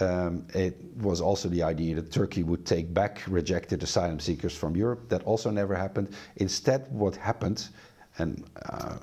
Um, 0.00 0.46
it 0.54 0.78
was 1.02 1.20
also 1.20 1.48
the 1.50 1.62
idea 1.62 1.94
that 1.96 2.10
Turkey 2.10 2.42
would 2.42 2.64
take 2.64 2.94
back 2.94 3.20
rejected 3.28 3.82
asylum 3.82 4.18
seekers 4.20 4.56
from 4.56 4.74
Europe. 4.76 5.08
That 5.10 5.22
also 5.24 5.50
never 5.50 5.74
happened. 5.74 6.14
Instead, 6.36 6.90
what 6.90 7.14
happened, 7.16 7.68
and 8.18 8.44
uh, 8.70 8.96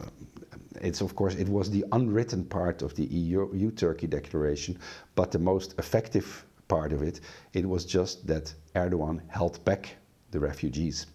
it's 0.82 1.01
of 1.01 1.15
course 1.15 1.36
it 1.36 1.49
was 1.49 1.70
the 1.70 1.86
unwritten 1.91 2.45
part 2.45 2.82
of 2.82 2.95
the 2.95 3.05
EU 3.05 3.72
Turkey 3.72 4.07
declaration, 4.07 4.78
but 5.15 5.32
the 5.32 5.39
most 5.39 5.76
effective 5.78 6.45
part 6.67 6.93
of 6.93 7.01
it, 7.01 7.20
it 7.53 7.67
was 7.67 7.86
just 7.86 8.26
that 8.28 8.53
Erdogan 8.76 9.22
held 9.28 9.63
back 9.65 9.95
the 10.32 10.39
refugees. 10.39 11.07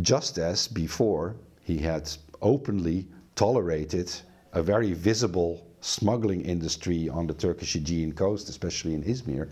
Just 0.00 0.38
as 0.38 0.66
before 0.68 1.36
he 1.60 1.78
had 1.78 2.10
openly 2.40 3.06
tolerated 3.36 4.10
a 4.52 4.62
very 4.62 4.92
visible 4.92 5.66
smuggling 5.80 6.40
industry 6.42 7.08
on 7.08 7.26
the 7.26 7.34
Turkish 7.34 7.76
Aegean 7.76 8.12
coast, 8.12 8.48
especially 8.48 8.94
in 8.94 9.02
Izmir, 9.02 9.50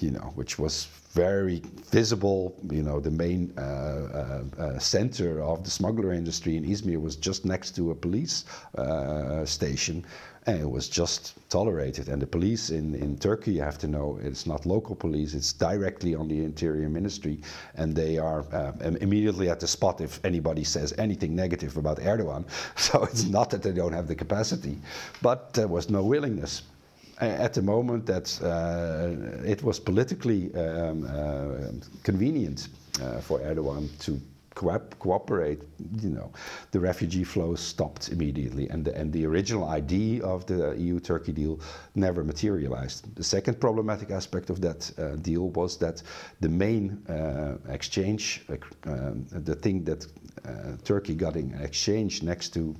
you 0.00 0.10
know, 0.10 0.32
which 0.34 0.58
was 0.58 0.88
very 1.12 1.62
visible. 1.90 2.56
You 2.70 2.82
know, 2.82 3.00
the 3.00 3.10
main 3.10 3.52
uh, 3.58 3.60
uh, 3.60 4.62
uh, 4.62 4.78
center 4.78 5.42
of 5.42 5.64
the 5.64 5.70
smuggler 5.70 6.12
industry 6.12 6.56
in 6.56 6.64
Izmir 6.64 7.00
was 7.00 7.16
just 7.16 7.44
next 7.44 7.74
to 7.76 7.90
a 7.90 7.94
police 7.94 8.44
uh, 8.78 9.44
station, 9.44 10.04
and 10.46 10.60
it 10.60 10.70
was 10.70 10.88
just 10.88 11.34
tolerated. 11.50 12.08
And 12.08 12.22
the 12.22 12.26
police 12.26 12.70
in, 12.70 12.94
in 12.94 13.18
Turkey, 13.18 13.52
you 13.52 13.62
have 13.62 13.78
to 13.78 13.88
know, 13.88 14.20
it's 14.22 14.46
not 14.46 14.66
local 14.66 14.94
police; 14.94 15.34
it's 15.34 15.52
directly 15.52 16.14
on 16.14 16.28
the 16.28 16.44
Interior 16.44 16.88
Ministry, 16.88 17.40
and 17.74 17.94
they 17.94 18.16
are 18.18 18.44
uh, 18.52 18.72
immediately 19.00 19.50
at 19.50 19.58
the 19.58 19.66
spot 19.66 20.00
if 20.00 20.24
anybody 20.24 20.62
says 20.62 20.94
anything 20.96 21.34
negative 21.34 21.76
about 21.76 21.98
Erdogan. 21.98 22.44
So 22.76 23.02
it's 23.04 23.24
not 23.24 23.50
that 23.50 23.62
they 23.62 23.72
don't 23.72 23.92
have 23.92 24.06
the 24.06 24.14
capacity, 24.14 24.78
but 25.22 25.52
there 25.54 25.68
was 25.68 25.90
no 25.90 26.02
willingness 26.04 26.62
at 27.20 27.52
the 27.54 27.62
moment 27.62 28.06
that 28.06 28.40
uh, 28.42 29.44
it 29.44 29.62
was 29.62 29.78
politically 29.78 30.54
um, 30.54 31.04
uh, 31.04 31.70
convenient 32.02 32.68
uh, 33.02 33.20
for 33.20 33.38
Erdogan 33.40 33.88
to 34.00 34.20
co 34.54 34.78
cooperate, 34.98 35.62
you 36.02 36.10
know, 36.10 36.30
the 36.72 36.80
refugee 36.80 37.24
flows 37.24 37.60
stopped 37.60 38.08
immediately, 38.08 38.68
and 38.68 38.84
the, 38.84 38.94
and 38.96 39.12
the 39.12 39.24
original 39.26 39.68
idea 39.68 40.22
of 40.24 40.44
the 40.46 40.74
EU-Turkey 40.76 41.32
deal 41.32 41.60
never 41.94 42.24
materialized. 42.24 43.14
The 43.16 43.24
second 43.24 43.60
problematic 43.60 44.10
aspect 44.10 44.50
of 44.50 44.60
that 44.62 44.90
uh, 44.98 45.16
deal 45.16 45.50
was 45.50 45.76
that 45.78 46.02
the 46.40 46.48
main 46.48 47.02
uh, 47.08 47.56
exchange, 47.68 48.44
uh, 48.50 48.56
the 49.30 49.54
thing 49.54 49.84
that 49.84 50.06
Turkey 50.84 51.14
got 51.14 51.36
in 51.36 51.54
exchange 51.60 52.22
next 52.22 52.50
to 52.54 52.74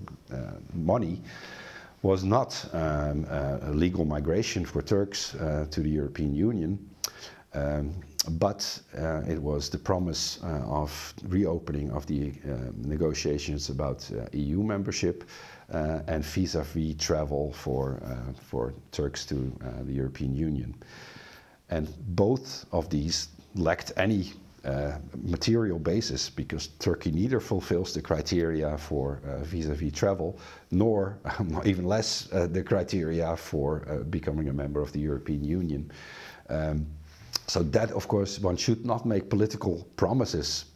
money, 0.74 1.22
was 2.02 2.24
not 2.24 2.64
um, 2.72 3.24
a 3.30 3.70
legal 3.72 4.04
migration 4.04 4.64
for 4.64 4.82
Turks 4.82 5.34
uh, 5.34 5.66
to 5.70 5.80
the 5.80 5.90
European 5.90 6.34
Union, 6.34 6.78
um, 7.54 7.92
but 8.38 8.80
uh, 8.96 9.22
it 9.28 9.40
was 9.40 9.68
the 9.68 9.78
promise 9.78 10.38
uh, 10.42 10.46
of 10.66 11.14
reopening 11.28 11.90
of 11.90 12.06
the 12.06 12.30
uh, 12.48 12.56
negotiations 12.76 13.68
about 13.70 14.08
uh, 14.12 14.26
EU 14.32 14.62
membership 14.62 15.24
uh, 15.72 16.00
and 16.06 16.24
vis-à-vis 16.24 16.94
travel 16.98 17.52
for, 17.52 18.00
for 18.40 18.74
Turks 18.92 19.24
to 19.26 19.52
the 19.84 19.92
European 19.92 20.34
Union. 20.34 20.74
And 21.70 21.88
both 22.16 22.66
of 22.72 22.88
these 22.90 23.28
lacked 23.54 23.92
any 23.96 24.32
uh, 24.64 24.98
material 25.22 25.78
basis 25.78 26.28
because 26.30 26.68
Turkey 26.78 27.10
neither 27.10 27.40
fulfills 27.40 27.94
the 27.94 28.02
criteria 28.02 28.76
for 28.76 29.20
uh, 29.26 29.42
vis-a-vis 29.44 29.92
travel 29.92 30.38
nor 30.70 31.18
even 31.64 31.84
less 31.84 32.28
uh, 32.32 32.46
the 32.46 32.62
criteria 32.62 33.36
for 33.36 33.84
uh, 33.88 34.04
becoming 34.04 34.48
a 34.48 34.52
member 34.52 34.80
of 34.82 34.92
the 34.92 35.00
European 35.00 35.42
Union. 35.42 35.90
Um, 36.48 36.86
so 37.46 37.62
that 37.62 37.90
of 37.92 38.06
course 38.06 38.38
one 38.38 38.56
should 38.56 38.84
not 38.84 39.06
make 39.06 39.28
political 39.30 39.86
promises 39.96 40.66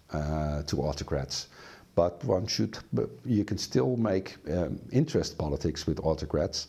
to 0.66 0.76
autocrats 0.80 1.49
but 1.95 2.22
one 2.24 2.47
should, 2.47 2.76
you 3.24 3.45
can 3.45 3.59
still 3.59 3.97
make 3.97 4.37
um, 4.51 4.80
interest 4.93 5.39
politics 5.39 5.87
with 5.87 6.01
autocrats 6.01 6.68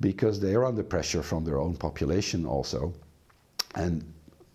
because 0.00 0.40
they 0.40 0.54
are 0.54 0.64
under 0.64 0.82
pressure 0.82 1.22
from 1.22 1.44
their 1.44 1.58
own 1.58 1.76
population 1.76 2.46
also. 2.46 2.92
And 3.74 4.04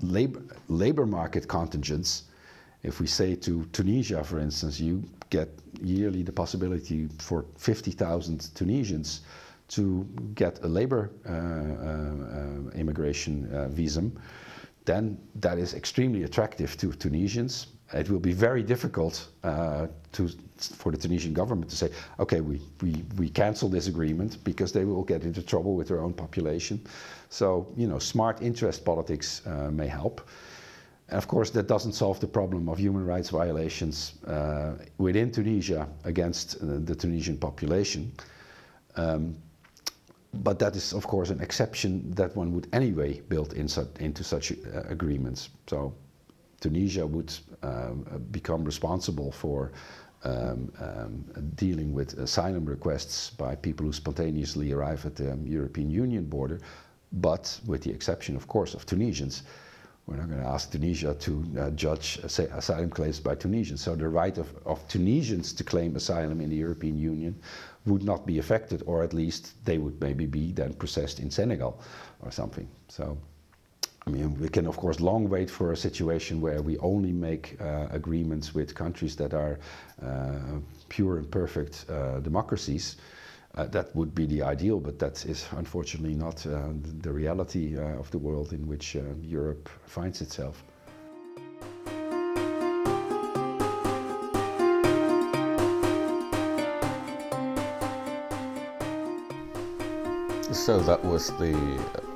labor, 0.04 0.42
labor 0.68 1.06
market 1.06 1.48
contingents, 1.48 2.24
if 2.84 3.00
we 3.00 3.08
say 3.08 3.36
to 3.36 3.66
Tunisia, 3.72 4.24
for 4.24 4.40
instance, 4.40 4.80
you 4.80 5.04
get 5.30 5.50
yearly 5.82 6.22
the 6.24 6.32
possibility 6.32 7.08
for 7.20 7.46
50,000 7.58 8.54
Tunisians 8.54 9.22
to 9.70 10.06
get 10.36 10.60
a 10.64 10.68
labor 10.68 11.10
uh, 11.26 11.32
uh, 11.32 12.70
uh 12.70 12.80
immigration 12.80 13.50
uh, 13.54 13.70
visum, 13.70 14.12
then 14.86 15.18
that 15.36 15.58
is 15.58 15.74
extremely 15.74 16.24
attractive 16.24 16.76
to 16.78 16.92
Tunisians. 16.92 17.68
It 17.94 18.10
will 18.10 18.20
be 18.20 18.34
very 18.34 18.64
difficult 18.64 19.28
uh, 19.44 19.88
to, 20.14 20.30
for 20.58 20.92
the 20.92 20.98
Tunisian 20.98 21.34
government 21.34 21.70
to 21.70 21.76
say, 21.76 21.90
okay, 22.20 22.42
we, 22.42 22.62
we, 22.82 23.04
we 23.18 23.30
cancel 23.30 23.70
this 23.70 23.88
agreement 23.88 24.44
because 24.44 24.72
they 24.72 24.86
will 24.86 25.04
get 25.04 25.24
into 25.24 25.44
trouble 25.44 25.76
with 25.76 25.88
their 25.88 26.02
own 26.02 26.14
population. 26.14 26.82
So, 27.30 27.68
you 27.76 27.88
know, 27.88 28.00
smart 28.00 28.42
interest 28.42 28.84
politics 28.86 29.46
uh, 29.46 29.70
may 29.72 29.88
help. 29.88 30.28
And 31.10 31.18
of 31.18 31.28
course, 31.28 31.52
that 31.52 31.68
doesn't 31.68 31.94
solve 31.94 32.20
the 32.20 32.28
problem 32.28 32.70
of 32.70 32.80
human 32.80 33.06
rights 33.06 33.30
violations 33.30 34.14
uh, 34.26 34.74
within 34.98 35.32
Tunisia 35.32 35.88
against 36.06 36.56
uh, 36.56 36.80
the 36.84 36.96
Tunisian 36.96 37.38
population. 37.38 38.12
Um, 38.96 39.36
but 40.34 40.58
that 40.60 40.76
is, 40.76 40.94
of 40.94 41.06
course, 41.06 41.30
an 41.30 41.42
exception 41.42 42.10
that 42.12 42.36
one 42.36 42.54
would 42.54 42.68
anyway 42.74 43.22
build 43.30 43.54
in 43.54 43.68
su 43.68 43.88
into 44.00 44.24
such 44.24 44.52
uh, 44.52 44.82
agreements. 44.90 45.50
So 45.68 45.94
Tunisia 46.64 47.06
would 47.06 47.34
um, 47.62 48.06
become 48.32 48.64
responsible 48.64 49.34
for 49.34 49.74
um, 50.24 50.72
um, 50.80 51.26
dealing 51.56 51.92
with 51.94 52.14
asylum 52.18 52.66
requests 52.66 53.32
by 53.32 53.54
people 53.54 53.86
who 53.86 53.92
spontaneously 53.92 54.72
arrive 54.72 55.06
at 55.06 55.18
the 55.18 55.38
European 55.44 55.90
Union 55.90 56.24
border, 56.24 56.62
but 57.12 57.60
with 57.66 57.84
the 57.84 57.92
exception, 57.92 58.38
of 58.38 58.48
course, 58.48 58.74
of 58.74 58.86
Tunisians. 58.86 59.44
We're 60.08 60.16
not 60.16 60.30
going 60.30 60.42
to 60.42 60.48
ask 60.48 60.72
Tunisia 60.72 61.14
to 61.14 61.32
uh, 61.60 61.70
judge 61.72 62.20
asylum 62.24 62.90
claims 62.90 63.20
by 63.20 63.36
Tunisians. 63.36 63.82
So 63.82 63.96
the 63.96 64.08
right 64.08 64.38
of, 64.38 64.48
of 64.66 64.88
Tunisians 64.88 65.52
to 65.54 65.64
claim 65.66 65.96
asylum 65.98 66.40
in 66.40 66.50
the 66.50 66.56
European 66.58 66.98
Union 66.98 67.36
would 67.86 68.04
not 68.04 68.26
be 68.26 68.40
affected, 68.40 68.84
or 68.86 69.04
at 69.04 69.14
least 69.14 69.54
they 69.66 69.78
would 69.78 70.00
maybe 70.00 70.26
be 70.26 70.54
then 70.54 70.74
processed 70.74 71.20
in 71.20 71.30
Senegal 71.30 71.82
or 72.22 72.32
something. 72.32 72.68
So, 72.88 73.18
I 74.06 74.10
mean, 74.10 74.38
we 74.40 74.50
can 74.50 74.68
of 74.68 74.76
course 74.76 75.00
long 75.00 75.30
wait 75.30 75.50
for 75.50 75.72
a 75.72 75.78
situation 75.78 76.42
where 76.42 76.62
we 76.62 76.78
only 76.80 77.14
make 77.14 77.58
uh, 77.62 77.88
agreements 77.90 78.54
with 78.54 78.76
countries 78.76 79.16
that 79.16 79.34
are 79.34 79.60
uh, 80.06 80.60
pure 80.90 81.18
and 81.18 81.32
perfect 81.32 81.86
uh, 81.90 82.20
democracies. 82.20 82.98
Uh, 83.56 83.66
that 83.68 83.96
would 83.96 84.14
be 84.16 84.26
the 84.26 84.42
ideal, 84.42 84.80
but 84.80 84.98
that 85.00 85.26
is 85.26 85.48
unfortunately 85.52 86.16
not 86.16 86.46
uh, 86.48 86.70
the 87.02 87.12
reality 87.12 87.78
uh, 87.78 88.00
of 88.00 88.10
the 88.12 88.18
world 88.18 88.52
in 88.52 88.68
which 88.68 88.96
Europe 89.22 89.70
finds 89.86 90.22
itself. 90.22 90.64
So 100.52 100.80
that 100.82 101.04
was 101.04 101.28
the 101.38 102.13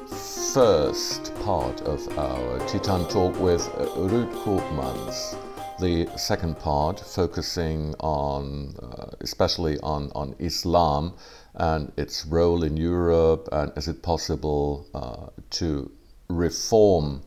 first 0.57 1.35
part 1.45 1.81
of 1.81 1.99
our 2.17 2.57
Tea 2.67 2.79
talk 2.79 3.39
with 3.39 3.61
Ruud 3.95 4.33
Koopmans. 4.41 5.37
The 5.79 6.07
second 6.17 6.57
part 6.57 6.99
focusing 6.99 7.93
on, 7.99 8.73
uh, 8.81 9.11
especially 9.21 9.77
on, 9.81 10.11
on 10.15 10.33
Islam 10.39 11.13
and 11.53 11.91
its 11.95 12.25
role 12.25 12.63
in 12.63 12.75
Europe, 12.75 13.47
and 13.51 13.71
is 13.77 13.87
it 13.87 14.01
possible 14.01 14.87
uh, 14.95 15.27
to 15.59 15.91
reform 16.27 17.21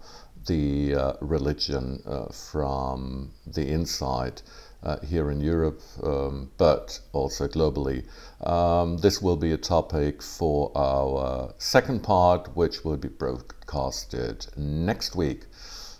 the 0.48 0.96
uh, 0.96 1.12
religion 1.20 2.02
uh, 2.06 2.24
from 2.32 3.30
the 3.46 3.64
inside? 3.64 4.42
Uh, 4.82 4.96
here 5.00 5.30
in 5.30 5.40
Europe, 5.40 5.80
um, 6.02 6.50
but 6.56 7.00
also 7.12 7.46
globally. 7.46 8.04
Um, 8.46 8.98
this 8.98 9.20
will 9.20 9.36
be 9.36 9.52
a 9.52 9.58
topic 9.58 10.22
for 10.22 10.72
our 10.74 11.52
second 11.58 12.02
part, 12.02 12.56
which 12.56 12.84
will 12.84 12.96
be 12.96 13.08
broadcasted 13.08 14.46
next 14.56 15.14
week. 15.14 15.46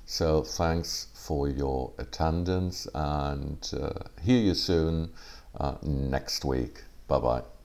So 0.07 0.43
thanks 0.43 1.09
for 1.15 1.49
your 1.49 1.93
attendance 1.99 2.89
and 2.95 3.71
uh, 3.81 4.09
hear 4.23 4.41
you 4.41 4.55
soon 4.55 5.11
uh, 5.59 5.77
next 5.83 6.45
week. 6.45 6.83
Bye 7.07 7.19
bye. 7.21 7.60